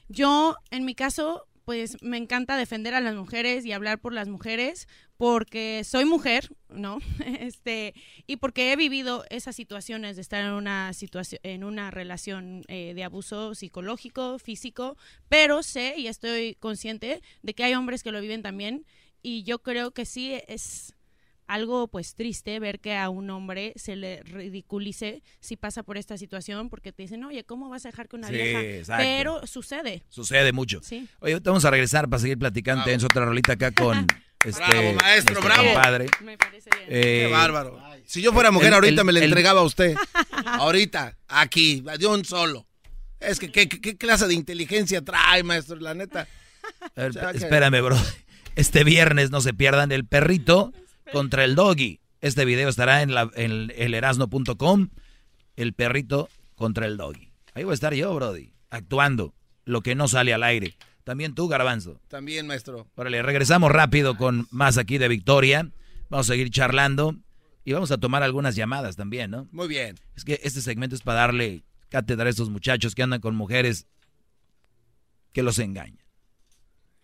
Yo, 0.08 0.56
en 0.70 0.86
mi 0.86 0.94
caso, 0.94 1.46
pues 1.66 2.00
me 2.00 2.16
encanta 2.16 2.56
defender 2.56 2.94
a 2.94 3.00
las 3.00 3.16
mujeres 3.16 3.66
y 3.66 3.72
hablar 3.72 3.98
por 3.98 4.12
las 4.12 4.28
mujeres 4.28 4.86
porque 5.16 5.82
soy 5.82 6.04
mujer, 6.04 6.54
¿no? 6.68 6.98
Este, 7.40 7.92
y 8.28 8.36
porque 8.36 8.72
he 8.72 8.76
vivido 8.76 9.24
esas 9.30 9.56
situaciones 9.56 10.14
de 10.14 10.22
estar 10.22 10.44
en 10.44 10.52
una 10.52 10.92
situación, 10.92 11.40
en 11.42 11.64
una 11.64 11.90
relación 11.90 12.62
eh, 12.68 12.92
de 12.94 13.02
abuso 13.02 13.56
psicológico, 13.56 14.38
físico, 14.38 14.96
pero 15.28 15.64
sé 15.64 15.94
y 15.96 16.06
estoy 16.06 16.54
consciente 16.54 17.20
de 17.42 17.54
que 17.54 17.64
hay 17.64 17.74
hombres 17.74 18.04
que 18.04 18.12
lo 18.12 18.20
viven 18.20 18.42
también 18.42 18.86
y 19.20 19.42
yo 19.42 19.58
creo 19.58 19.90
que 19.90 20.06
sí 20.06 20.40
es 20.46 20.95
algo 21.46 21.88
pues 21.88 22.14
triste 22.14 22.58
ver 22.60 22.80
que 22.80 22.96
a 22.96 23.08
un 23.08 23.30
hombre 23.30 23.72
se 23.76 23.96
le 23.96 24.22
ridiculice 24.24 25.22
si 25.40 25.56
pasa 25.56 25.82
por 25.82 25.96
esta 25.96 26.16
situación 26.18 26.68
porque 26.68 26.92
te 26.92 27.02
dicen, 27.02 27.24
oye, 27.24 27.44
¿cómo 27.44 27.68
vas 27.68 27.84
a 27.86 27.90
dejar 27.90 28.08
que 28.08 28.16
una 28.16 28.28
Sí, 28.28 28.34
vieja? 28.34 28.60
exacto. 28.62 29.02
Pero 29.04 29.46
sucede. 29.46 30.02
Sucede 30.08 30.52
mucho. 30.52 30.80
Sí. 30.82 31.08
Oye, 31.20 31.38
vamos 31.40 31.64
a 31.64 31.70
regresar 31.70 32.08
para 32.08 32.20
seguir 32.20 32.38
platicando. 32.38 32.84
Tenemos 32.84 33.04
otra 33.04 33.24
rolita 33.24 33.52
acá 33.52 33.70
con 33.72 34.06
este 34.44 34.60
Bravo, 34.64 34.92
maestro, 34.94 35.40
bravo. 35.40 35.64
compadre. 35.64 36.06
Me 36.22 36.36
parece 36.38 36.70
bien. 36.76 36.86
Eh, 36.88 37.24
Qué 37.26 37.32
bárbaro. 37.32 37.80
Si 38.04 38.22
yo 38.22 38.32
fuera 38.32 38.50
mujer, 38.50 38.68
el- 38.68 38.74
ahorita 38.74 39.00
el- 39.02 39.06
me 39.06 39.12
la 39.12 39.18
el- 39.20 39.24
entregaba 39.26 39.60
a 39.60 39.64
usted. 39.64 39.94
ahorita, 40.46 41.16
aquí, 41.28 41.82
de 41.98 42.06
un 42.06 42.24
solo. 42.24 42.66
Es 43.20 43.38
que, 43.38 43.50
¿qué, 43.50 43.68
qué- 43.68 43.80
qué 43.80 43.96
clase 43.96 44.26
de 44.26 44.34
inteligencia 44.34 45.02
trae, 45.02 45.42
maestro? 45.42 45.76
La 45.76 45.94
neta. 45.94 46.28
A 46.96 47.00
ver, 47.00 47.10
O 47.10 47.12
sea, 47.12 47.32
que- 47.32 47.38
espérame, 47.38 47.82
bro. 47.82 47.96
Este 48.56 48.84
viernes 48.84 49.30
no 49.30 49.40
se 49.40 49.52
pierdan 49.54 49.92
el 49.92 50.06
perrito 50.06 50.72
contra 51.12 51.44
el 51.44 51.54
doggy. 51.54 52.00
Este 52.20 52.44
video 52.44 52.68
estará 52.68 53.02
en, 53.02 53.14
la, 53.14 53.30
en 53.34 53.72
elerasno.com. 53.76 54.88
El 55.56 55.72
perrito 55.72 56.28
contra 56.54 56.86
el 56.86 56.96
doggy. 56.96 57.32
Ahí 57.54 57.64
voy 57.64 57.72
a 57.72 57.74
estar 57.74 57.94
yo, 57.94 58.14
Brody, 58.14 58.52
actuando 58.68 59.34
lo 59.64 59.80
que 59.80 59.94
no 59.94 60.08
sale 60.08 60.34
al 60.34 60.42
aire. 60.42 60.76
También 61.04 61.34
tú, 61.34 61.48
Garbanzo. 61.48 62.00
También, 62.08 62.46
maestro. 62.46 62.86
Órale, 62.96 63.22
regresamos 63.22 63.70
rápido 63.70 64.16
con 64.16 64.46
más 64.50 64.76
aquí 64.76 64.98
de 64.98 65.08
Victoria. 65.08 65.70
Vamos 66.10 66.28
a 66.28 66.32
seguir 66.32 66.50
charlando 66.50 67.16
y 67.64 67.72
vamos 67.72 67.90
a 67.90 67.98
tomar 67.98 68.22
algunas 68.22 68.56
llamadas 68.56 68.96
también, 68.96 69.30
¿no? 69.30 69.48
Muy 69.52 69.68
bien. 69.68 69.96
Es 70.14 70.24
que 70.24 70.40
este 70.42 70.60
segmento 70.60 70.94
es 70.94 71.02
para 71.02 71.20
darle 71.20 71.64
cátedra 71.88 72.26
a 72.26 72.30
estos 72.30 72.50
muchachos 72.50 72.94
que 72.94 73.02
andan 73.02 73.20
con 73.20 73.34
mujeres 73.34 73.86
que 75.32 75.42
los 75.42 75.58
engañan. 75.58 76.05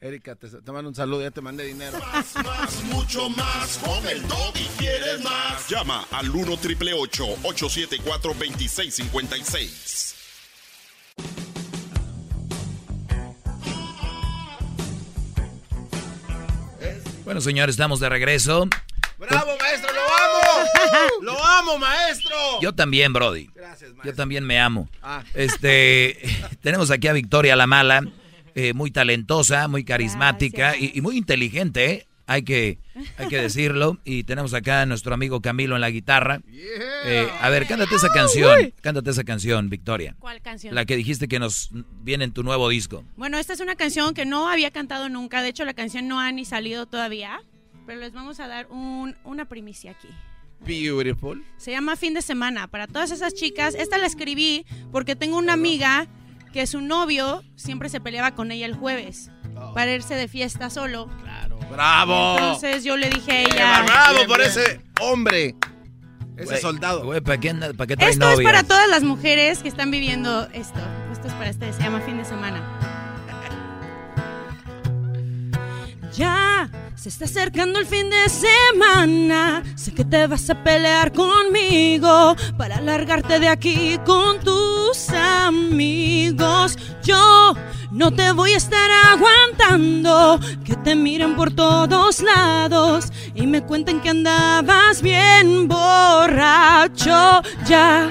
Erika, 0.03 0.35
te, 0.35 0.49
te 0.49 0.73
mando 0.73 0.89
un 0.89 0.97
saludo, 0.97 1.23
ya 1.23 1.31
te 1.31 1.41
mandé 1.41 1.63
dinero. 1.65 1.97
Más, 2.13 2.35
más, 2.45 2.83
mucho 2.87 3.31
más. 3.31 3.79
Con 3.79 4.05
el 4.09 4.21
doggy 4.27 4.67
quieres 4.77 5.23
más. 5.23 5.69
Llama 5.69 6.05
al 6.11 6.29
1 6.29 6.57
triple 6.57 6.93
874 6.93 8.35
2656. 8.35 10.17
Bueno, 17.23 17.41
señores, 17.41 17.75
estamos 17.75 18.01
de 18.01 18.09
regreso. 18.09 18.69
¡Bravo, 19.19 19.53
maestro! 19.57 19.93
¡Lo 19.93 20.01
amo! 20.03 20.41
¡Lo 21.23 21.45
amo, 21.45 21.79
maestro! 21.79 22.35
Yo 22.61 22.75
también, 22.75 23.13
Brody. 23.13 23.49
Gracias, 23.55 23.91
maestro. 23.91 24.11
Yo 24.11 24.17
también 24.17 24.45
me 24.45 24.59
amo. 24.59 24.89
Ah. 25.01 25.23
Este, 25.35 26.19
tenemos 26.61 26.91
aquí 26.91 27.07
a 27.07 27.13
Victoria 27.13 27.55
la 27.55 27.69
Mala, 27.69 28.03
eh, 28.55 28.73
muy 28.75 28.91
talentosa, 28.91 29.69
muy 29.69 29.85
carismática 29.85 30.77
y, 30.77 30.93
y 30.95 31.01
muy 31.01 31.17
inteligente, 31.17 31.91
¿eh? 31.91 32.07
Hay 32.27 32.45
que, 32.45 32.79
hay 33.19 33.27
que 33.29 33.39
decirlo. 33.43 33.99
Y 34.05 34.23
tenemos 34.23 34.55
acá 34.55 34.83
a 34.83 34.87
nuestro 34.87 35.13
amigo 35.13 35.41
Camilo 35.41 35.75
en 35.75 35.81
la 35.81 35.91
guitarra. 35.91 36.41
Eh, 37.05 37.29
a 37.41 37.51
ver, 37.51 37.67
cántate 37.67 37.95
esa 37.97 38.09
canción. 38.11 38.73
Cántate 38.81 39.11
esa 39.11 39.25
canción, 39.25 39.69
Victoria. 39.69 40.15
¿Cuál 40.21 40.41
canción? 40.41 40.75
La 40.75 40.85
que 40.85 40.97
dijiste 40.97 41.27
que 41.27 41.39
nos 41.41 41.71
viene 42.03 42.25
en 42.25 42.33
tu 42.33 42.43
nuevo 42.45 42.69
disco. 42.69 43.05
Bueno, 43.17 43.39
esta 43.39 43.53
es 43.53 43.61
una 43.61 43.75
canción 43.75 44.15
que 44.15 44.25
no 44.25 44.49
había 44.49 44.71
cantado 44.71 45.09
nunca. 45.09 45.43
De 45.43 45.49
hecho, 45.49 45.65
la 45.65 45.75
canción 45.75 46.07
no 46.07 46.21
ha 46.21 46.31
ni 46.31 46.45
salido 46.45 46.87
todavía. 46.87 47.41
Pero 47.87 47.99
les 48.01 48.13
vamos 48.13 48.39
a 48.39 48.47
dar 48.47 48.69
un- 48.71 49.17
una 49.25 49.45
primicia 49.47 49.91
aquí. 49.91 50.09
Beautiful. 50.65 51.45
Se 51.57 51.73
llama 51.73 51.97
Fin 51.97 52.15
de 52.15 52.23
Semana. 52.23 52.69
Para 52.69 52.87
todas 52.87 53.11
esas 53.11 53.35
chicas, 53.35 53.75
esta 53.75 53.99
la 53.99 54.07
escribí 54.07 54.65
porque 54.93 55.17
tengo 55.17 55.37
una 55.39 55.53
amiga 55.55 56.07
que 56.53 56.67
su 56.67 56.81
novio 56.81 57.43
siempre 57.57 57.89
se 57.89 58.01
peleaba 58.01 58.33
con 58.33 58.53
ella 58.53 58.67
el 58.67 58.75
jueves 58.75 59.31
para 59.75 59.93
irse 59.93 60.15
de 60.15 60.29
fiesta 60.29 60.71
solo. 60.71 61.09
¡Bravo! 61.71 62.37
Entonces 62.39 62.85
yo 62.85 62.97
le 62.97 63.09
dije 63.09 63.33
a 63.33 63.41
ella. 63.43 63.83
¡Bravo 63.83 64.27
por 64.27 64.41
ese 64.41 64.81
hombre! 65.01 65.57
Ese 66.37 66.59
soldado. 66.59 67.09
¿para 67.23 67.39
qué, 67.39 67.55
para 67.55 67.87
qué 67.87 67.97
trae 67.97 68.11
Esto 68.11 68.31
es 68.31 68.41
para 68.41 68.63
todas 68.63 68.89
las 68.89 69.03
mujeres 69.03 69.61
que 69.63 69.69
están 69.69 69.91
viviendo 69.91 70.49
esto. 70.53 70.81
Esto 71.13 71.29
es 71.29 71.35
para 71.35 71.51
ustedes, 71.51 71.77
se 71.77 71.83
llama 71.83 72.01
Fin 72.01 72.19
de 72.19 72.25
Semana. 72.25 72.63
Ya 76.15 76.69
se 77.03 77.09
está 77.09 77.25
acercando 77.25 77.81
el 77.81 77.87
fin 77.87 78.09
de 78.11 78.29
semana. 78.29 79.65
Sé 79.75 79.93
que 79.93 80.05
te 80.05 80.29
vas 80.29 80.49
a 80.51 80.63
pelear 80.63 81.13
conmigo 81.13 82.37
para 82.57 82.81
largarte 82.81 83.41
de 83.41 83.49
aquí 83.49 83.99
con 84.07 84.39
tus 84.39 85.11
amigos. 85.11 86.79
Yo 87.03 87.55
no 87.91 88.13
te 88.13 88.31
voy 88.31 88.53
a 88.53 88.57
estar 88.57 88.89
aguantando 89.11 90.39
que 90.65 90.77
te 90.77 90.95
miren 90.95 91.35
por 91.35 91.53
todos 91.53 92.23
lados 92.23 93.13
y 93.35 93.49
me 93.49 93.63
cuenten 93.63 94.01
que 94.01 94.11
andabas 94.11 95.03
bien 95.03 95.67
borracho. 95.67 97.43
Ya 97.67 98.09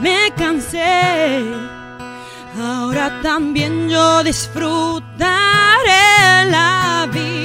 me 0.00 0.32
cansé. 0.38 1.44
Ahora 2.58 3.20
también 3.20 3.90
yo 3.90 4.24
disfrutaré 4.24 5.20
la 6.50 7.10
vida. 7.12 7.43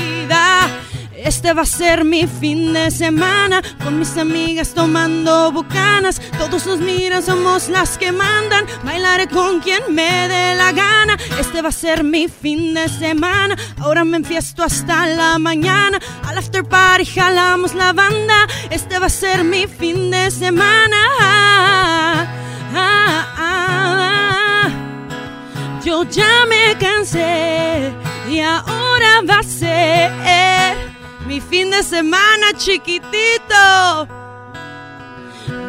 Este 1.24 1.52
va 1.54 1.64
a 1.64 1.66
ser 1.66 2.06
mi 2.06 2.26
fin 2.28 2.72
de 2.72 2.90
semana 2.92 3.62
con 3.84 4.00
mis 4.00 4.16
amigas 4.16 4.74
tomando 4.74 5.52
bucanas. 5.52 6.22
Todos 6.38 6.66
nos 6.66 6.80
miran, 6.80 7.22
somos 7.22 7.68
las 7.68 7.98
que 7.98 8.14
mandan. 8.14 8.66
Bailaré 8.84 9.28
con 9.28 9.60
quien 9.60 9.82
me 9.90 10.28
dé 10.30 10.56
la 10.56 10.72
gana. 10.72 11.18
Este 11.38 11.62
va 11.62 11.70
a 11.70 11.74
ser 11.74 12.06
mi 12.06 12.30
fin 12.30 12.74
de 12.74 12.88
semana. 12.88 13.58
Ahora 13.80 14.06
me 14.06 14.18
enfiesto 14.18 14.64
hasta 14.64 15.08
la 15.08 15.38
mañana. 15.40 16.00
Al 16.26 16.38
after 16.38 16.64
party 16.64 17.06
jalamos 17.06 17.76
la 17.76 17.92
banda. 17.92 18.48
Este 18.70 18.98
va 18.98 19.08
a 19.08 19.10
ser 19.10 19.44
mi 19.44 19.68
fin 19.68 20.10
de 20.12 20.32
semana. 20.32 20.98
Ah, 21.20 22.28
ah, 22.74 23.36
ah. 23.38 24.70
Yo 25.84 26.04
ya 26.04 26.46
me 26.48 26.78
cansé 26.78 27.92
y 28.30 28.40
ahora 28.40 29.22
va 29.28 29.40
a 29.40 29.44
ser 29.44 30.79
mi 31.30 31.40
fin 31.40 31.70
de 31.70 31.84
semana 31.84 32.54
chiquitito. 32.58 34.08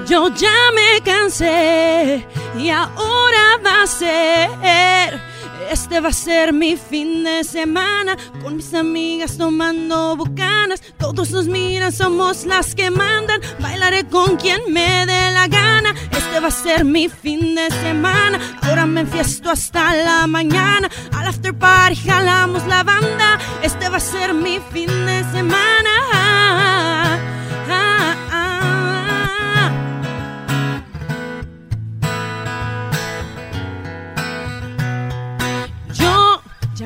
Yo 0.06 0.28
ya 0.34 0.58
me 0.74 1.02
cansé 1.02 2.26
y 2.56 2.70
ahora 2.70 3.58
va 3.62 3.82
a 3.82 3.86
ser. 3.86 5.20
Este 5.70 6.00
va 6.00 6.08
a 6.08 6.12
ser 6.12 6.54
mi 6.54 6.76
fin 6.78 7.22
de 7.24 7.44
semana 7.44 8.16
con 8.42 8.56
mis 8.56 8.72
amigas 8.72 9.36
tomando 9.36 10.16
bucanas. 10.16 10.80
Todos 10.98 11.30
nos 11.30 11.46
miran, 11.46 11.92
somos 11.92 12.46
las 12.46 12.74
que 12.74 12.90
mandan. 12.90 13.42
Bailaré 13.60 14.08
con 14.08 14.38
quien 14.38 14.62
me 14.72 15.04
dé 15.04 15.30
la 15.30 15.46
gana. 15.46 15.94
Este 16.20 16.38
va 16.38 16.48
a 16.48 16.50
ser 16.50 16.84
mi 16.84 17.08
fin 17.08 17.54
de 17.54 17.70
semana. 17.70 18.38
Ahora 18.62 18.84
me 18.84 19.00
enfiesto 19.00 19.50
hasta 19.50 19.94
la 19.94 20.26
mañana. 20.26 20.88
Al 21.16 21.26
after 21.26 21.54
party 21.54 21.96
jalamos 21.96 22.66
la 22.66 22.82
banda. 22.82 23.38
Este 23.62 23.88
va 23.88 23.96
a 23.96 24.00
ser 24.00 24.34
mi 24.34 24.60
fin 24.70 24.90
de 25.06 25.24
semana. 25.32 25.99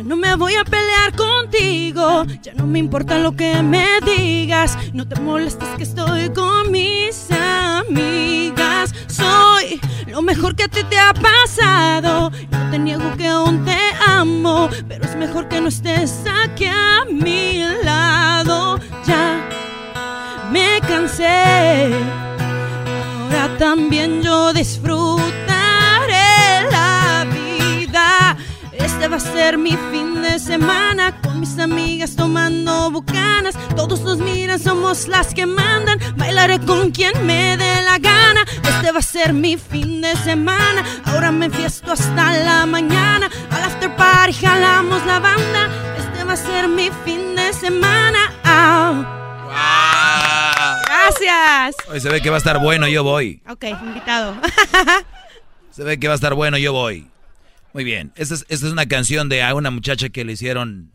Me 0.02 0.34
voy 0.34 0.54
a 0.54 0.64
pelear 0.64 1.14
contigo. 1.14 2.24
Ya 2.42 2.52
no 2.54 2.66
me 2.66 2.78
importa 2.78 3.18
lo 3.18 3.36
que 3.36 3.62
me 3.62 3.86
digas. 4.04 4.76
No 4.92 5.06
te 5.06 5.20
molestes 5.20 5.68
que 5.76 5.84
estoy 5.84 6.30
con 6.30 6.72
mis 6.72 7.28
amigas. 7.30 8.92
Soy 9.06 9.80
lo 10.08 10.22
mejor 10.22 10.56
que 10.56 10.64
a 10.64 10.68
ti 10.68 10.82
te 10.84 10.98
ha 10.98 11.12
pasado. 11.14 12.30
No 12.50 12.70
te 12.70 12.78
niego 12.78 13.16
que 13.16 13.28
aún 13.28 13.64
te 13.64 13.78
amo. 14.06 14.68
Pero 14.88 15.04
es 15.04 15.14
mejor 15.16 15.48
que 15.48 15.60
no 15.60 15.68
estés 15.68 16.24
aquí 16.44 16.66
a 16.66 17.04
mi 17.10 17.62
lado. 17.84 18.80
Ya 19.06 19.48
me 20.50 20.80
cansé. 20.88 21.94
Ahora 23.20 23.56
también 23.58 24.22
yo 24.22 24.52
disfrutaré 24.52 25.43
Este 29.04 29.16
va 29.16 29.18
a 29.18 29.34
ser 29.34 29.58
mi 29.58 29.76
fin 29.92 30.22
de 30.22 30.38
semana 30.38 31.20
con 31.20 31.38
mis 31.38 31.58
amigas 31.58 32.16
tomando 32.16 32.90
bucanas. 32.90 33.54
Todos 33.76 34.00
nos 34.00 34.16
miran, 34.16 34.58
somos 34.58 35.08
las 35.08 35.34
que 35.34 35.44
mandan. 35.44 35.98
Bailaré 36.16 36.58
con 36.60 36.90
quien 36.90 37.26
me 37.26 37.54
dé 37.58 37.82
la 37.82 37.98
gana. 37.98 38.46
Este 38.62 38.92
va 38.92 39.00
a 39.00 39.02
ser 39.02 39.34
mi 39.34 39.58
fin 39.58 40.00
de 40.00 40.16
semana. 40.16 40.82
Ahora 41.04 41.30
me 41.32 41.50
fiesto 41.50 41.92
hasta 41.92 42.32
la 42.32 42.64
mañana. 42.64 43.28
Al 43.50 43.64
after 43.64 43.94
party 43.94 44.32
jalamos 44.32 45.04
la 45.04 45.18
banda. 45.18 45.68
Este 45.98 46.24
va 46.24 46.32
a 46.32 46.36
ser 46.36 46.66
mi 46.66 46.88
fin 47.04 47.36
de 47.36 47.52
semana. 47.52 48.32
Ah. 48.42 49.04
Gracias. 50.86 51.76
Hoy 51.90 52.00
se 52.00 52.08
ve 52.08 52.22
que 52.22 52.30
va 52.30 52.36
a 52.36 52.38
estar 52.38 52.58
bueno, 52.58 52.88
yo 52.88 53.04
voy. 53.04 53.42
Ok, 53.50 53.64
invitado. 53.82 54.34
Se 55.72 55.82
ve 55.82 55.98
que 55.98 56.06
va 56.06 56.14
a 56.14 56.16
estar 56.16 56.32
bueno, 56.34 56.56
yo 56.56 56.72
voy. 56.72 57.10
Muy 57.74 57.84
bien. 57.84 58.12
Esta 58.16 58.34
es, 58.34 58.46
esta 58.48 58.66
es 58.66 58.72
una 58.72 58.86
canción 58.86 59.28
de 59.28 59.42
a 59.42 59.54
una 59.54 59.70
muchacha 59.70 60.08
que 60.08 60.24
le 60.24 60.32
hicieron 60.32 60.90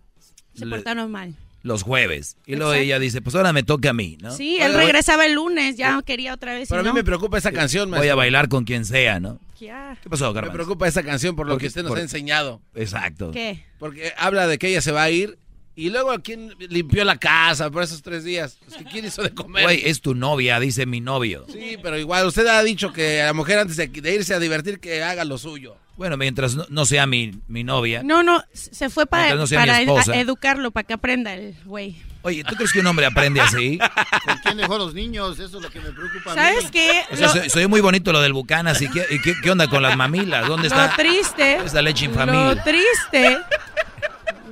Se 0.56 0.66
le- 0.66 0.78
portaron 0.78 1.12
mal. 1.12 1.36
los 1.62 1.84
jueves. 1.84 2.38
Y 2.48 2.56
luego 2.56 2.72
Exacto. 2.72 2.84
ella 2.86 3.00
dice, 3.00 3.22
pues 3.22 3.36
ahora 3.36 3.52
me 3.54 3.64
toca 3.64 3.90
a 3.90 3.94
mí, 3.94 4.18
¿no? 4.22 4.32
Sí, 4.32 4.58
él 4.62 4.74
regresaba 4.74 5.26
el 5.26 5.34
lunes, 5.34 5.76
ya 5.76 6.02
quería 6.04 6.34
otra 6.34 6.54
vez. 6.54 6.70
Pero 6.70 6.80
a 6.82 6.84
mí 6.84 6.88
no. 6.90 6.94
me 6.96 7.04
preocupa 7.04 7.38
esa 7.38 7.52
canción, 7.52 7.90
Voy 7.90 7.98
a 7.98 8.00
maestro. 8.00 8.18
bailar 8.18 8.48
con 8.50 8.64
quien 8.64 8.86
sea, 8.86 9.20
¿no? 9.20 9.40
Ya. 9.60 9.98
¿Qué 10.02 10.10
pasó, 10.10 10.28
Me 10.30 10.34
Garbanzo? 10.36 10.54
preocupa 10.56 10.88
esa 10.88 11.04
canción 11.04 11.36
por 11.36 11.46
lo 11.46 11.54
Porque- 11.54 11.64
que 11.64 11.68
usted 11.68 11.82
nos 11.84 11.90
por- 11.90 11.98
ha 12.00 12.02
enseñado. 12.02 12.62
Exacto. 12.76 13.32
¿Qué? 13.32 13.62
Porque 13.78 14.14
habla 14.18 14.48
de 14.48 14.58
que 14.58 14.70
ella 14.70 14.82
se 14.82 14.94
va 14.94 15.04
a 15.04 15.10
ir 15.12 15.38
y 15.86 15.90
luego 15.90 16.12
a 16.12 16.20
quién 16.20 16.54
limpió 16.70 17.04
la 17.06 17.18
casa 17.18 17.70
por 17.70 17.84
esos 17.84 18.02
tres 18.02 18.24
días. 18.24 18.58
Pues, 18.66 18.78
¿que 18.78 18.84
¿Quién 18.86 19.06
hizo 19.06 19.22
de 19.24 19.34
comer? 19.34 19.64
Güey, 19.64 19.82
es 19.86 20.02
tu 20.02 20.14
novia, 20.16 20.60
dice 20.60 20.86
mi 20.86 21.00
novio. 21.02 21.46
Sí, 21.52 21.78
pero 21.82 21.98
igual 21.98 22.26
usted 22.28 22.46
ha 22.48 22.62
dicho 22.64 22.92
que 22.94 23.22
a 23.22 23.28
la 23.28 23.34
mujer 23.34 23.60
antes 23.60 23.78
de, 23.78 23.88
de 23.88 24.16
irse 24.16 24.34
a 24.34 24.40
divertir 24.40 24.80
que 24.80 25.04
haga 25.04 25.24
lo 25.26 25.38
suyo. 25.38 25.78
Bueno, 25.98 26.16
mientras 26.16 26.56
no, 26.56 26.66
no 26.70 26.86
sea 26.86 27.06
mi, 27.06 27.32
mi 27.48 27.64
novia. 27.64 28.04
No, 28.04 28.24
no, 28.24 28.44
se 28.54 28.90
fue 28.90 29.06
para, 29.06 29.36
no 29.36 29.46
para 29.48 29.82
ed- 29.82 29.90
educarlo, 30.16 30.72
para 30.72 30.88
que 30.88 30.94
aprenda 30.94 31.34
el 31.34 31.56
güey. 31.66 31.98
Oye, 32.22 32.44
¿tú 32.44 32.56
crees 32.56 32.72
que 32.74 32.80
un 32.82 32.88
hombre 32.88 33.06
aprende 33.06 33.40
así? 33.42 33.78
¿Con 34.26 34.38
quién 34.44 34.58
dejó 34.58 34.76
a 34.76 34.78
los 34.80 34.94
niños? 34.94 35.40
Eso 35.40 35.58
es 35.58 35.64
lo 35.64 35.70
que 35.70 35.80
me 35.80 35.92
preocupa 35.92 36.32
a 36.34 36.36
mí. 36.36 36.42
¿Sabes 36.42 36.72
qué? 36.72 37.02
O 37.12 37.16
sea, 37.16 37.28
Lo- 37.28 37.34
soy, 37.34 37.50
soy 37.50 37.68
muy 37.68 37.80
bonito 37.82 38.12
lo 38.12 38.20
del 38.22 38.34
Bucanas. 38.34 38.82
¿Y 38.82 38.90
qué, 38.90 39.06
y 39.10 39.20
qué, 39.22 39.34
qué 39.42 39.52
onda 39.52 39.70
con 39.70 39.82
las 39.82 39.96
mamilas? 39.96 40.48
¿Dónde 40.48 40.68
Lo 40.70 40.76
está 40.76 40.96
triste. 40.98 41.56
esa 41.66 41.82
leche 41.82 42.06
Lo 42.08 42.12
infamil? 42.12 42.62
triste. 42.64 43.38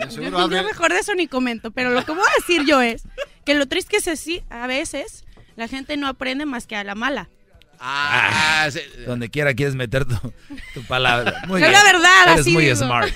Seguro 0.10 0.32
Yo 0.32 0.40
abre- 0.40 0.64
mejor 0.64 0.92
de 0.94 1.00
eso 1.00 1.14
ni 1.16 1.28
comento, 1.28 1.72
pero 1.72 1.90
lo 1.92 2.04
que 2.06 2.12
voy 2.12 2.22
a 2.22 2.40
decir 2.40 2.66
yo 2.66 2.82
es 2.82 3.04
que 3.46 3.54
lo 3.56 3.66
triste 3.68 3.98
es 3.98 4.04
que 4.06 4.16
sí, 4.18 4.42
a 4.50 4.68
veces 4.68 5.26
la 5.56 5.68
gente 5.68 5.98
no 5.98 6.08
aprende 6.08 6.46
más 6.46 6.68
que 6.68 6.76
a 6.76 6.84
la 6.84 6.96
mala. 6.96 7.30
Ah, 7.80 8.68
sí. 8.72 8.80
Donde 9.06 9.30
quiera 9.30 9.54
quieres 9.54 9.76
meter 9.76 10.04
tu, 10.06 10.16
tu 10.74 10.84
palabra. 10.88 11.44
Muy 11.48 11.62
Es 11.62 11.70
bien. 11.70 11.74
la 11.74 11.84
verdad, 11.84 12.24
Eres 12.28 12.40
así 12.42 12.52
muy 12.52 12.64
digo. 12.66 12.76
smart. 12.76 13.14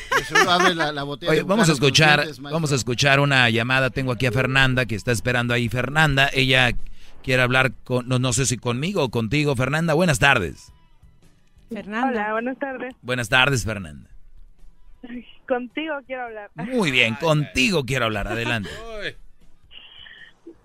la, 0.76 0.92
la 0.92 1.04
Oye, 1.04 1.42
vamos 1.44 1.68
a 1.68 1.72
escuchar, 1.72 2.28
vamos 2.40 2.72
a 2.72 2.76
escuchar 2.76 3.20
una 3.20 3.50
llamada. 3.50 3.90
Tengo 3.90 4.12
aquí 4.12 4.28
a 4.28 4.32
Fernanda 4.32 4.86
que 4.86 4.94
está 4.96 5.12
esperando 5.12 5.56
ahí. 5.56 5.68
Fernanda, 5.68 6.30
ella 6.32 6.74
quiere 7.24 7.42
hablar 7.42 7.74
con, 7.84 8.08
no, 8.08 8.20
no 8.20 8.34
sé 8.34 8.46
si 8.46 8.58
conmigo 8.58 9.04
o 9.04 9.10
contigo. 9.10 9.56
Fernanda, 9.56 9.96
buenas 9.96 10.20
tardes. 10.20 10.72
Fernanda. 11.74 12.10
Hola, 12.10 12.32
buenas 12.34 12.60
tardes. 12.60 12.94
Buenas 13.02 13.30
tardes, 13.30 13.66
Fernanda. 13.66 14.10
Contigo 15.52 15.96
quiero 16.08 16.24
hablar. 16.24 16.50
Muy 16.56 16.92
bien, 16.92 17.16
contigo 17.16 17.84
quiero 17.84 18.06
hablar. 18.06 18.26
Adelante. 18.30 18.70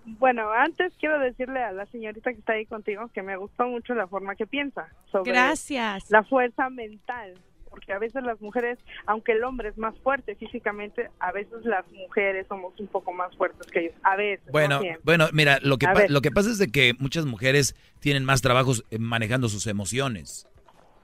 Bueno, 0.05 0.53
antes 0.53 0.93
quiero 1.01 1.18
decirle 1.18 1.61
a 1.61 1.72
la 1.72 1.87
señorita 1.87 2.32
que 2.32 2.39
está 2.39 2.53
ahí 2.53 2.66
contigo 2.66 3.11
que 3.12 3.20
me 3.20 3.37
gustó 3.37 3.66
mucho 3.66 3.97
la 3.97 4.07
forma 4.07 4.37
que 4.37 4.47
piensa 4.47 4.89
sobre 5.11 5.32
Gracias. 5.32 6.09
la 6.09 6.22
fuerza 6.22 6.70
mental, 6.70 7.34
porque 7.68 7.95
a 7.95 7.99
veces 7.99 8.22
las 8.22 8.41
mujeres, 8.41 8.78
aunque 9.07 9.32
el 9.32 9.43
hombre 9.43 9.70
es 9.70 9.76
más 9.76 9.99
fuerte 10.05 10.37
físicamente, 10.37 11.11
a 11.18 11.32
veces 11.32 11.64
las 11.64 11.84
mujeres 11.91 12.47
somos 12.47 12.78
un 12.78 12.87
poco 12.87 13.12
más 13.12 13.37
fuertes 13.37 13.66
que 13.66 13.87
ellos. 13.87 13.95
A 14.05 14.14
veces. 14.14 14.47
no 14.47 14.53
Bueno, 14.53 14.80
bueno, 15.03 15.26
mira, 15.32 15.59
lo 15.62 15.78
que, 15.78 15.89
lo 16.09 16.20
que 16.20 16.30
pasa 16.30 16.49
es 16.49 16.59
de 16.59 16.70
que 16.70 16.95
muchas 17.01 17.26
mujeres 17.26 17.74
tienen 17.99 18.24
más 18.24 18.41
trabajos 18.41 18.84
eh, 18.93 19.01
manejando 19.01 19.49
sus 19.49 19.66
emociones. 19.66 20.47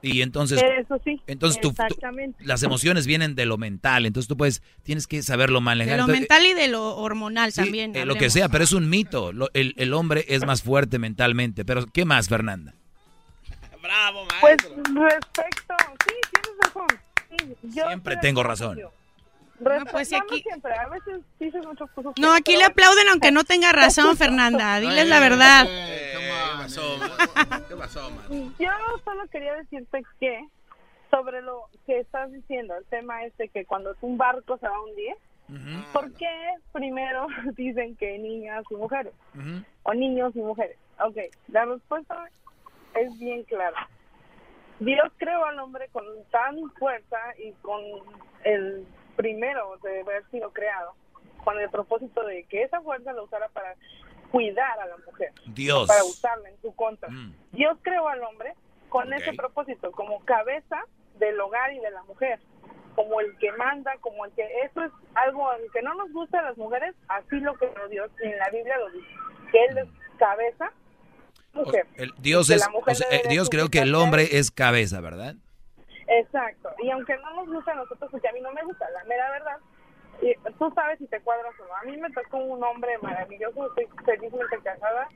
Y 0.03 0.23
entonces, 0.23 0.61
Eso 0.81 1.01
sí. 1.05 1.21
entonces 1.29 1.61
tú- 1.61 1.73
tú- 1.73 1.83
exactamente. 1.83 2.45
las 2.45 2.63
emociones 2.65 3.07
vienen 3.07 3.35
de 3.37 3.47
lo 3.47 3.57
mental. 3.57 4.05
Entonces 4.05 4.27
tú 4.29 4.37
puedes, 4.37 4.61
tienes 4.83 5.07
que 5.07 5.23
saberlo 5.23 5.61
manejar. 5.61 5.93
De 5.93 5.97
lo 5.99 6.03
Entonces, 6.03 6.21
mental 6.23 6.45
y 6.47 6.55
de 6.55 6.69
lo 6.69 6.97
hormonal 6.97 7.53
sí, 7.53 7.61
también. 7.63 7.95
eh, 7.95 8.05
lo 8.05 8.17
que 8.17 8.29
sea, 8.29 8.49
pero 8.49 8.65
es 8.65 8.73
un 8.73 8.91
mito. 8.91 9.33
Lo- 9.33 9.49
el, 9.55 9.75
el 9.79 9.95
hombre 9.95 10.25
es 10.29 10.45
más 10.45 10.63
fuerte 10.63 10.99
mentalmente. 10.99 11.65
Pero, 11.65 11.87
¿qué 11.87 12.05
más, 12.05 12.29
Fernanda? 12.29 12.75
Bravo, 13.83 14.27
Pues 14.41 14.57
maestro. 14.69 14.83
respecto, 15.05 15.75
sí, 16.07 16.15
tienes 16.33 16.59
razón. 16.65 16.87
Sí, 17.31 17.57
yo 17.75 17.87
Siempre 17.87 18.17
tengo 18.17 18.43
razón. 18.43 18.79
No, 19.63 19.85
pues, 19.87 20.13
aquí- 20.13 20.43
siempre, 20.43 20.75
a 20.75 20.89
veces 20.89 21.21
dices 21.39 21.65
muchas 21.67 21.91
cosas. 21.93 22.13
No, 22.19 22.33
aquí 22.35 22.57
le 22.57 22.65
aplauden 22.65 23.09
aunque 23.09 23.31
no 23.31 23.45
tenga 23.45 23.73
razón, 23.73 24.17
Fernanda. 24.17 24.79
Diles 24.81 25.07
la 25.09 25.21
verdad. 25.21 25.67
Yo 28.59 28.71
solo 29.05 29.27
quería 29.31 29.55
decirte 29.55 30.03
que 30.21 30.47
sobre 31.11 31.43
lo 31.43 31.65
que 31.87 32.01
estás 32.01 32.33
diciendo, 32.33 32.75
el 32.77 32.85
tema 32.87 33.25
este 33.25 33.49
que 33.49 33.65
cuando 33.67 33.95
un 34.01 34.17
barco 34.17 34.57
se 34.59 34.69
va 34.69 34.75
a 34.77 34.81
hundir, 34.81 35.15
¿por 35.93 36.13
qué 36.15 36.29
primero 36.73 37.27
dicen 37.57 37.97
que 37.97 38.19
niñas 38.19 38.65
y 38.71 38.75
mujeres? 38.75 39.13
O 39.83 39.95
niños 39.95 40.35
y 40.35 40.41
mujeres. 40.41 40.77
Ok, 41.01 41.17
la 41.49 41.65
respuesta 41.67 42.17
es 42.95 43.19
bien 43.19 43.43
clara. 43.45 43.89
Dios 44.81 45.13
creó 45.19 45.45
al 45.45 45.59
hombre 45.61 45.89
con 45.93 46.05
tan 46.31 46.57
fuerza 46.79 47.19
y 47.39 47.53
con 47.63 47.81
el 48.45 48.87
primero 49.17 49.79
de 49.83 50.01
haber 50.01 50.25
sido 50.31 50.53
creado, 50.53 50.95
con 51.45 51.59
el 51.59 51.69
propósito 51.71 52.25
de 52.25 52.45
que 52.45 52.63
esa 52.63 52.81
fuerza 52.81 53.13
la 53.13 53.23
usara 53.23 53.49
para 53.49 53.75
cuidar 54.31 54.79
a 54.81 54.87
la 54.87 54.97
mujer 55.05 55.33
Dios. 55.47 55.89
para 55.89 56.05
usarla 56.05 56.49
en 56.49 56.61
su 56.63 56.75
contra. 56.75 57.09
Mm. 57.09 57.35
Dios 57.53 57.77
creó 57.83 58.09
al 58.09 58.23
hombre 58.23 58.55
con 58.89 59.13
ese 59.13 59.33
propósito, 59.33 59.91
como 59.93 60.25
cabeza 60.25 60.85
del 61.19 61.41
hogar 61.41 61.73
y 61.73 61.81
de 61.81 61.91
la 61.91 62.03
mujer, 62.05 62.41
como 62.95 63.21
el 63.21 63.37
que 63.39 63.51
manda, 63.53 63.93
como 64.01 64.25
el 64.27 64.33
que... 64.33 64.43
Eso 64.65 64.83
es 64.83 64.93
algo 65.15 65.49
que 65.73 65.83
no 65.83 65.95
nos 65.95 66.13
gusta 66.13 66.41
a 66.41 66.43
las 66.43 66.59
mujeres, 66.59 66.95
así 67.09 67.41
lo 67.41 67.55
creó 67.55 67.89
Dios, 67.89 68.11
y 68.23 68.27
en 68.29 68.39
la 68.39 68.51
Biblia 68.51 68.77
lo 68.79 68.91
dice, 68.91 69.07
que 69.51 69.65
Él 69.65 69.79
es 69.79 69.89
cabeza, 70.19 70.73
mujer. 71.55 71.87
El- 71.97 72.13
Dios 72.19 72.49
Que 72.49 72.55
es, 72.55 72.69
o 72.69 72.95
sea, 72.95 73.07
eh, 73.11 73.23
Dios 73.29 73.49
creo 73.49 73.69
que 73.69 73.81
el 73.81 73.95
hombre 73.95 74.37
es 74.39 74.51
cabeza, 74.51 75.01
¿verdad? 75.01 75.37
Exacto, 76.19 76.71
y 76.83 76.91
aunque 76.91 77.17
no 77.19 77.35
nos 77.35 77.49
gusta 77.49 77.73
a 77.73 77.77
nosotros, 77.77 78.11
porque 78.11 78.29
a 78.29 78.33
mí 78.33 78.41
no 78.41 78.53
me 78.53 78.63
gusta, 78.63 78.89
la 78.91 79.05
mera 79.05 79.31
verdad, 79.31 79.57
y 80.21 80.35
tú 80.59 80.71
sabes 80.75 80.99
si 80.99 81.07
te 81.07 81.21
cuadras 81.21 81.53
o 81.61 81.67
no. 81.67 81.75
A 81.77 81.83
mí 81.85 81.97
me 81.97 82.11
tocó 82.11 82.37
un 82.39 82.63
hombre 82.63 82.99
maravilloso, 82.99 83.67
estoy 83.69 83.87
felizmente 84.05 84.59
casada, 84.63 85.09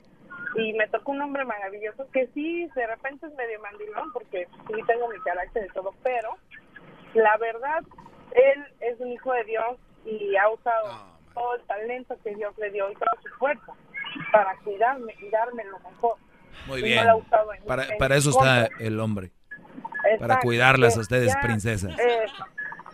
y 0.55 0.73
me 0.73 0.87
tocó 0.87 1.11
un 1.11 1.21
hombre 1.21 1.45
maravilloso 1.45 2.07
que 2.11 2.27
sí, 2.33 2.67
de 2.75 2.87
repente 2.87 3.27
es 3.27 3.33
medio 3.35 3.59
mandilón, 3.61 4.11
porque 4.13 4.47
sí 4.67 4.73
tengo 4.87 5.07
mi 5.09 5.19
carácter 5.21 5.65
y 5.69 5.73
todo, 5.73 5.93
pero 6.03 6.35
la 7.13 7.37
verdad, 7.37 7.83
él 8.31 8.65
es 8.81 8.99
un 8.99 9.11
hijo 9.11 9.33
de 9.33 9.43
Dios 9.45 9.77
y 10.05 10.35
ha 10.35 10.49
usado 10.49 11.17
todo 11.33 11.55
el 11.55 11.61
talento 11.63 12.15
que 12.23 12.33
Dios 12.35 12.57
le 12.57 12.71
dio 12.71 12.89
y 12.91 12.95
toda 12.95 13.11
su 13.21 13.29
fuerza 13.37 13.73
para 14.31 14.55
cuidarme 14.63 15.13
y 15.19 15.29
darme 15.29 15.63
lo 15.65 15.79
mejor. 15.79 16.15
Muy 16.65 16.79
Y 16.79 16.81
no 16.81 16.87
bien. 16.87 17.05
la 17.05 17.11
ha 17.11 17.15
usado 17.15 17.53
en- 17.53 17.63
Para, 17.65 17.83
en 17.83 17.97
para 17.97 18.15
mi 18.15 18.19
eso 18.19 18.29
está 18.31 18.67
el 18.79 18.99
hombre. 18.99 19.31
Para 20.19 20.39
cuidarlas 20.39 20.97
a 20.97 21.01
ustedes, 21.01 21.33
ya, 21.33 21.39
princesas. 21.41 21.91
eh, 21.99 22.25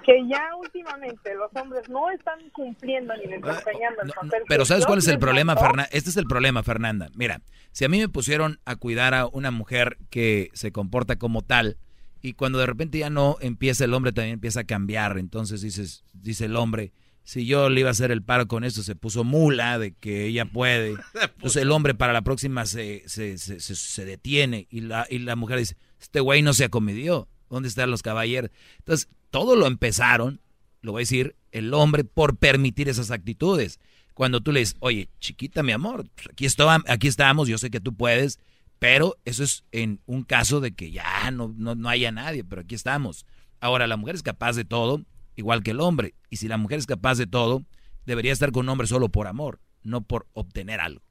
que 0.04 0.28
ya 0.28 0.54
últimamente 0.60 1.34
los 1.36 1.50
hombres 1.62 1.88
no 1.88 2.10
están 2.12 2.38
cumpliendo 2.52 3.14
ni 3.16 3.22
desempeñando 3.24 4.02
el 4.04 4.10
papel. 4.12 4.42
Ah, 4.42 4.46
Pero 4.50 4.66
¿sabes 4.66 4.86
cuál 4.86 5.00
es 5.00 5.08
el 5.08 5.18
problema. 5.18 5.56
Fernanda? 5.56 5.88
Este 5.94 6.10
es 6.10 6.18
el 6.18 6.26
problema, 6.26 6.62
Fernanda. 6.64 7.10
Mira, 7.16 7.42
si 7.72 7.86
a 7.86 7.90
mí 7.90 8.00
me 8.00 8.10
pusieron 8.10 8.60
a 8.66 8.76
cuidar 8.76 9.14
a 9.14 9.28
una 9.28 9.52
mujer 9.52 9.98
que 10.10 10.50
se 10.54 10.72
comporta 10.74 11.16
como 11.18 11.42
tal, 11.42 11.78
y 12.22 12.34
cuando 12.34 12.60
de 12.60 12.66
repente 12.66 12.98
ya 12.98 13.10
no 13.10 13.38
empieza 13.42 13.86
el 13.86 13.94
hombre, 13.94 14.12
también 14.12 14.34
empieza 14.36 14.62
a 14.62 14.64
cambiar. 14.66 15.18
Entonces 15.18 15.62
dices, 15.62 16.04
dice 16.14 16.46
el 16.46 16.56
hombre, 16.58 16.92
si 17.24 17.46
yo 17.46 17.70
le 17.70 17.80
iba 17.80 17.90
a 17.90 17.92
hacer 17.92 18.12
el 18.12 18.22
paro 18.24 18.48
con 18.48 18.66
esto, 18.66 18.84
se 18.84 18.96
puso 18.96 19.24
mula 19.24 19.80
de 19.80 19.94
que 19.94 20.26
ella 20.26 20.44
puede. 20.46 20.96
Entonces 21.38 21.62
el 21.62 21.72
hombre 21.72 21.94
para 21.96 22.12
la 22.12 22.22
próxima 22.24 22.66
se, 22.66 23.04
se, 23.08 23.38
se, 23.38 23.62
se- 23.62 23.76
se 23.76 24.04
detiene 24.06 24.68
y 24.70 24.82
la, 24.82 25.08
y 25.10 25.20
la 25.20 25.38
mujer 25.38 25.60
dice, 25.60 25.78
este 26.04 26.20
güey 26.20 26.42
no 26.42 26.54
se 26.54 26.66
acomedió. 26.66 27.28
¿Dónde 27.50 27.70
están 27.70 27.92
los 27.92 28.02
caballeros? 28.02 28.52
Entonces, 28.80 29.10
todo 29.30 29.56
lo 29.56 29.68
empezaron 29.68 30.40
lo 30.82 30.92
voy 30.92 31.00
a 31.00 31.04
decir, 31.04 31.38
el 31.54 31.74
hombre 31.74 32.04
por 32.04 32.36
permitir 32.36 32.90
esas 32.90 33.10
actitudes. 33.10 33.80
Cuando 34.14 34.42
tú 34.42 34.52
le 34.52 34.60
dices, 34.60 34.76
oye, 34.82 35.08
chiquita, 35.22 35.64
mi 35.64 35.72
amor, 35.72 36.06
pues 36.14 36.28
aquí, 36.30 36.46
esto- 36.46 36.70
aquí 36.70 37.08
estamos, 37.08 37.48
yo 37.48 37.58
sé 37.58 37.72
que 37.72 37.80
tú 37.80 37.96
puedes, 37.96 38.38
pero 38.80 39.16
eso 39.24 39.46
es 39.46 39.64
en 39.72 40.02
un 40.06 40.24
caso 40.24 40.60
de 40.60 40.74
que 40.74 40.92
ya 40.92 41.32
no, 41.32 41.54
no, 41.58 41.74
no 41.74 41.88
haya 41.88 42.12
nadie, 42.12 42.44
pero 42.44 42.62
aquí 42.64 42.76
estamos. 42.76 43.26
Ahora, 43.62 43.88
la 43.88 43.96
mujer 43.96 44.16
es 44.16 44.24
capaz 44.24 44.58
de 44.58 44.66
todo, 44.66 45.02
igual 45.38 45.64
que 45.64 45.72
el 45.72 45.80
hombre. 45.80 46.16
Y 46.30 46.36
si 46.36 46.50
la 46.50 46.58
mujer 46.58 46.80
es 46.80 46.86
capaz 46.86 47.16
de 47.18 47.28
todo, 47.28 47.64
debería 48.06 48.34
estar 48.34 48.52
con 48.52 48.66
un 48.66 48.70
hombre 48.70 48.88
solo 48.88 49.08
por 49.08 49.28
amor, 49.28 49.62
no 49.84 50.02
por 50.02 50.28
obtener 50.34 50.82
algo. 50.82 51.02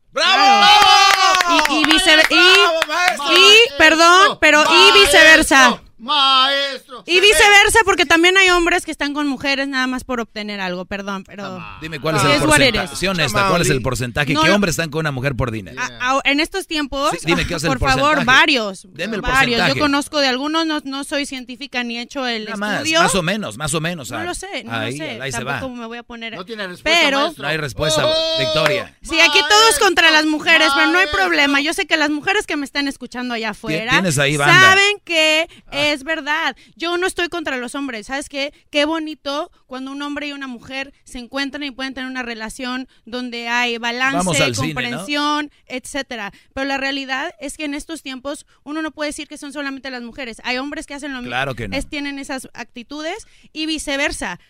Y, 1.71 1.75
y 1.75 1.85
vice- 1.85 2.23
y- 2.31 3.35
y, 3.35 3.57
perdón, 3.79 4.39
pero 4.41 4.63
y 4.73 4.93
viceversa. 5.01 5.81
Maestro. 6.03 7.05
Y 7.07 7.21
viceversa, 7.21 7.79
porque 7.85 8.05
también 8.07 8.37
hay 8.37 8.51
hombres 8.51 8.85
que 8.85 8.91
están 8.91 9.15
con 9.15 9.27
mujeres 9.29 9.69
nada 9.69 9.87
más 9.87 10.05
por 10.05 10.21
obtener 10.21 10.61
algo, 10.61 10.85
perdón, 10.85 11.25
pero... 11.25 11.63
Dime 11.81 12.01
cuál 12.01 12.17
es 12.17 12.25
el 12.25 12.41
porcentaje. 12.43 13.09
honesta, 13.09 13.49
¿cuál 13.49 13.63
es 13.63 13.71
el 13.71 13.83
porcentaje? 13.83 14.33
No, 14.35 14.43
¿Qué 14.43 14.51
hombres 14.51 14.73
están 14.73 14.91
con 14.91 15.01
una 15.01 15.13
mujer 15.13 15.35
por 15.37 15.51
dinero? 15.51 15.81
A- 15.81 16.21
en 16.25 16.41
estos 16.41 16.67
tiempos, 16.67 17.11
Sí, 17.13 17.19
dime, 17.25 17.47
¿qué 17.47 17.55
es 17.55 17.63
el 17.65 17.69
por 17.69 17.79
favor, 17.79 18.25
varios. 18.25 18.87
Deme 18.93 19.17
el 19.17 19.23
varios. 19.23 19.39
porcentaje. 19.61 19.75
Yo 19.75 19.81
conozco 19.81 20.19
de 20.21 20.29
algunos, 20.29 20.67
no, 20.67 20.81
no 20.85 21.05
soy 21.05 21.27
científica 21.27 21.83
ni 21.85 21.99
he 21.99 22.03
hecho 22.03 22.27
el 22.27 22.45
Nada 22.47 22.57
más, 22.57 22.77
estudio. 22.79 23.03
más 23.03 23.15
o 23.15 23.23
menos, 23.23 23.57
más 23.57 23.75
o 23.75 23.81
menos. 23.81 24.11
No 24.11 24.19
ah. 24.19 24.25
lo 24.25 24.35
sé, 24.35 24.65
no 24.65 24.73
ahí, 24.73 24.99
lo 24.99 25.05
sé. 25.05 25.21
Ahí 25.21 25.33
se 25.33 25.39
Tampoco 25.45 25.73
va. 25.73 25.81
me 25.81 25.87
voy 25.87 25.99
a 25.99 26.03
poner. 26.03 26.35
No 26.35 26.45
tiene 26.45 26.67
pero 26.83 27.33
No 27.37 27.47
hay 27.47 27.57
respuesta, 27.57 28.03
Oh. 28.07 28.39
Victoria. 28.39 28.97
Sí, 29.03 29.19
aquí 29.21 29.39
todos 29.49 29.79
contra 29.79 30.11
las 30.11 30.27
mujeres, 30.27 30.69
pero 30.75 30.91
no 30.91 30.99
hay 30.99 31.07
problema. 31.13 31.61
Yo 31.61 31.73
sé 31.75 31.87
que 31.87 31.97
las 31.97 32.11
mujeres 32.11 32.47
que 32.47 32.57
me 32.57 32.65
están 32.65 32.89
escuchando 32.89 33.35
allá 33.35 33.51
afuera 33.51 33.93
tienes 33.93 34.19
ahí 34.19 34.37
banda. 34.37 34.61
saben 34.61 34.97
que 35.05 35.49
es 35.93 36.05
verdad. 36.05 36.57
Yo 36.77 36.97
no 36.97 37.07
estoy 37.07 37.29
contra 37.29 37.57
los 37.57 37.75
hombres. 37.75 38.07
¿Sabes 38.07 38.29
qué? 38.29 38.53
Qué 38.71 38.85
bonito 38.85 39.51
cuando 39.67 39.93
un 39.93 40.03
hombre 40.03 40.29
y 40.29 40.33
una 40.33 40.47
mujer 40.47 40.93
se 41.05 41.19
encuentran 41.19 41.63
y 41.63 41.71
pueden 41.71 41.95
tener 41.95 42.11
una 42.11 42.23
relación 42.23 42.89
donde 43.05 43.49
hay 43.49 43.79
balance, 43.79 44.43
al 44.43 44.55
cine, 44.55 44.69
¿no? 44.69 44.75
comprensión, 44.75 45.51
etcétera. 45.67 46.33
Pero 46.55 46.67
la 46.67 46.79
realidad 46.79 47.35
es 47.41 47.57
que 47.57 47.65
en 47.65 47.75
estos 47.75 48.03
tiempos 48.03 48.47
uno 48.65 48.83
no 48.83 48.91
puede 48.91 49.11
decir 49.11 49.29
que 49.29 49.39
son 49.39 49.53
solamente 49.53 49.91
las 49.91 50.03
mujeres. 50.03 50.41
Hay 50.45 50.59
hombres 50.59 50.87
que 50.87 50.95
hacen 50.95 51.13
lo 51.13 51.19
mismo. 51.19 51.31
Claro 51.31 51.55
que 51.55 51.69
no. 51.69 51.77
Es, 51.77 51.89
tienen 51.89 52.19
esas 52.19 52.49
actitudes 52.55 53.27
y 53.53 53.67
viceversa. 53.67 54.41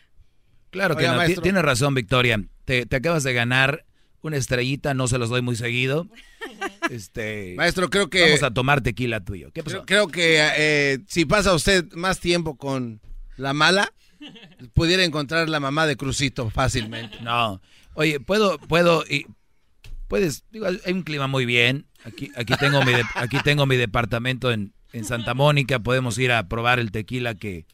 Claro 0.70 0.96
que 0.96 1.08
Oiga, 1.08 1.28
no. 1.28 1.42
Tienes 1.42 1.62
razón, 1.62 1.94
Victoria. 1.94 2.42
Te, 2.64 2.86
te 2.86 2.96
acabas 2.96 3.24
de 3.24 3.34
ganar 3.34 3.84
una 4.22 4.36
estrellita, 4.36 4.94
no 4.94 5.08
se 5.08 5.18
los 5.18 5.28
doy 5.30 5.42
muy 5.42 5.56
seguido. 5.56 6.08
Este, 6.90 7.54
Maestro, 7.56 7.88
creo 7.90 8.08
que- 8.10 8.22
Vamos 8.22 8.42
a 8.42 8.50
tomar 8.52 8.80
tequila 8.82 9.20
tuyo. 9.20 9.50
¿Qué 9.52 9.62
pasó? 9.62 9.84
Creo, 9.84 10.06
creo 10.06 10.08
que 10.08 10.36
eh, 10.56 10.98
si 11.08 11.24
pasa 11.24 11.54
usted 11.54 11.90
más 11.92 12.18
tiempo 12.20 12.56
con 12.56 13.00
la 13.36 13.52
mala, 13.52 13.92
pudiera 14.74 15.04
encontrar 15.04 15.48
la 15.48 15.60
mamá 15.60 15.86
de 15.86 15.96
Crucito 15.96 16.50
fácilmente. 16.50 17.18
No. 17.22 17.60
Oye, 17.94 18.20
puedo, 18.20 18.58
puedo, 18.58 19.04
y 19.08 19.26
puedes, 20.08 20.44
digo, 20.50 20.66
hay 20.66 20.92
un 20.92 21.02
clima 21.02 21.26
muy 21.26 21.46
bien. 21.46 21.86
Aquí, 22.04 22.30
aquí 22.36 22.54
tengo 22.58 22.84
mi, 22.84 22.92
de- 22.92 23.04
aquí 23.14 23.38
tengo 23.44 23.64
mi 23.66 23.76
departamento 23.76 24.52
en, 24.52 24.72
en 24.92 25.04
Santa 25.04 25.34
Mónica. 25.34 25.78
Podemos 25.78 26.18
ir 26.18 26.32
a 26.32 26.48
probar 26.48 26.78
el 26.78 26.90
tequila 26.90 27.34
que 27.36 27.64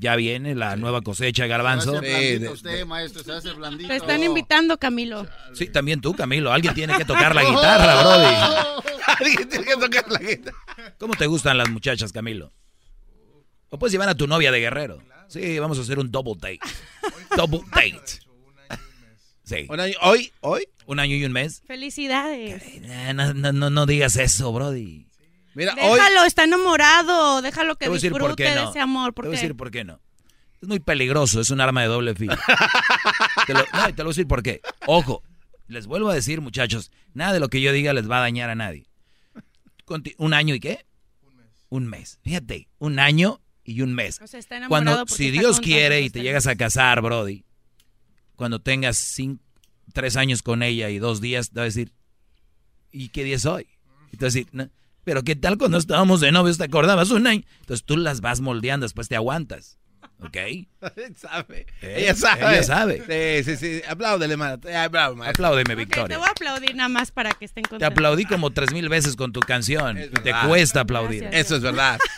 ya 0.00 0.16
viene, 0.16 0.54
la 0.54 0.76
nueva 0.76 1.02
cosecha, 1.02 1.44
Se 1.44 1.48
garbanzo. 1.48 1.92
usted, 1.92 2.84
maestro, 2.86 3.40
se 3.40 3.52
blandito. 3.52 3.88
Te 3.88 3.96
están 3.96 4.22
invitando, 4.24 4.78
Camilo. 4.78 5.26
Sí, 5.54 5.66
también 5.66 6.00
tú, 6.00 6.14
Camilo. 6.14 6.52
Alguien 6.52 6.74
tiene 6.74 6.96
que 6.96 7.04
tocar 7.04 7.34
la 7.34 7.42
guitarra, 7.48 8.02
Brody. 8.02 8.82
Alguien 9.20 9.48
tiene 9.48 9.64
que 9.66 9.76
tocar 9.76 10.10
la 10.10 10.18
guitarra. 10.18 10.56
¿Cómo 10.98 11.14
te 11.14 11.26
gustan 11.26 11.58
las 11.58 11.68
muchachas, 11.70 12.12
Camilo? 12.12 12.52
O 13.68 13.78
puedes 13.78 13.92
llevar 13.92 14.08
a 14.08 14.14
tu 14.14 14.26
novia 14.26 14.50
de 14.50 14.58
guerrero. 14.60 15.02
Sí, 15.28 15.58
vamos 15.58 15.78
a 15.78 15.82
hacer 15.82 15.98
un 15.98 16.10
double 16.10 16.34
date. 16.40 16.58
Double 17.36 17.60
date. 17.70 18.20
Sí. 19.44 19.66
¿Un 19.68 19.80
año- 19.80 19.94
¿Hoy? 20.02 20.32
¿Hoy? 20.40 20.66
Un 20.86 20.98
año 20.98 21.14
y 21.16 21.24
un 21.24 21.32
mes. 21.32 21.62
Felicidades. 21.66 22.62
No, 23.14 23.34
no, 23.34 23.52
no, 23.52 23.70
no 23.70 23.86
digas 23.86 24.16
eso, 24.16 24.52
Brody. 24.52 25.06
Mira, 25.54 25.74
hoy. 25.82 25.98
Déjalo, 25.98 26.24
está 26.24 26.44
enamorado. 26.44 27.42
Déjalo 27.42 27.76
que 27.76 27.88
disfrute 27.88 28.42
de 28.42 28.54
no. 28.54 28.70
ese 28.70 28.80
amor. 28.80 29.10
Te 29.10 29.14
¿Por 29.14 29.24
voy 29.26 29.34
a 29.36 29.40
decir 29.40 29.56
por 29.56 29.70
qué 29.70 29.84
no. 29.84 30.00
Es 30.62 30.68
muy 30.68 30.78
peligroso, 30.78 31.40
es 31.40 31.50
un 31.50 31.60
arma 31.60 31.80
de 31.82 31.88
doble 31.88 32.14
filo. 32.14 32.36
te, 33.46 33.54
lo, 33.54 33.60
no, 33.60 33.84
te 33.86 33.96
lo 33.96 34.04
voy 34.04 34.04
a 34.04 34.08
decir 34.08 34.26
por 34.26 34.42
qué. 34.42 34.60
Ojo, 34.86 35.22
les 35.68 35.86
vuelvo 35.86 36.10
a 36.10 36.14
decir, 36.14 36.40
muchachos, 36.40 36.90
nada 37.14 37.32
de 37.32 37.40
lo 37.40 37.48
que 37.48 37.62
yo 37.62 37.72
diga 37.72 37.94
les 37.94 38.10
va 38.10 38.18
a 38.18 38.20
dañar 38.20 38.50
a 38.50 38.54
nadie. 38.54 38.86
Conti- 39.86 40.14
¿Un 40.18 40.34
año 40.34 40.54
y 40.54 40.60
qué? 40.60 40.84
Un 41.22 41.36
mes. 41.36 41.46
Un 41.70 41.86
mes. 41.86 42.18
Fíjate, 42.22 42.68
un 42.78 42.98
año 42.98 43.40
y 43.64 43.80
un 43.80 43.94
mes. 43.94 44.20
O 44.20 44.26
sea, 44.26 44.38
está 44.38 44.58
enamorado 44.58 44.96
Cuando, 45.06 45.14
si 45.14 45.30
Dios 45.30 45.60
quiere 45.60 46.02
y 46.02 46.10
te 46.10 46.20
llegas 46.22 46.46
a 46.46 46.56
casar, 46.56 47.00
Brody, 47.00 47.44
cuando 48.36 48.60
tengas 48.60 48.98
cinco, 48.98 49.42
tres 49.94 50.16
años 50.16 50.42
con 50.42 50.62
ella 50.62 50.90
y 50.90 50.98
dos 50.98 51.20
días, 51.20 51.50
te 51.50 51.56
va 51.56 51.62
a 51.62 51.64
decir, 51.64 51.92
¿y 52.92 53.08
qué 53.08 53.24
día 53.24 53.36
es 53.36 53.46
hoy? 53.46 53.66
Y 54.12 54.16
te 54.16 54.24
va 54.24 54.28
a 54.28 54.32
decir, 54.32 54.48
"No, 54.52 54.68
pero 55.04 55.22
¿qué 55.22 55.36
tal 55.36 55.58
cuando 55.58 55.78
estábamos 55.78 56.20
de 56.20 56.32
novios? 56.32 56.58
¿Te 56.58 56.64
acordabas 56.64 57.10
un 57.10 57.26
año? 57.26 57.42
Entonces 57.60 57.84
tú 57.84 57.96
las 57.96 58.20
vas 58.20 58.40
moldeando, 58.40 58.84
después 58.84 59.08
te 59.08 59.16
aguantas. 59.16 59.78
¿Ok? 60.22 60.36
sabe. 61.16 61.66
Eh, 61.80 61.94
Ella 62.02 62.14
sabe. 62.14 62.42
ella 62.42 62.62
sabe. 62.62 63.42
Sí, 63.44 63.44
sí, 63.44 63.56
sí. 63.56 63.82
Apláudele, 63.88 64.36
maestro. 64.36 64.70
Eh, 64.70 64.74
maestro. 64.90 65.24
Apláudeme, 65.24 65.72
Ok, 65.74 65.78
te 65.78 65.84
Victoria. 65.86 66.18
voy 66.18 66.26
a 66.26 66.30
aplaudir 66.30 66.74
nada 66.74 66.88
más 66.90 67.10
para 67.10 67.30
que 67.32 67.46
estén 67.46 67.62
Te 67.64 67.70
contentos. 67.70 67.92
aplaudí 67.92 68.24
como 68.26 68.50
tres 68.50 68.72
mil 68.72 68.88
veces 68.90 69.16
con 69.16 69.32
tu 69.32 69.40
canción. 69.40 69.96
y 69.98 70.08
te 70.08 70.32
cuesta 70.46 70.80
aplaudir. 70.80 71.22
Gracias. 71.22 71.46
Eso 71.46 71.56
es 71.56 71.62
verdad. 71.62 71.98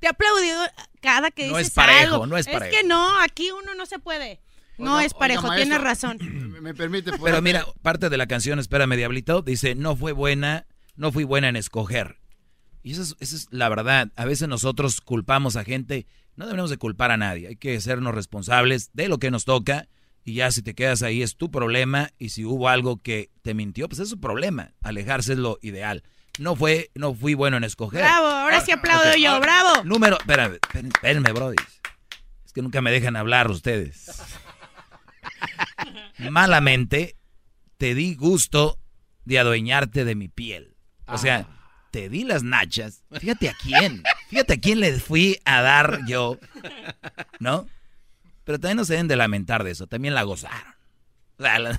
Te 0.00 0.06
he 0.06 0.10
aplaudido 0.10 0.60
cada 1.00 1.30
que 1.30 1.48
No 1.48 1.56
dices 1.58 1.68
es 1.68 1.74
parejo, 1.74 2.14
algo. 2.14 2.26
no 2.26 2.36
es 2.36 2.46
parejo. 2.46 2.76
que 2.76 2.86
no, 2.86 3.20
aquí 3.20 3.50
uno 3.50 3.74
no 3.74 3.86
se 3.86 3.98
puede. 3.98 4.40
No 4.78 5.00
es 5.00 5.14
parejo, 5.14 5.44
oiga, 5.46 5.56
tienes 5.56 5.80
razón. 5.80 6.18
¿Me, 6.20 6.60
me 6.60 6.74
permite? 6.74 7.10
¿puedo 7.12 7.24
Pero 7.24 7.42
mira, 7.42 7.64
parte 7.82 8.10
de 8.10 8.16
la 8.16 8.26
canción, 8.26 8.58
espérame, 8.58 8.96
Diablito, 8.96 9.42
dice, 9.42 9.74
no 9.74 9.96
fue 9.96 10.12
buena, 10.12 10.66
no 10.96 11.12
fui 11.12 11.24
buena 11.24 11.48
en 11.48 11.56
escoger. 11.56 12.20
Y 12.82 12.92
esa 12.92 13.02
es, 13.02 13.16
esa 13.20 13.36
es 13.36 13.46
la 13.50 13.68
verdad. 13.68 14.12
A 14.16 14.24
veces 14.24 14.48
nosotros 14.48 15.00
culpamos 15.00 15.56
a 15.56 15.64
gente, 15.64 16.06
no 16.36 16.46
debemos 16.46 16.70
de 16.70 16.76
culpar 16.76 17.10
a 17.10 17.16
nadie, 17.16 17.48
hay 17.48 17.56
que 17.56 17.80
sernos 17.80 18.14
responsables 18.14 18.90
de 18.92 19.08
lo 19.08 19.18
que 19.18 19.30
nos 19.30 19.44
toca 19.44 19.88
y 20.24 20.34
ya 20.34 20.50
si 20.50 20.62
te 20.62 20.74
quedas 20.74 21.02
ahí 21.02 21.22
es 21.22 21.36
tu 21.36 21.50
problema 21.50 22.10
y 22.18 22.30
si 22.30 22.44
hubo 22.44 22.68
algo 22.68 23.02
que 23.02 23.30
te 23.42 23.52
mintió, 23.52 23.88
pues 23.88 24.00
es 24.00 24.08
su 24.08 24.20
problema. 24.20 24.72
Alejarse 24.82 25.34
es 25.34 25.38
lo 25.38 25.58
ideal. 25.60 26.02
No 26.38 26.56
fue, 26.56 26.90
no 26.94 27.14
fui 27.14 27.34
bueno 27.34 27.58
en 27.58 27.64
escoger. 27.64 28.00
Bravo, 28.00 28.26
ahora 28.26 28.60
sí 28.62 28.72
aplaudo 28.72 29.14
yo, 29.16 29.38
bravo. 29.38 29.84
Número, 29.84 30.18
espérame, 30.18 30.58
espérame, 30.72 31.32
brody. 31.34 31.56
Es 32.44 32.52
que 32.52 32.62
nunca 32.62 32.80
me 32.80 32.90
dejan 32.90 33.16
hablar 33.16 33.50
ustedes. 33.50 34.10
Malamente 36.30 37.16
te 37.76 37.94
di 37.94 38.14
gusto 38.14 38.78
de 39.26 39.38
adueñarte 39.38 40.04
de 40.04 40.14
mi 40.14 40.28
piel. 40.28 40.73
O 41.06 41.18
sea, 41.18 41.46
te 41.90 42.08
di 42.08 42.24
las 42.24 42.42
nachas. 42.42 43.04
Fíjate 43.12 43.48
a 43.48 43.54
quién. 43.54 44.02
Fíjate 44.28 44.54
a 44.54 44.60
quién 44.60 44.80
le 44.80 44.98
fui 44.98 45.38
a 45.44 45.62
dar 45.62 46.00
yo. 46.06 46.38
¿No? 47.38 47.66
Pero 48.44 48.58
también 48.58 48.76
no 48.76 48.84
se 48.84 48.94
deben 48.94 49.08
de 49.08 49.16
lamentar 49.16 49.64
de 49.64 49.70
eso. 49.70 49.86
También 49.86 50.14
la 50.14 50.22
gozaron. 50.22 50.74
O 51.38 51.42
sea, 51.42 51.58
las, 51.58 51.78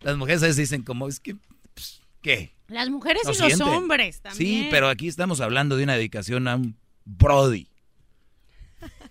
las 0.00 0.16
mujeres 0.16 0.42
a 0.42 0.46
veces 0.46 0.56
dicen 0.56 0.82
como, 0.82 1.08
es 1.08 1.20
que, 1.20 1.36
pues, 1.74 2.02
¿qué? 2.20 2.54
Las 2.68 2.88
mujeres 2.88 3.22
¿No 3.24 3.32
y 3.32 3.50
los 3.50 3.60
hombres 3.60 4.20
también. 4.20 4.62
Sí, 4.64 4.68
pero 4.70 4.88
aquí 4.88 5.08
estamos 5.08 5.40
hablando 5.40 5.76
de 5.76 5.84
una 5.84 5.94
dedicación 5.94 6.48
a 6.48 6.56
un 6.56 6.76
Brody. 7.04 7.68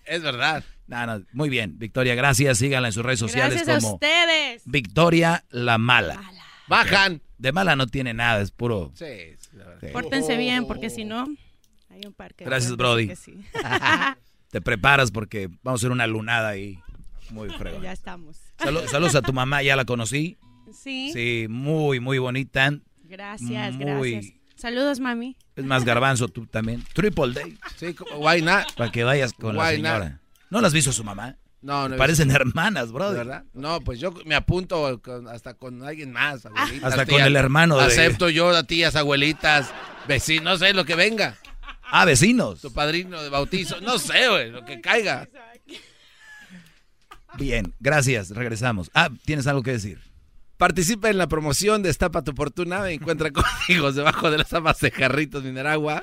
Es 0.04 0.22
verdad. 0.22 0.64
No, 0.86 1.06
no, 1.06 1.24
muy 1.32 1.48
bien, 1.48 1.78
Victoria, 1.78 2.14
gracias. 2.14 2.58
Síganla 2.58 2.88
en 2.88 2.92
sus 2.92 3.04
redes 3.04 3.20
sociales 3.20 3.54
Gracias 3.54 3.76
a 3.76 3.80
como 3.80 3.94
ustedes. 3.94 4.62
Victoria 4.66 5.44
la 5.50 5.78
Mala. 5.78 6.20
Bajan. 6.68 7.22
De 7.38 7.50
mala 7.50 7.74
no 7.74 7.86
tiene 7.86 8.14
nada, 8.14 8.40
es 8.40 8.52
puro. 8.52 8.92
Sí, 8.94 9.36
sí. 9.82 9.92
Pórtense 9.92 10.36
bien, 10.38 10.66
porque 10.66 10.88
si 10.90 11.04
no, 11.04 11.26
hay 11.90 12.00
un 12.06 12.14
parque. 12.14 12.44
Gracias, 12.44 12.74
Brody. 12.76 13.10
Te 14.50 14.60
preparas 14.60 15.10
porque 15.10 15.48
vamos 15.62 15.80
a 15.80 15.82
hacer 15.82 15.90
una 15.90 16.06
lunada 16.06 16.48
ahí. 16.50 16.78
Muy 17.30 17.48
fregón. 17.58 17.82
ya 17.82 17.92
estamos. 17.92 18.38
Salu- 18.58 18.86
saludos 18.88 19.14
a 19.14 19.22
tu 19.22 19.32
mamá, 19.32 19.62
ya 19.62 19.76
la 19.76 19.84
conocí. 19.84 20.36
Sí. 20.72 21.10
Sí, 21.12 21.46
muy, 21.48 22.00
muy 22.00 22.18
bonita. 22.18 22.70
Gracias, 23.04 23.74
Muy- 23.74 23.84
gracias. 24.12 24.34
Saludos, 24.56 25.00
mami. 25.00 25.36
Es 25.56 25.64
más 25.64 25.84
garbanzo 25.84 26.28
tú 26.28 26.46
también. 26.46 26.84
Triple 26.94 27.32
day. 27.32 27.58
Sí, 27.76 27.94
why 28.16 28.40
not? 28.42 28.72
Para 28.76 28.92
que 28.92 29.02
vayas 29.04 29.32
con 29.32 29.56
la 29.56 29.70
señora. 29.70 30.08
not? 30.10 30.18
¿No 30.50 30.60
las 30.60 30.68
has 30.68 30.74
visto 30.74 30.90
a 30.90 30.92
su 30.92 31.02
mamá? 31.04 31.36
No, 31.62 31.88
no. 31.88 31.96
Parecen 31.96 32.28
visto. 32.28 32.42
hermanas, 32.42 32.88
¿De 32.88 32.92
brother. 32.92 33.18
verdad? 33.18 33.44
No, 33.54 33.80
pues 33.80 34.00
yo 34.00 34.12
me 34.26 34.34
apunto 34.34 35.00
con- 35.00 35.28
hasta 35.28 35.54
con 35.54 35.82
alguien 35.84 36.12
más, 36.12 36.44
abuelitas. 36.44 36.90
Hasta 36.90 37.06
con 37.06 37.20
el 37.22 37.36
hermano 37.36 37.78
de- 37.78 37.84
Acepto 37.84 38.28
yo 38.28 38.50
a 38.50 38.64
tías, 38.64 38.96
abuelitas, 38.96 39.72
vecinos, 40.08 40.44
no 40.44 40.66
sé, 40.66 40.74
lo 40.74 40.84
que 40.84 40.96
venga. 40.96 41.38
Ah, 41.94 42.04
vecinos. 42.04 42.60
Tu 42.60 42.72
padrino 42.72 43.22
de 43.22 43.28
bautizo, 43.28 43.80
no 43.80 43.98
sé, 43.98 44.28
güey, 44.28 44.50
lo 44.50 44.64
que 44.64 44.80
caiga. 44.80 45.28
Bien, 47.38 47.72
gracias. 47.80 48.30
Regresamos. 48.30 48.90
Ah, 48.94 49.08
¿tienes 49.24 49.46
algo 49.46 49.62
que 49.62 49.72
decir? 49.72 50.00
Participa 50.58 51.10
en 51.10 51.18
la 51.18 51.28
promoción 51.28 51.82
Destapa 51.82 52.22
tu 52.22 52.32
Fortuna. 52.32 52.90
Encuentra 52.90 53.30
códigos 53.32 53.94
debajo 53.94 54.30
de 54.30 54.38
las 54.38 54.52
amas 54.52 54.78
de 54.80 54.90
Jarritos 54.90 55.42
Mineragua, 55.42 56.02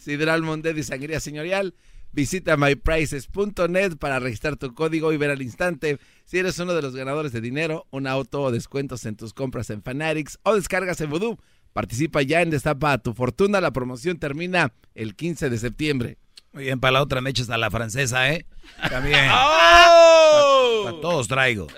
Sidral 0.00 0.42
Mondet 0.42 0.76
y 0.78 0.82
Sangría 0.82 1.20
Señorial. 1.20 1.74
Visita 2.18 2.56
myprices.net 2.56 3.96
para 3.96 4.18
registrar 4.18 4.56
tu 4.56 4.74
código 4.74 5.12
y 5.12 5.16
ver 5.16 5.30
al 5.30 5.40
instante 5.40 6.00
si 6.24 6.38
eres 6.38 6.58
uno 6.58 6.74
de 6.74 6.82
los 6.82 6.96
ganadores 6.96 7.30
de 7.30 7.40
dinero, 7.40 7.86
un 7.90 8.08
auto 8.08 8.42
o 8.42 8.50
descuentos 8.50 9.06
en 9.06 9.14
tus 9.14 9.32
compras 9.32 9.70
en 9.70 9.84
Fanatics 9.84 10.40
o 10.42 10.56
descargas 10.56 11.00
en 11.00 11.10
Voodoo. 11.10 11.38
Participa 11.72 12.20
ya 12.22 12.42
en 12.42 12.50
Destapa 12.50 12.98
tu 12.98 13.14
Fortuna. 13.14 13.60
La 13.60 13.70
promoción 13.70 14.18
termina 14.18 14.72
el 14.96 15.14
15 15.14 15.48
de 15.48 15.58
septiembre. 15.58 16.18
Muy 16.52 16.64
bien, 16.64 16.80
para 16.80 16.90
la 16.94 17.02
otra 17.02 17.20
me 17.20 17.30
echas 17.30 17.50
a 17.50 17.56
la 17.56 17.70
francesa, 17.70 18.32
¿eh? 18.32 18.46
También. 18.90 19.26
¡Oh! 19.32 20.80
Para 20.86 21.00
todos 21.00 21.28
traigo. 21.28 21.68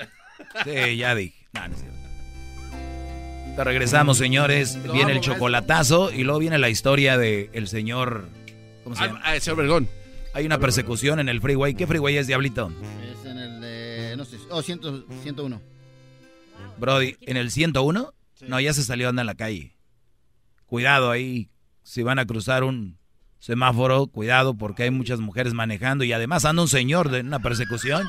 Sí, 0.65 0.97
ya 0.97 1.15
dije. 1.15 1.47
No, 1.53 1.69
no 1.69 1.75
es 1.75 1.81
cierto. 1.83 3.57
Te 3.57 3.65
regresamos, 3.65 4.17
señores. 4.17 4.79
Viene 4.91 5.13
el 5.13 5.21
chocolatazo 5.21 6.11
y 6.11 6.25
luego 6.25 6.39
viene 6.39 6.57
la 6.57 6.71
historia 6.71 7.19
del 7.19 7.51
el 7.53 7.69
señor. 7.69 8.27
¿Cómo 8.85 8.97
se 8.97 9.03
Ah, 9.03 9.07
llama? 9.09 9.21
ah, 9.23 9.35
el 9.35 9.43
señor 9.43 9.59
Vergón. 9.59 10.00
Hay 10.33 10.47
una 10.47 10.59
persecución 10.59 11.19
en 11.19 11.29
el 11.29 11.41
freeway. 11.41 11.75
¿Qué 11.75 11.87
freeway 11.87 12.17
es, 12.17 12.27
Diablito? 12.27 12.73
Es 13.03 13.25
en 13.25 13.39
el 13.39 13.61
de, 13.61 14.15
no 14.17 14.25
sé, 14.25 14.39
oh, 14.51 14.63
100, 14.63 14.81
101. 15.23 15.61
Brody, 16.79 17.17
¿en 17.23 17.37
el 17.37 17.51
101? 17.51 18.15
No, 18.43 18.61
ya 18.61 18.73
se 18.73 18.85
salió 18.85 19.09
anda 19.09 19.23
en 19.23 19.27
la 19.27 19.35
calle. 19.35 19.77
Cuidado 20.67 21.11
ahí. 21.11 21.51
Si 21.83 22.03
van 22.03 22.19
a 22.19 22.27
cruzar 22.27 22.63
un 22.63 22.99
semáforo, 23.39 24.07
cuidado 24.07 24.55
porque 24.55 24.85
hay 24.85 24.91
muchas 24.91 25.19
mujeres 25.19 25.53
manejando 25.53 26.05
y 26.05 26.13
además 26.13 26.45
anda 26.45 26.63
un 26.63 26.69
señor 26.69 27.11
de 27.11 27.21
una 27.21 27.41
persecución. 27.41 28.09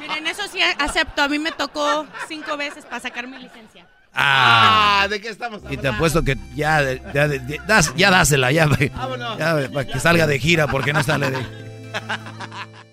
Miren, 0.00 0.26
eso 0.26 0.42
sí 0.50 0.60
acepto. 0.78 1.22
A 1.22 1.28
mí 1.28 1.38
me 1.38 1.52
tocó 1.52 2.06
cinco 2.26 2.56
veces 2.56 2.84
para 2.84 3.00
sacar 3.00 3.28
mi 3.28 3.38
licencia. 3.38 3.86
Ah, 4.12 5.06
¿de 5.08 5.20
qué 5.20 5.28
estamos 5.28 5.60
y 5.70 5.76
te 5.76 5.88
apuesto 5.88 6.22
que 6.24 6.36
ya, 6.54 6.82
ya, 7.14 7.26
ya, 7.26 7.62
das- 7.66 7.94
ya 7.94 8.10
dásela, 8.10 8.50
ya, 8.50 8.66
Vámonos. 8.66 9.38
ya, 9.38 9.68
para 9.72 9.86
que 9.86 10.00
salga 10.00 10.26
de 10.26 10.38
gira 10.38 10.66
porque 10.66 10.92
no 10.92 11.02
sale 11.02 11.30
de... 11.30 11.38